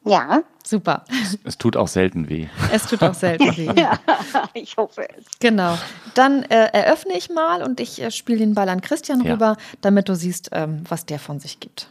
Ja, 0.06 0.42
Super. 0.66 1.04
Es 1.44 1.58
tut 1.58 1.76
auch 1.76 1.86
selten 1.86 2.28
weh. 2.28 2.48
Es 2.72 2.86
tut 2.88 3.00
auch 3.04 3.14
selten 3.14 3.56
weh. 3.56 3.72
ich 4.54 4.76
hoffe 4.76 5.08
es. 5.16 5.24
Genau. 5.38 5.78
Dann 6.14 6.42
äh, 6.42 6.70
eröffne 6.72 7.16
ich 7.16 7.30
mal 7.30 7.62
und 7.62 7.78
ich 7.78 8.02
äh, 8.02 8.10
spiele 8.10 8.40
den 8.40 8.54
Ball 8.54 8.68
an 8.68 8.80
Christian 8.80 9.22
Ja. 9.22 9.34
rüber, 9.34 9.56
damit 9.80 10.08
du 10.08 10.16
siehst, 10.16 10.48
ähm, 10.50 10.82
was 10.88 11.06
der 11.06 11.20
von 11.20 11.38
sich 11.38 11.60
gibt. 11.60 11.88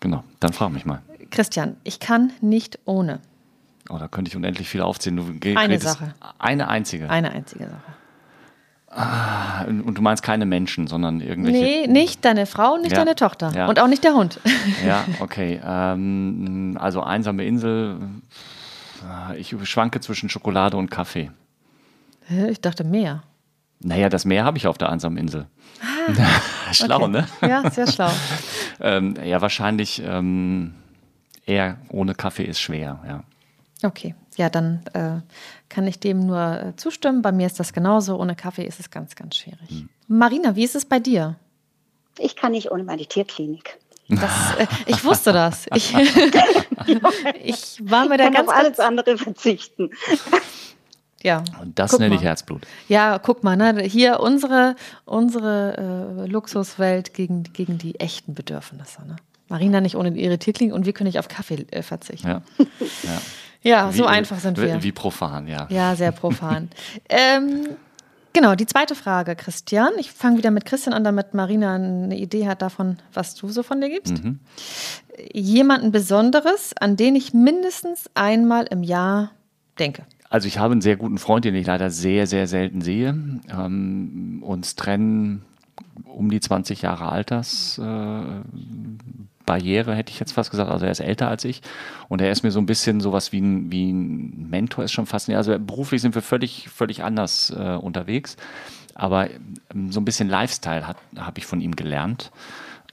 Genau, 0.00 0.24
dann 0.40 0.52
frag 0.52 0.70
mich 0.70 0.84
mal. 0.84 1.00
Christian, 1.30 1.76
ich 1.84 2.00
kann 2.00 2.32
nicht 2.40 2.80
ohne. 2.86 3.20
Oh, 3.88 3.98
da 3.98 4.08
könnte 4.08 4.30
ich 4.30 4.36
unendlich 4.36 4.68
viel 4.68 4.80
aufzählen. 4.80 5.16
Du 5.16 5.56
Eine 5.56 5.78
Sache. 5.78 6.12
Eine 6.40 6.66
einzige. 6.66 7.08
Eine 7.08 7.30
einzige 7.30 7.66
Sache. 7.66 7.92
Und 9.68 9.94
du 9.96 10.02
meinst 10.02 10.22
keine 10.22 10.44
Menschen, 10.46 10.86
sondern 10.88 11.20
irgendwelche. 11.20 11.58
Nee, 11.60 11.86
nicht 11.86 12.24
deine 12.24 12.46
Frau, 12.46 12.76
nicht 12.78 12.92
Ja. 12.92 12.98
deine 12.98 13.14
Tochter. 13.14 13.52
Ja. 13.54 13.66
Und 13.68 13.78
auch 13.80 13.86
nicht 13.88 14.02
der 14.04 14.14
Hund. 14.14 14.40
Ja, 14.86 15.04
okay. 15.20 15.60
Ähm, 15.64 16.76
also 16.80 17.02
einsame 17.02 17.44
Insel. 17.44 17.96
äh, 19.30 19.38
Ich 19.38 19.54
schwanke 19.64 20.00
zwischen 20.00 20.28
Schokolade 20.28 20.76
und 20.76 20.90
Kaffee. 20.90 21.30
Ich 22.50 22.60
dachte 22.60 22.84
mehr. 22.84 23.22
Naja, 23.80 24.08
das 24.08 24.24
Meer 24.24 24.44
habe 24.44 24.58
ich 24.58 24.66
auf 24.66 24.76
der 24.78 24.88
einsamen 24.90 25.16
Insel. 25.18 25.46
Schlau, 26.72 26.96
Ah. 26.96 27.02
Okay. 27.04 27.08
ne? 27.10 27.26
Ja, 27.48 27.70
sehr 27.70 27.86
schlau. 27.86 28.10
Ähm, 28.80 29.14
ja, 29.24 29.40
wahrscheinlich 29.40 30.00
ähm, 30.06 30.72
eher 31.46 31.78
ohne 31.88 32.14
Kaffee 32.14 32.44
ist 32.44 32.60
schwer, 32.60 33.00
ja. 33.08 33.24
Okay, 33.82 34.14
ja, 34.38 34.48
dann 34.48 34.82
äh, 34.94 35.20
kann 35.68 35.86
ich 35.86 35.98
dem 35.98 36.26
nur 36.26 36.38
äh, 36.38 36.76
zustimmen. 36.76 37.22
Bei 37.22 37.32
mir 37.32 37.46
ist 37.46 37.58
das 37.58 37.72
genauso. 37.72 38.18
Ohne 38.18 38.36
Kaffee 38.36 38.64
ist 38.64 38.80
es 38.80 38.90
ganz, 38.90 39.16
ganz 39.16 39.36
schwierig. 39.36 39.68
Hm. 39.68 39.88
Marina, 40.06 40.56
wie 40.56 40.64
ist 40.64 40.76
es 40.76 40.84
bei 40.84 41.00
dir? 41.00 41.36
Ich 42.18 42.36
kann 42.36 42.52
nicht 42.52 42.70
ohne 42.70 42.84
meine 42.84 43.04
Tierklinik. 43.04 43.78
Das, 44.08 44.56
äh, 44.58 44.66
ich 44.86 45.04
wusste 45.04 45.32
das. 45.32 45.66
Ich, 45.74 45.92
ich 47.42 47.80
war 47.82 48.06
mir 48.06 48.14
Ich 48.14 48.18
da 48.18 48.24
kann 48.24 48.32
ganz, 48.32 48.48
auf 48.48 48.54
alles 48.54 48.76
ganz 48.76 48.80
andere 48.80 49.18
verzichten. 49.18 49.90
ja. 51.22 51.42
Und 51.60 51.78
das 51.78 51.98
nenne 51.98 52.14
ich 52.14 52.22
Herzblut. 52.22 52.62
Ja, 52.88 53.18
guck 53.18 53.42
mal, 53.42 53.56
ne? 53.56 53.82
hier 53.82 54.20
unsere, 54.20 54.76
unsere 55.04 56.22
äh, 56.24 56.26
Luxuswelt 56.26 57.12
gegen, 57.12 57.42
gegen 57.42 57.76
die 57.76 57.98
echten 58.00 58.34
Bedürfnisse. 58.34 59.04
Ne? 59.04 59.16
Marina 59.48 59.80
nicht 59.80 59.96
ohne 59.96 60.10
ihre 60.10 60.38
Tierklinik 60.38 60.74
und 60.74 60.86
wir 60.86 60.92
können 60.92 61.08
nicht 61.08 61.18
auf 61.18 61.28
Kaffee 61.28 61.66
äh, 61.70 61.82
verzichten. 61.82 62.28
Ja. 62.28 62.42
ja. 63.02 63.20
Ja, 63.62 63.90
so 63.92 64.04
Wie- 64.04 64.08
einfach 64.08 64.38
sind 64.38 64.58
wir. 64.58 64.82
Wie 64.82 64.92
profan, 64.92 65.46
ja. 65.46 65.66
Ja, 65.70 65.96
sehr 65.96 66.12
profan. 66.12 66.70
ähm, 67.08 67.68
genau, 68.32 68.54
die 68.54 68.66
zweite 68.66 68.94
Frage, 68.94 69.34
Christian. 69.36 69.90
Ich 69.98 70.12
fange 70.12 70.38
wieder 70.38 70.50
mit 70.50 70.64
Christian 70.64 70.94
an, 70.94 71.04
damit 71.04 71.34
Marina 71.34 71.74
eine 71.74 72.16
Idee 72.16 72.46
hat 72.46 72.62
davon, 72.62 72.98
was 73.12 73.34
du 73.34 73.48
so 73.48 73.62
von 73.62 73.80
dir 73.80 73.90
gibst. 73.90 74.22
Mhm. 74.24 74.38
Jemanden 75.32 75.90
Besonderes, 75.90 76.72
an 76.78 76.96
den 76.96 77.16
ich 77.16 77.34
mindestens 77.34 78.08
einmal 78.14 78.66
im 78.66 78.82
Jahr 78.82 79.32
denke. 79.78 80.04
Also 80.30 80.46
ich 80.46 80.58
habe 80.58 80.72
einen 80.72 80.82
sehr 80.82 80.96
guten 80.96 81.18
Freund, 81.18 81.44
den 81.44 81.54
ich 81.54 81.66
leider 81.66 81.90
sehr, 81.90 82.26
sehr 82.26 82.46
selten 82.46 82.80
sehe. 82.82 83.08
Ähm, 83.50 84.42
uns 84.44 84.76
trennen 84.76 85.42
um 86.04 86.30
die 86.30 86.40
20 86.40 86.82
Jahre 86.82 87.08
Altersbarriere, 87.10 88.42
äh, 88.44 89.37
Barriere, 89.48 89.94
hätte 89.94 90.12
ich 90.12 90.20
jetzt 90.20 90.32
fast 90.32 90.50
gesagt. 90.50 90.70
Also 90.70 90.84
er 90.84 90.92
ist 90.92 91.00
älter 91.00 91.28
als 91.28 91.42
ich 91.44 91.62
und 92.08 92.20
er 92.20 92.30
ist 92.30 92.42
mir 92.42 92.50
so 92.50 92.60
ein 92.60 92.66
bisschen 92.66 93.00
sowas 93.00 93.32
wie 93.32 93.40
ein, 93.40 93.72
wie 93.72 93.90
ein 93.90 94.50
Mentor, 94.50 94.84
ist 94.84 94.92
schon 94.92 95.06
fast. 95.06 95.30
Also 95.30 95.58
beruflich 95.58 96.02
sind 96.02 96.14
wir 96.14 96.20
völlig, 96.20 96.68
völlig 96.68 97.02
anders 97.02 97.50
äh, 97.56 97.76
unterwegs. 97.76 98.36
Aber 98.94 99.30
ähm, 99.30 99.90
so 99.90 100.00
ein 100.00 100.04
bisschen 100.04 100.28
Lifestyle 100.28 100.86
habe 100.86 101.38
ich 101.38 101.46
von 101.46 101.62
ihm 101.62 101.76
gelernt. 101.76 102.30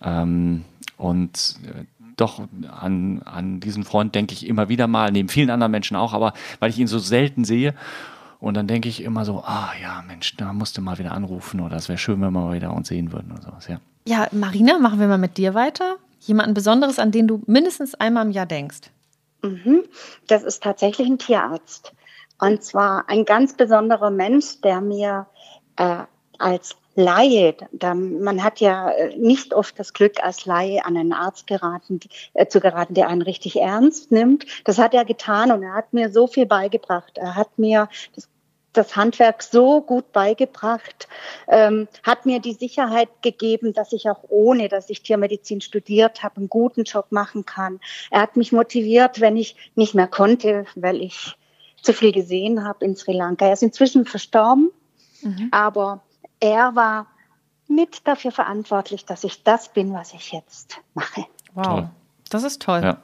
Ähm, 0.01 0.63
und 0.95 1.57
äh, 1.65 1.83
doch 2.15 2.41
an, 2.71 3.21
an 3.25 3.59
diesen 3.59 3.83
Freund 3.83 4.15
denke 4.15 4.33
ich 4.33 4.47
immer 4.47 4.69
wieder 4.69 4.87
mal, 4.87 5.11
neben 5.11 5.27
vielen 5.27 5.49
anderen 5.49 5.71
Menschen 5.71 5.97
auch, 5.97 6.13
aber 6.13 6.31
weil 6.59 6.69
ich 6.69 6.79
ihn 6.79 6.87
so 6.87 6.99
selten 6.99 7.43
sehe. 7.43 7.73
Und 8.39 8.53
dann 8.53 8.67
denke 8.67 8.87
ich 8.87 9.03
immer 9.03 9.25
so, 9.25 9.43
ah 9.43 9.71
ja, 9.81 10.03
Mensch, 10.07 10.37
da 10.37 10.53
musst 10.53 10.77
du 10.77 10.81
mal 10.81 10.97
wieder 10.99 11.11
anrufen 11.11 11.59
oder 11.59 11.75
es 11.75 11.89
wäre 11.89 11.97
schön, 11.97 12.21
wenn 12.21 12.31
wir 12.31 12.39
mal 12.39 12.55
wieder 12.55 12.73
uns 12.73 12.87
sehen 12.87 13.11
würden 13.11 13.33
oder 13.33 13.41
sowas, 13.41 13.67
ja. 13.67 13.79
Ja, 14.07 14.27
Marina, 14.31 14.77
machen 14.77 14.99
wir 14.99 15.07
mal 15.07 15.17
mit 15.17 15.37
dir 15.37 15.53
weiter. 15.53 15.97
Jemanden 16.27 16.53
Besonderes, 16.53 16.99
an 16.99 17.11
den 17.11 17.27
du 17.27 17.41
mindestens 17.45 17.95
einmal 17.95 18.25
im 18.25 18.31
Jahr 18.31 18.45
denkst. 18.45 18.91
Mhm. 19.41 19.83
Das 20.27 20.43
ist 20.43 20.63
tatsächlich 20.63 21.07
ein 21.07 21.19
Tierarzt. 21.19 21.93
Und 22.39 22.63
zwar 22.63 23.07
ein 23.07 23.25
ganz 23.25 23.55
besonderer 23.55 24.09
Mensch, 24.09 24.61
der 24.61 24.81
mir 24.81 25.27
äh, 25.77 26.03
als 26.37 26.75
Laie, 26.97 27.55
da, 27.73 27.93
man 27.93 28.41
hat 28.41 28.61
ja 28.61 28.89
äh, 28.89 29.17
nicht 29.17 29.53
oft 29.53 29.77
das 29.77 29.91
Glück, 29.91 30.23
als 30.23 30.45
Laie 30.45 30.85
an 30.85 30.95
einen 30.95 31.11
Arzt 31.11 31.45
geraten, 31.45 31.99
äh, 32.33 32.47
zu 32.47 32.61
geraten, 32.61 32.93
der 32.93 33.09
einen 33.09 33.21
richtig 33.21 33.59
ernst 33.59 34.13
nimmt. 34.13 34.45
Das 34.63 34.77
hat 34.77 34.93
er 34.93 35.03
getan 35.03 35.51
und 35.51 35.61
er 35.61 35.73
hat 35.73 35.91
mir 35.91 36.09
so 36.09 36.25
viel 36.25 36.45
beigebracht. 36.45 37.17
Er 37.17 37.35
hat 37.35 37.59
mir 37.59 37.89
das 38.15 38.29
das 38.77 38.95
Handwerk 38.95 39.41
so 39.43 39.81
gut 39.81 40.11
beigebracht, 40.11 41.07
ähm, 41.47 41.87
hat 42.03 42.25
mir 42.25 42.39
die 42.39 42.53
Sicherheit 42.53 43.09
gegeben, 43.21 43.73
dass 43.73 43.91
ich 43.93 44.09
auch 44.09 44.23
ohne, 44.29 44.67
dass 44.69 44.89
ich 44.89 45.01
Tiermedizin 45.01 45.61
studiert 45.61 46.23
habe, 46.23 46.37
einen 46.37 46.49
guten 46.49 46.83
Job 46.83 47.07
machen 47.11 47.45
kann. 47.45 47.79
Er 48.11 48.21
hat 48.21 48.35
mich 48.37 48.51
motiviert, 48.51 49.19
wenn 49.21 49.37
ich 49.37 49.55
nicht 49.75 49.95
mehr 49.95 50.07
konnte, 50.07 50.65
weil 50.75 51.01
ich 51.01 51.35
zu 51.81 51.93
viel 51.93 52.11
gesehen 52.11 52.63
habe 52.67 52.83
in 52.85 52.95
Sri 52.95 53.13
Lanka. 53.13 53.45
Er 53.47 53.53
ist 53.53 53.63
inzwischen 53.63 54.05
verstorben, 54.05 54.71
Mhm. 55.21 55.47
aber 55.51 56.01
er 56.39 56.75
war 56.75 57.07
mit 57.67 58.07
dafür 58.07 58.31
verantwortlich, 58.31 59.05
dass 59.05 59.23
ich 59.23 59.43
das 59.43 59.69
bin, 59.69 59.93
was 59.93 60.13
ich 60.13 60.31
jetzt 60.31 60.77
mache. 60.93 61.25
Wow, 61.55 61.65
Toll. 61.65 61.89
das 62.29 62.43
ist 62.43 62.61
toll. 62.61 62.81
ja. 62.83 62.97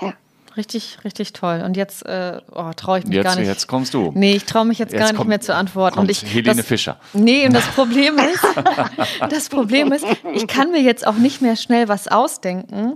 Ja. 0.00 0.14
Richtig, 0.56 0.98
richtig 1.04 1.32
toll. 1.32 1.62
Und 1.64 1.76
jetzt 1.76 2.06
äh, 2.06 2.40
oh, 2.52 2.70
traue 2.76 3.00
ich 3.00 3.06
mich 3.06 3.16
Jetzt, 3.16 3.24
gar 3.24 3.36
nicht. 3.36 3.46
jetzt 3.48 3.66
kommst 3.66 3.92
du. 3.94 4.12
Nee, 4.14 4.34
ich 4.36 4.44
traue 4.44 4.64
mich 4.64 4.78
jetzt, 4.78 4.92
Jetzt 4.92 5.00
gar 5.00 5.06
nicht 5.08 5.16
kommt- 5.16 5.28
mehr 5.28 5.40
zu 5.40 5.54
antworten. 5.54 5.98
Und 5.98 6.10
ich, 6.10 6.22
Helene 6.24 6.56
das, 6.56 6.66
Fischer. 6.66 6.96
Nee, 7.12 7.46
und 7.46 7.52
das 7.54 7.66
Problem 7.74 8.16
ist, 8.18 8.44
das 9.30 9.48
Problem 9.48 9.90
ist, 9.92 10.04
ich 10.32 10.46
kann 10.46 10.70
mir 10.70 10.80
jetzt 10.80 11.06
auch 11.06 11.14
nicht 11.16 11.42
mehr 11.42 11.56
schnell 11.56 11.88
was 11.88 12.06
ausdenken. 12.08 12.94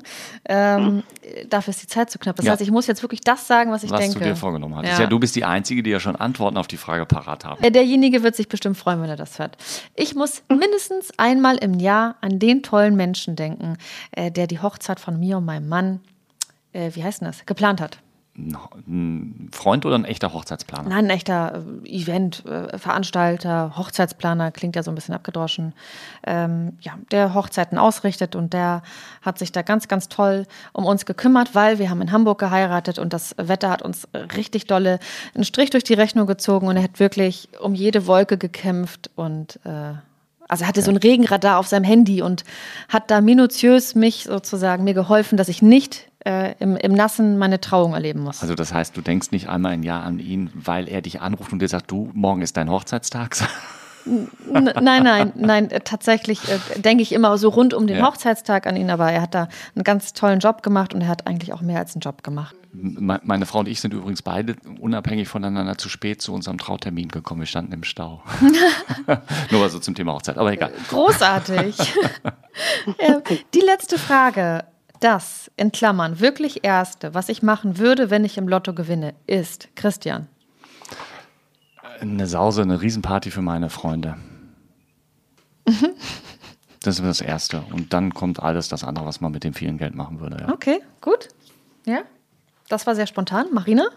Ähm, 0.48 1.02
dafür 1.48 1.72
ist 1.72 1.82
die 1.82 1.86
Zeit 1.88 2.10
zu 2.10 2.18
knapp. 2.18 2.36
Das 2.36 2.44
Ja. 2.46 2.52
heißt, 2.52 2.62
ich 2.62 2.70
muss 2.70 2.86
jetzt 2.86 3.02
wirklich 3.02 3.20
das 3.22 3.46
sagen, 3.46 3.70
was 3.72 3.82
ich 3.82 3.90
was 3.90 4.00
denke. 4.00 4.18
du 4.20 4.24
dir 4.24 4.36
vorgenommen 4.36 4.76
hattest. 4.76 4.94
Ja. 4.94 5.00
Ja. 5.04 5.06
du 5.06 5.18
bist 5.18 5.34
die 5.36 5.44
Einzige, 5.44 5.82
die 5.82 5.90
ja 5.90 6.00
schon 6.00 6.16
Antworten 6.16 6.56
auf 6.56 6.68
die 6.68 6.76
Frage 6.76 7.06
parat 7.06 7.44
haben. 7.44 7.62
Äh, 7.62 7.70
Derjenige 7.70 8.22
wird 8.22 8.36
sich 8.36 8.48
bestimmt 8.48 8.76
freuen, 8.76 9.02
wenn 9.02 9.10
er 9.10 9.16
das 9.16 9.38
hört. 9.38 9.56
Ich 9.94 10.14
muss 10.14 10.42
mindestens 10.48 11.10
einmal 11.18 11.56
im 11.56 11.74
Jahr 11.74 12.16
an 12.20 12.38
den 12.38 12.62
tollen 12.62 12.94
Menschen 12.96 13.36
denken, 13.36 13.76
äh, 14.12 14.30
der 14.30 14.46
die 14.46 14.60
Hochzeit 14.60 15.00
von 15.00 15.18
mir 15.18 15.38
und 15.38 15.44
meinem 15.44 15.68
Mann, 15.68 16.00
äh, 16.72 16.90
wie 16.94 17.04
heißt 17.04 17.20
denn 17.20 17.26
das, 17.26 17.46
geplant 17.46 17.80
hat. 17.80 17.98
ein 18.36 19.48
Freund 19.52 19.84
oder 19.84 19.96
ein 19.96 20.04
echter 20.04 20.32
Hochzeitsplaner? 20.32 20.88
Nein, 20.88 21.06
ein 21.06 21.10
echter 21.10 21.64
äh, 21.84 21.88
Event-Veranstalter, 21.88 23.76
Hochzeitsplaner, 23.76 24.52
klingt 24.52 24.76
ja 24.76 24.82
so 24.82 24.92
ein 24.92 24.94
bisschen 24.94 25.14
abgedroschen. 25.14 25.72
Ähm, 26.24 26.78
ja, 26.80 26.94
der 27.10 27.34
Hochzeiten 27.34 27.78
ausrichtet 27.78 28.36
und 28.36 28.52
der 28.52 28.82
hat 29.22 29.38
sich 29.38 29.50
da 29.50 29.62
ganz, 29.62 29.88
ganz 29.88 30.08
toll 30.08 30.46
um 30.72 30.84
uns 30.84 31.04
gekümmert, 31.04 31.54
weil 31.54 31.78
wir 31.78 31.90
haben 31.90 32.00
in 32.00 32.12
Hamburg 32.12 32.38
geheiratet 32.38 32.98
und 32.98 33.12
das 33.12 33.34
Wetter 33.38 33.70
hat 33.70 33.82
uns 33.82 34.06
richtig 34.36 34.66
dolle 34.66 35.00
einen 35.34 35.44
Strich 35.44 35.70
durch 35.70 35.84
die 35.84 35.94
Rechnung 35.94 36.26
gezogen 36.26 36.68
und 36.68 36.76
er 36.76 36.84
hat 36.84 37.00
wirklich 37.00 37.48
um 37.60 37.74
jede 37.74 38.06
Wolke 38.06 38.38
gekämpft 38.38 39.10
und 39.16 39.58
äh, 39.64 39.94
also 40.48 40.64
er 40.64 40.68
hatte 40.68 40.82
so 40.82 40.90
ein 40.90 40.96
Regenradar 40.96 41.58
auf 41.58 41.66
seinem 41.68 41.84
Handy 41.84 42.22
und 42.22 42.42
hat 42.88 43.10
da 43.10 43.20
minutiös 43.20 43.94
mich 43.94 44.24
sozusagen 44.24 44.82
mir 44.84 44.94
geholfen, 44.94 45.36
dass 45.36 45.48
ich 45.48 45.60
nicht 45.62 46.08
äh, 46.28 46.54
im, 46.58 46.76
im 46.76 46.92
Nassen 46.92 47.38
meine 47.38 47.58
Trauung 47.58 47.94
erleben 47.94 48.20
muss. 48.20 48.42
Also 48.42 48.54
das 48.54 48.74
heißt, 48.74 48.94
du 48.96 49.00
denkst 49.00 49.30
nicht 49.30 49.48
einmal 49.48 49.72
im 49.72 49.82
Jahr 49.82 50.02
an 50.02 50.18
ihn, 50.18 50.50
weil 50.54 50.86
er 50.88 51.00
dich 51.00 51.22
anruft 51.22 51.52
und 51.52 51.62
dir 51.62 51.68
sagt, 51.68 51.90
du, 51.90 52.10
morgen 52.12 52.42
ist 52.42 52.56
dein 52.58 52.70
Hochzeitstag? 52.70 53.36
nein, 54.04 55.02
nein, 55.02 55.32
nein, 55.36 55.70
äh, 55.70 55.80
tatsächlich 55.80 56.40
äh, 56.50 56.80
denke 56.80 57.02
ich 57.02 57.12
immer 57.12 57.36
so 57.38 57.48
rund 57.48 57.72
um 57.72 57.86
den 57.86 57.98
ja. 57.98 58.06
Hochzeitstag 58.06 58.66
an 58.66 58.76
ihn, 58.76 58.90
aber 58.90 59.10
er 59.10 59.22
hat 59.22 59.34
da 59.34 59.48
einen 59.74 59.84
ganz 59.84 60.12
tollen 60.12 60.40
Job 60.40 60.62
gemacht 60.62 60.94
und 60.94 61.00
er 61.00 61.08
hat 61.08 61.26
eigentlich 61.26 61.52
auch 61.52 61.62
mehr 61.62 61.78
als 61.78 61.94
einen 61.94 62.00
Job 62.00 62.22
gemacht. 62.22 62.54
Meine 62.72 63.46
Frau 63.46 63.60
und 63.60 63.68
ich 63.68 63.80
sind 63.80 63.94
übrigens 63.94 64.20
beide 64.20 64.54
unabhängig 64.80 65.28
voneinander 65.28 65.78
zu 65.78 65.88
spät 65.88 66.20
zu 66.20 66.34
unserem 66.34 66.58
Trautermin 66.58 67.08
gekommen. 67.08 67.40
Wir 67.40 67.46
standen 67.46 67.72
im 67.72 67.82
Stau. 67.82 68.22
Nur 69.50 69.60
mal 69.60 69.70
so 69.70 69.78
zum 69.78 69.94
Thema 69.94 70.12
Hochzeit, 70.12 70.36
aber 70.36 70.52
egal. 70.52 70.72
Großartig. 70.90 71.76
Die 73.54 73.60
letzte 73.60 73.98
Frage. 73.98 74.64
Das, 75.00 75.50
in 75.56 75.70
Klammern, 75.72 76.20
wirklich 76.20 76.64
Erste, 76.64 77.14
was 77.14 77.28
ich 77.28 77.42
machen 77.42 77.78
würde, 77.78 78.10
wenn 78.10 78.24
ich 78.24 78.36
im 78.36 78.48
Lotto 78.48 78.74
gewinne, 78.74 79.14
ist, 79.26 79.68
Christian. 79.76 80.26
Eine 82.00 82.26
Sause, 82.26 82.62
eine 82.62 82.80
Riesenparty 82.80 83.30
für 83.30 83.42
meine 83.42 83.70
Freunde. 83.70 84.16
Mhm. 85.66 85.90
Das 86.82 86.98
ist 86.98 87.04
das 87.04 87.20
Erste. 87.20 87.62
Und 87.72 87.92
dann 87.92 88.14
kommt 88.14 88.40
alles 88.40 88.68
das 88.68 88.84
andere, 88.84 89.04
was 89.04 89.20
man 89.20 89.32
mit 89.32 89.44
dem 89.44 89.52
vielen 89.52 89.78
Geld 89.78 89.94
machen 89.94 90.20
würde. 90.20 90.38
Ja. 90.40 90.52
Okay, 90.52 90.80
gut. 91.00 91.28
Ja, 91.84 92.02
das 92.68 92.86
war 92.86 92.94
sehr 92.94 93.06
spontan. 93.06 93.46
Marina? 93.52 93.88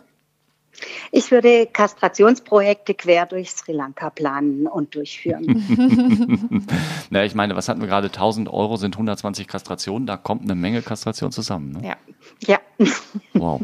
Ich 1.11 1.31
würde 1.31 1.67
Kastrationsprojekte 1.67 2.93
quer 2.93 3.25
durch 3.25 3.51
Sri 3.51 3.73
Lanka 3.73 4.09
planen 4.09 4.67
und 4.67 4.95
durchführen. 4.95 6.67
Na, 7.09 7.23
ich 7.23 7.35
meine, 7.35 7.55
was 7.55 7.67
hatten 7.69 7.81
wir 7.81 7.87
gerade? 7.87 8.07
1000 8.07 8.49
Euro 8.49 8.77
sind 8.77 8.95
120 8.95 9.47
Kastrationen. 9.47 10.07
Da 10.07 10.17
kommt 10.17 10.43
eine 10.43 10.55
Menge 10.55 10.81
Kastration 10.81 11.31
zusammen. 11.31 11.71
Ne? 11.73 11.87
Ja. 11.87 11.97
Ja. 12.47 12.59
Wow. 13.33 13.61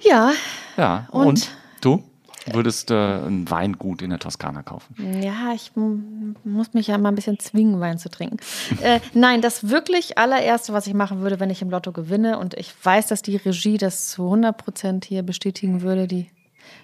Ja. 0.00 0.32
Ja. 0.76 1.08
Und, 1.10 1.26
und 1.26 1.56
du? 1.80 2.04
Würdest 2.52 2.90
äh, 2.90 2.94
ein 2.94 3.50
Weingut 3.50 4.02
in 4.02 4.10
der 4.10 4.18
Toskana 4.18 4.62
kaufen? 4.62 4.94
Ja, 5.22 5.52
ich 5.54 5.72
muss 5.74 6.74
mich 6.74 6.86
ja 6.86 6.98
mal 6.98 7.10
ein 7.10 7.14
bisschen 7.14 7.38
zwingen, 7.38 7.80
Wein 7.80 7.98
zu 7.98 8.08
trinken. 8.08 8.38
äh, 8.82 9.00
nein, 9.14 9.42
das 9.42 9.68
wirklich 9.68 10.18
allererste, 10.18 10.72
was 10.72 10.86
ich 10.86 10.94
machen 10.94 11.20
würde, 11.20 11.40
wenn 11.40 11.50
ich 11.50 11.62
im 11.62 11.70
Lotto 11.70 11.92
gewinne, 11.92 12.38
und 12.38 12.54
ich 12.54 12.72
weiß, 12.82 13.06
dass 13.08 13.22
die 13.22 13.36
Regie 13.36 13.78
das 13.78 14.08
zu 14.08 14.24
100 14.24 14.56
Prozent 14.56 15.04
hier 15.04 15.22
bestätigen 15.22 15.82
würde, 15.82 16.06
die 16.06 16.30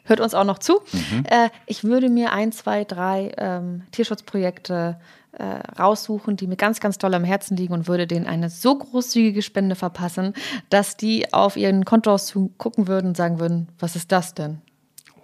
hört 0.04 0.20
uns 0.20 0.34
auch 0.34 0.44
noch 0.44 0.58
zu. 0.58 0.80
Mhm. 0.92 1.24
Äh, 1.24 1.48
ich 1.66 1.84
würde 1.84 2.08
mir 2.08 2.32
ein, 2.32 2.52
zwei, 2.52 2.84
drei 2.84 3.32
ähm, 3.36 3.82
Tierschutzprojekte 3.92 4.98
äh, 5.32 5.44
raussuchen, 5.78 6.36
die 6.36 6.46
mir 6.46 6.56
ganz, 6.56 6.80
ganz 6.80 6.98
toll 6.98 7.14
am 7.14 7.24
Herzen 7.24 7.56
liegen 7.56 7.72
und 7.72 7.88
würde 7.88 8.06
denen 8.06 8.26
eine 8.26 8.50
so 8.50 8.76
großzügige 8.76 9.42
Spende 9.42 9.74
verpassen, 9.74 10.34
dass 10.70 10.96
die 10.96 11.32
auf 11.32 11.56
ihren 11.56 11.84
Kontoauszug 11.84 12.58
gucken 12.58 12.86
würden 12.86 13.08
und 13.08 13.16
sagen 13.16 13.40
würden, 13.40 13.68
was 13.78 13.96
ist 13.96 14.12
das 14.12 14.34
denn? 14.34 14.60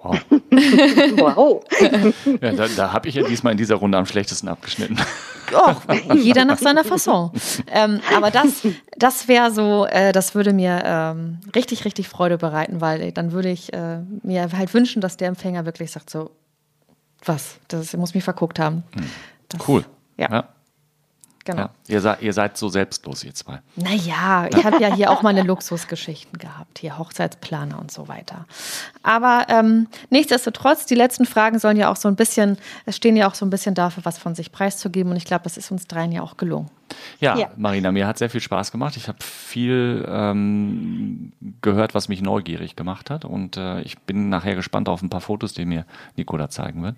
Wow. 0.02 0.16
wow. 1.18 1.64
ja, 2.40 2.52
da, 2.52 2.68
da 2.68 2.92
habe 2.92 3.08
ich 3.08 3.16
ja 3.16 3.24
diesmal 3.24 3.52
in 3.52 3.58
dieser 3.58 3.76
Runde 3.76 3.98
am 3.98 4.06
schlechtesten 4.06 4.48
abgeschnitten. 4.48 4.98
Och, 5.52 5.82
jeder 6.14 6.44
nach 6.44 6.58
seiner 6.58 6.84
Fasson. 6.84 7.32
Ähm, 7.66 8.00
aber 8.14 8.30
das, 8.30 8.66
das 8.96 9.28
wäre 9.28 9.50
so, 9.50 9.86
äh, 9.86 10.12
das 10.12 10.34
würde 10.34 10.52
mir 10.52 10.82
ähm, 10.84 11.40
richtig, 11.54 11.84
richtig 11.84 12.08
Freude 12.08 12.38
bereiten, 12.38 12.80
weil 12.80 13.12
dann 13.12 13.32
würde 13.32 13.50
ich 13.50 13.72
äh, 13.72 13.98
mir 14.22 14.50
halt 14.52 14.72
wünschen, 14.72 15.00
dass 15.00 15.16
der 15.16 15.28
Empfänger 15.28 15.64
wirklich 15.64 15.90
sagt 15.90 16.10
so, 16.10 16.30
was, 17.24 17.58
das 17.68 17.96
muss 17.96 18.14
mich 18.14 18.24
verguckt 18.24 18.58
haben. 18.58 18.84
Hm. 18.94 19.10
Das, 19.48 19.68
cool. 19.68 19.84
ja. 20.16 20.28
ja. 20.30 20.48
Genau. 21.48 21.62
Ja, 21.62 21.70
ihr, 21.86 22.00
seid, 22.02 22.20
ihr 22.20 22.32
seid 22.34 22.58
so 22.58 22.68
selbstlos, 22.68 23.24
ihr 23.24 23.32
zwei. 23.32 23.60
Naja, 23.76 24.48
ich 24.50 24.64
habe 24.66 24.82
ja 24.82 24.94
hier 24.94 25.10
auch 25.10 25.22
meine 25.22 25.42
Luxusgeschichten 25.44 26.38
gehabt, 26.38 26.78
hier 26.78 26.98
Hochzeitsplaner 26.98 27.78
und 27.78 27.90
so 27.90 28.06
weiter. 28.06 28.44
Aber 29.02 29.46
ähm, 29.48 29.86
nichtsdestotrotz, 30.10 30.84
die 30.84 30.94
letzten 30.94 31.24
Fragen 31.24 31.58
sollen 31.58 31.78
ja 31.78 31.90
auch 31.90 31.96
so 31.96 32.06
ein 32.06 32.16
bisschen, 32.16 32.58
es 32.84 32.96
stehen 32.96 33.16
ja 33.16 33.26
auch 33.26 33.34
so 33.34 33.46
ein 33.46 33.50
bisschen 33.50 33.74
dafür, 33.74 34.04
was 34.04 34.18
von 34.18 34.34
sich 34.34 34.52
preiszugeben. 34.52 35.10
Und 35.12 35.16
ich 35.16 35.24
glaube, 35.24 35.44
das 35.44 35.56
ist 35.56 35.70
uns 35.70 35.86
dreien 35.86 36.12
ja 36.12 36.20
auch 36.20 36.36
gelungen. 36.36 36.68
Ja, 37.18 37.34
ja, 37.38 37.50
Marina, 37.56 37.92
mir 37.92 38.06
hat 38.06 38.18
sehr 38.18 38.28
viel 38.28 38.42
Spaß 38.42 38.70
gemacht. 38.70 38.98
Ich 38.98 39.08
habe 39.08 39.18
viel 39.22 40.06
ähm, 40.06 41.32
gehört, 41.62 41.94
was 41.94 42.10
mich 42.10 42.20
neugierig 42.20 42.76
gemacht 42.76 43.08
hat. 43.08 43.24
Und 43.24 43.56
äh, 43.56 43.80
ich 43.80 43.98
bin 44.00 44.28
nachher 44.28 44.54
gespannt 44.54 44.90
auf 44.90 45.00
ein 45.00 45.08
paar 45.08 45.22
Fotos, 45.22 45.54
die 45.54 45.64
mir 45.64 45.86
Nicola 46.16 46.50
zeigen 46.50 46.82
wird. 46.82 46.96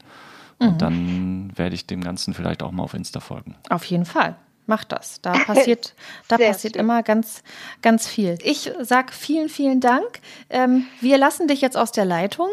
Und 0.61 0.75
mhm. 0.75 0.79
dann 0.79 1.53
werde 1.57 1.75
ich 1.75 1.87
dem 1.87 2.03
Ganzen 2.03 2.35
vielleicht 2.35 2.63
auch 2.63 2.71
mal 2.71 2.83
auf 2.83 2.95
Insta 2.95 3.21
folgen. 3.21 3.57
Auf 3.71 3.85
jeden 3.85 4.05
Fall. 4.05 4.37
Mach 4.67 4.85
das. 4.85 5.21
Da 5.23 5.33
passiert, 5.47 5.95
da 6.29 6.37
passiert 6.37 6.77
immer 6.77 7.03
ganz, 7.03 7.43
ganz 7.83 8.07
viel. 8.07 8.39
Ich 8.45 8.71
sage 8.81 9.13
vielen, 9.13 9.49
vielen 9.49 9.81
Dank. 9.81 10.21
Ähm, 10.51 10.85
wir 11.01 11.19
lassen 11.19 11.49
dich 11.49 11.61
jetzt 11.63 11.77
aus 11.77 11.93
der 11.93 12.05
Leitung 12.05 12.51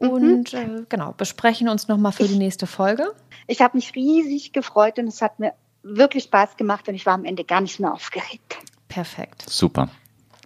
mhm. 0.00 0.08
und 0.08 0.52
mhm. 0.54 0.58
äh, 0.58 0.82
genau, 0.88 1.12
besprechen 1.12 1.68
uns 1.68 1.88
nochmal 1.88 2.12
für 2.12 2.24
ich, 2.24 2.32
die 2.32 2.38
nächste 2.38 2.66
Folge. 2.66 3.12
Ich 3.46 3.60
habe 3.60 3.76
mich 3.76 3.94
riesig 3.94 4.52
gefreut 4.52 4.98
und 4.98 5.06
es 5.06 5.20
hat 5.20 5.38
mir 5.38 5.52
wirklich 5.82 6.24
Spaß 6.24 6.56
gemacht 6.56 6.88
und 6.88 6.94
ich 6.94 7.04
war 7.06 7.14
am 7.14 7.24
Ende 7.24 7.44
gar 7.44 7.60
nicht 7.60 7.78
mehr 7.80 7.92
aufgeregt. 7.92 8.56
Perfekt. 8.88 9.48
Super. 9.48 9.88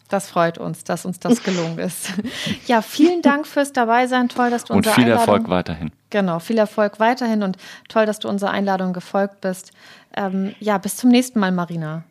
Das 0.09 0.29
freut 0.29 0.59
uns, 0.59 0.85
dass 0.85 1.05
uns 1.05 1.19
das 1.19 1.43
gelungen 1.43 1.79
ist. 1.79 2.13
Ja, 2.67 2.83
vielen 2.83 3.23
Dank 3.23 3.47
fürs 3.47 3.73
Dabeisein. 3.73 4.29
Toll, 4.29 4.51
dass 4.51 4.65
du 4.65 4.75
und 4.75 4.87
viel 4.87 5.05
Einladung, 5.05 5.19
Erfolg 5.19 5.49
weiterhin. 5.49 5.91
Genau, 6.11 6.39
viel 6.39 6.59
Erfolg 6.59 6.99
weiterhin 6.99 7.43
und 7.43 7.57
toll, 7.89 8.07
dass 8.07 8.19
du 8.19 8.29
unserer 8.29 8.51
Einladung 8.51 8.93
gefolgt 8.93 9.41
bist. 9.41 9.73
Ähm, 10.17 10.55
ja, 10.61 10.79
bis 10.79 10.97
zum 10.97 11.11
nächsten 11.11 11.39
Mal, 11.39 11.53
Marina. 11.53 12.05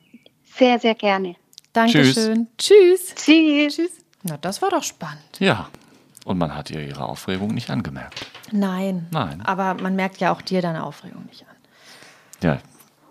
Sehr, 0.58 0.80
sehr 0.80 0.96
gerne. 0.96 1.36
Dankeschön. 1.74 2.48
Tschüss. 2.58 3.16
Tschüss. 3.16 3.76
Tschüss. 3.76 3.92
Na, 4.24 4.38
das 4.38 4.62
war 4.62 4.70
doch 4.70 4.84
spannend. 4.84 5.40
Ja. 5.40 5.68
Und 6.24 6.38
man 6.38 6.56
hat 6.56 6.72
ihr 6.72 6.82
ihre 6.82 7.06
Aufregung 7.06 7.54
nicht 7.54 7.70
angemerkt. 7.70 8.26
Nein. 8.52 9.08
Nein. 9.12 9.42
Aber 9.46 9.76
man 9.76 9.96
merkt 9.96 10.18
ja 10.18 10.32
auch 10.32 10.42
dir 10.42 10.62
deine 10.62 10.84
Aufregung 10.84 11.26
nicht 11.26 11.44
an. 11.44 11.56
Ja, 12.42 12.58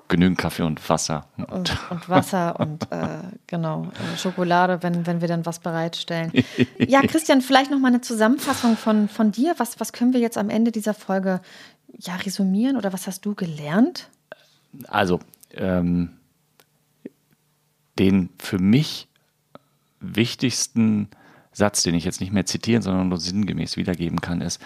genügend 0.09 0.39
Kaffee 0.39 0.63
und 0.63 0.87
Wasser. 0.89 1.27
Und, 1.37 1.77
und 1.91 2.09
Wasser 2.09 2.61
und 2.61 2.91
äh, 2.91 3.07
genau, 3.47 3.87
äh, 3.87 4.19
Schokolade, 4.19 4.83
wenn, 4.83 5.07
wenn 5.07 5.21
wir 5.21 5.29
dann 5.29 5.47
was 5.47 5.59
bereitstellen. 5.59 6.33
Ja, 6.79 7.01
Christian, 7.07 7.41
vielleicht 7.41 7.71
noch 7.71 7.79
mal 7.79 7.89
eine 7.89 8.01
Zusammenfassung 8.01 8.77
von, 8.77 9.09
von 9.09 9.33
dir. 9.33 9.55
Was, 9.59 9.81
was 9.81 9.93
können 9.93 10.13
wir 10.13 10.21
jetzt 10.21 10.39
am 10.39 10.51
Ende 10.51 10.73
dieser 10.73 10.95
Folge 10.95 11.41
ja, 11.99 12.17
resümieren 12.17 12.77
oder 12.77 12.93
was 12.93 13.07
hast 13.07 13.25
du 13.25 13.35
gelernt? 13.35 14.09
Also, 14.89 15.21
ähm, 15.55 16.11
den 17.99 18.31
für 18.39 18.59
mich 18.59 19.09
wichtigsten 20.01 21.09
Satz, 21.53 21.83
den 21.83 21.95
ich 21.95 22.05
jetzt 22.05 22.21
nicht 22.21 22.33
mehr 22.33 22.47
zitieren, 22.47 22.83
sondern 22.83 23.09
nur 23.09 23.21
sinngemäß 23.21 23.77
wiedergeben 23.77 24.21
kann, 24.21 24.41
ist, 24.41 24.61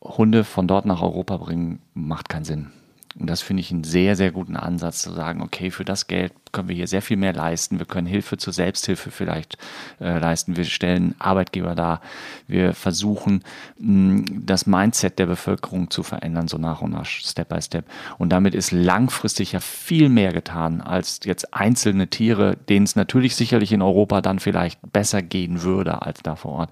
Hunde 0.00 0.44
von 0.44 0.66
dort 0.66 0.86
nach 0.86 1.02
Europa 1.02 1.36
bringen, 1.36 1.80
macht 1.92 2.28
keinen 2.28 2.44
Sinn. 2.44 2.72
Und 3.18 3.28
das 3.28 3.42
finde 3.42 3.60
ich 3.62 3.70
einen 3.70 3.84
sehr, 3.84 4.16
sehr 4.16 4.30
guten 4.32 4.56
Ansatz 4.56 5.02
zu 5.02 5.12
sagen, 5.12 5.42
okay, 5.42 5.70
für 5.70 5.84
das 5.84 6.06
Geld 6.06 6.32
können 6.52 6.68
wir 6.68 6.76
hier 6.76 6.86
sehr 6.86 7.02
viel 7.02 7.16
mehr 7.16 7.32
leisten. 7.32 7.78
Wir 7.78 7.86
können 7.86 8.06
Hilfe 8.06 8.36
zur 8.36 8.52
Selbsthilfe 8.52 9.10
vielleicht 9.10 9.56
äh, 10.00 10.18
leisten. 10.18 10.56
Wir 10.56 10.64
stellen 10.64 11.14
Arbeitgeber 11.18 11.74
dar. 11.74 12.00
Wir 12.46 12.74
versuchen, 12.74 13.42
mh, 13.78 14.24
das 14.44 14.66
Mindset 14.66 15.18
der 15.18 15.26
Bevölkerung 15.26 15.90
zu 15.90 16.02
verändern, 16.02 16.48
so 16.48 16.58
nach 16.58 16.82
und 16.82 16.92
nach, 16.92 17.06
Step 17.06 17.48
by 17.48 17.60
Step. 17.62 17.84
Und 18.18 18.30
damit 18.30 18.54
ist 18.54 18.72
langfristig 18.72 19.52
ja 19.52 19.60
viel 19.60 20.08
mehr 20.08 20.32
getan 20.32 20.80
als 20.80 21.20
jetzt 21.24 21.54
einzelne 21.54 22.08
Tiere, 22.08 22.56
denen 22.68 22.84
es 22.84 22.96
natürlich 22.96 23.36
sicherlich 23.36 23.72
in 23.72 23.82
Europa 23.82 24.20
dann 24.20 24.38
vielleicht 24.38 24.80
besser 24.92 25.22
gehen 25.22 25.62
würde 25.62 26.02
als 26.02 26.22
da 26.22 26.36
vor 26.36 26.52
Ort. 26.52 26.70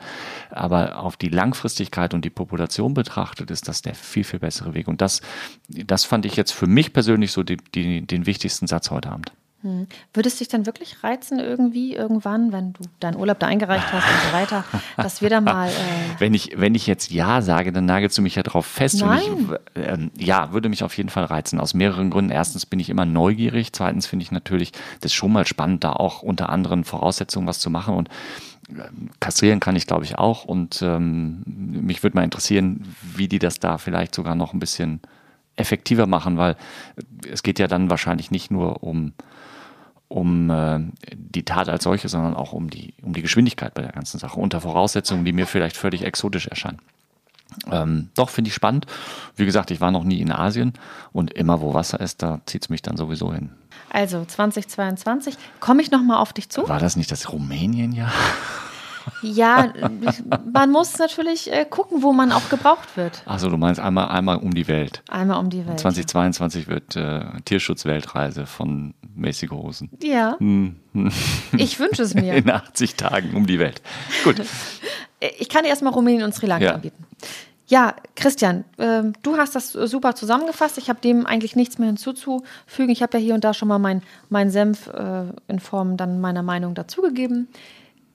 Aber 0.51 0.99
auf 0.99 1.17
die 1.17 1.29
Langfristigkeit 1.29 2.15
und 2.15 2.25
die 2.25 2.31
Population 2.31 2.95
betrachtet, 2.95 3.51
ist 3.51 3.69
das 3.69 3.83
der 3.83 3.95
viel, 3.95 4.25
viel 4.25 4.41
bessere 4.41 4.75
Weg. 4.75 4.89
Und 4.89 5.01
das, 5.01 5.21
das 5.69 6.05
fand 6.05 6.27
ich 6.27 6.37
jetzt 6.37 6.53
für 6.53 6.67
mich 6.67 6.93
persönlich 6.93 7.33
so 7.33 7.43
die, 7.43 7.57
die, 7.75 8.07
den 8.07 8.27
wichtigsten 8.27 8.67
Satz 8.67 8.91
heute 8.91 9.11
Abend. 9.11 9.33
Hm. 9.63 9.89
Würdest 10.15 10.39
dich 10.39 10.47
dann 10.47 10.67
wirklich 10.67 11.03
reizen, 11.03 11.41
irgendwie, 11.41 11.95
irgendwann, 11.95 12.53
wenn 12.53 12.75
du 12.75 12.85
deinen 13.01 13.17
Urlaub 13.17 13.41
da 13.41 13.49
eingereicht 13.49 13.93
hast 13.93 14.05
und 14.05 14.29
so 14.29 14.33
weiter, 14.33 14.65
dass 14.97 15.21
wir 15.21 15.31
da 15.31 15.41
mal. 15.41 15.69
Äh 15.69 15.73
wenn, 16.21 16.33
ich, 16.33 16.53
wenn 16.57 16.77
ich 16.77 16.87
jetzt 16.87 17.11
Ja 17.11 17.43
sage, 17.43 17.73
dann 17.73 17.85
nagelst 17.85 18.17
du 18.17 18.23
mich 18.23 18.37
ja 18.37 18.45
drauf 18.45 18.67
fest. 18.67 19.01
Nein. 19.01 19.59
Ich, 19.75 19.83
äh, 19.83 19.99
ja, 20.17 20.53
würde 20.53 20.69
mich 20.69 20.85
auf 20.85 20.97
jeden 20.97 21.09
Fall 21.09 21.25
reizen. 21.25 21.59
Aus 21.59 21.75
mehreren 21.75 22.11
Gründen. 22.11 22.31
Erstens 22.31 22.67
bin 22.67 22.79
ich 22.79 22.89
immer 22.89 23.05
neugierig. 23.05 23.73
Zweitens 23.73 24.07
finde 24.07 24.23
ich 24.23 24.31
natürlich 24.31 24.73
das 25.01 25.13
schon 25.13 25.33
mal 25.33 25.47
spannend, 25.47 25.83
da 25.83 25.93
auch 25.93 26.23
unter 26.23 26.51
anderen 26.51 26.85
Voraussetzungen 26.85 27.49
was 27.49 27.59
zu 27.59 27.69
machen. 27.69 27.97
Und 27.97 28.09
kastrieren 29.19 29.59
kann 29.61 29.75
ich, 29.75 29.87
glaube 29.87 30.05
ich, 30.05 30.19
auch. 30.19 30.45
Und 30.45 30.83
ähm, 30.83 31.43
mich 31.47 32.03
würde 32.05 32.17
mal 32.17 32.25
interessieren, 32.25 32.95
wie 33.17 33.27
die 33.27 33.39
das 33.39 33.59
da 33.59 33.79
vielleicht 33.79 34.15
sogar 34.15 34.35
noch 34.35 34.53
ein 34.53 34.61
bisschen 34.61 35.01
effektiver 35.59 36.07
machen, 36.07 36.37
weil 36.37 36.57
es 37.31 37.43
geht 37.43 37.59
ja 37.59 37.67
dann 37.67 37.91
wahrscheinlich 37.91 38.31
nicht 38.31 38.51
nur 38.51 38.83
um, 38.83 39.13
um 40.09 40.51
äh, 40.51 40.81
die 41.15 41.45
Tat 41.45 41.69
als 41.69 41.85
solche, 41.85 42.09
sondern 42.09 42.35
auch 42.35 42.53
um 42.53 42.71
die, 42.71 42.95
um 43.03 43.13
die 43.13 43.23
Geschwindigkeit 43.23 43.75
bei 43.75 43.83
der 43.83 43.93
ganzen 43.93 44.19
Sache, 44.19 44.39
unter 44.39 44.61
Voraussetzungen, 44.61 45.25
die 45.25 45.33
mir 45.33 45.47
vielleicht 45.47 45.77
völlig 45.77 46.03
exotisch 46.03 46.47
erscheinen. 46.47 46.79
Ähm, 47.71 48.11
doch, 48.15 48.29
finde 48.29 48.49
ich 48.49 48.55
spannend. 48.55 48.87
Wie 49.37 49.47
gesagt, 49.47 49.71
ich 49.71 49.81
war 49.81 49.91
noch 49.91 50.05
nie 50.05 50.21
in 50.21 50.31
Asien 50.31 50.75
und 51.13 51.33
immer 51.33 51.61
wo 51.61 51.75
Wasser 51.75 51.99
ist, 52.01 52.23
da 52.23 52.41
zieht 52.47 52.65
es 52.65 52.69
mich 52.69 52.83
dann 52.83 52.97
sowieso 52.97 53.33
hin. 53.33 53.51
Also 53.91 54.25
2022, 54.25 55.37
komme 55.61 55.83
ich 55.83 55.91
nochmal 55.91 56.19
auf 56.19 56.33
dich 56.33 56.51
zu? 56.51 56.69
War 56.69 56.79
das 56.79 56.97
nicht 56.97 57.11
das 57.11 57.33
Rumänien-Jahr? 57.33 58.13
Ja, 59.23 59.73
man 60.53 60.71
muss 60.71 60.99
natürlich 60.99 61.53
äh, 61.53 61.65
gucken, 61.65 62.03
wo 62.03 62.13
man 62.13 62.33
auch 62.33 62.49
gebraucht 62.49 62.97
wird. 62.97 63.23
Achso, 63.27 63.49
du 63.49 63.57
meinst 63.57 63.81
einmal, 63.81 64.09
einmal 64.09 64.39
um 64.39 64.53
die 64.53 64.69
Welt. 64.69 65.03
Einmal 65.09 65.39
um 65.39 65.51
die 65.51 65.67
Welt. 65.67 65.81
2022 65.81 66.69
wird 66.69 66.97
äh, 66.97 67.25
Tierschutzweltreise 67.45 68.47
von 68.47 68.95
Mäßige 69.15 69.51
Hosen. 69.51 69.91
Ja. 70.03 70.37
Hm. 70.39 70.77
Ich 71.57 71.79
wünsche 71.79 72.03
es 72.03 72.15
mir. 72.15 72.35
In 72.37 72.51
80 72.51 72.95
Tagen 72.95 73.35
um 73.35 73.47
die 73.47 73.59
Welt. 73.59 73.83
Gut. 74.25 74.43
Ich 75.41 75.49
kann 75.49 75.65
erstmal 75.65 75.93
Rumänien 75.93 76.23
und 76.23 76.33
Sri 76.33 76.47
Lanka 76.47 76.65
ja. 76.65 76.75
anbieten. 76.75 77.05
Ja, 77.67 77.97
Christian, 78.17 78.65
äh, 78.79 79.03
du 79.23 79.37
hast 79.37 79.55
das 79.55 79.73
super 79.73 80.15
zusammengefasst. 80.15 80.79
Ich 80.79 80.89
habe 80.89 81.01
dem 81.01 81.27
eigentlich 81.27 81.55
nichts 81.55 81.79
mehr 81.79 81.89
hinzuzufügen. 81.89 82.91
Ich 82.91 83.03
habe 83.03 83.19
ja 83.19 83.23
hier 83.23 83.35
und 83.35 83.45
da 83.45 83.53
schon 83.53 83.69
mal 83.69 83.79
meinen 83.79 84.03
mein 84.31 84.51
Senf 84.51 84.87
äh, 84.87 85.25
in 85.49 85.59
Form 85.61 85.99
dann 85.99 86.21
meiner 86.21 86.43
Meinung 86.43 86.75
dazugegeben. 86.75 87.49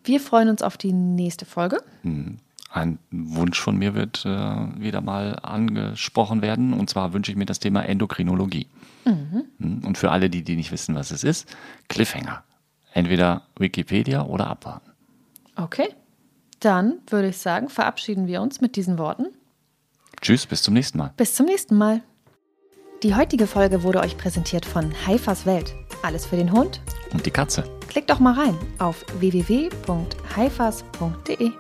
Wir 0.04 0.20
freuen 0.20 0.49
uns 0.49 0.62
auf 0.62 0.78
die 0.78 0.93
nächste 0.93 1.45
Folge. 1.45 1.82
Hm. 2.01 2.39
Ein 2.70 2.97
Wunsch 3.12 3.60
von 3.60 3.78
mir 3.78 3.93
wird 3.93 4.26
äh, 4.26 4.30
wieder 4.30 5.01
mal 5.01 5.38
angesprochen 5.41 6.41
werden. 6.41 6.74
Und 6.74 6.89
zwar 6.89 7.14
wünsche 7.14 7.32
ich 7.32 7.38
mir 7.38 7.45
das 7.45 7.60
Thema 7.60 7.84
Endokrinologie. 7.84 8.68
Mhm. 9.06 9.43
Hm. 9.60 9.82
Und 9.86 9.97
für 9.97 10.12
alle, 10.12 10.30
die, 10.30 10.43
die 10.43 10.56
nicht 10.56 10.72
wissen, 10.72 10.95
was 10.95 11.12
es 11.12 11.24
ist, 11.24 11.56
Cliffhanger. 11.88 12.43
Entweder 12.93 13.43
Wikipedia 13.58 14.24
oder 14.26 14.47
abwarten. 14.47 14.91
Okay. 15.56 15.89
Dann 16.60 16.95
würde 17.08 17.30
ich 17.30 17.38
sagen, 17.38 17.70
verabschieden 17.70 18.28
wir 18.28 18.41
uns 18.41 18.62
mit 18.62 18.76
diesen 18.76 18.97
Worten. 18.97 19.28
Tschüss, 20.22 20.45
bis 20.45 20.64
zum 20.64 20.74
nächsten 20.74 20.97
Mal. 20.97 21.12
Bis 21.18 21.36
zum 21.36 21.45
nächsten 21.45 21.78
Mal. 21.78 22.01
Die 23.04 23.16
heutige 23.16 23.47
Folge 23.47 23.84
wurde 23.84 23.99
euch 23.99 24.18
präsentiert 24.18 24.66
von 24.66 24.93
Haifas 25.06 25.45
Welt. 25.45 25.76
Alles 26.04 26.28
für 26.28 26.36
den 26.36 26.51
Hund 26.51 26.82
und 27.14 27.26
die 27.26 27.32
Katze. 27.32 27.64
Klickt 27.88 28.10
doch 28.10 28.20
mal 28.20 28.34
rein 28.34 28.58
auf 28.78 29.06
www.haifas.de. 29.20 31.51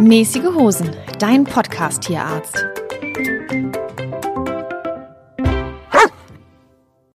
Mäßige 0.00 0.54
Hosen, 0.54 0.96
dein 1.18 1.44
Podcast-Tierarzt. 1.44 2.64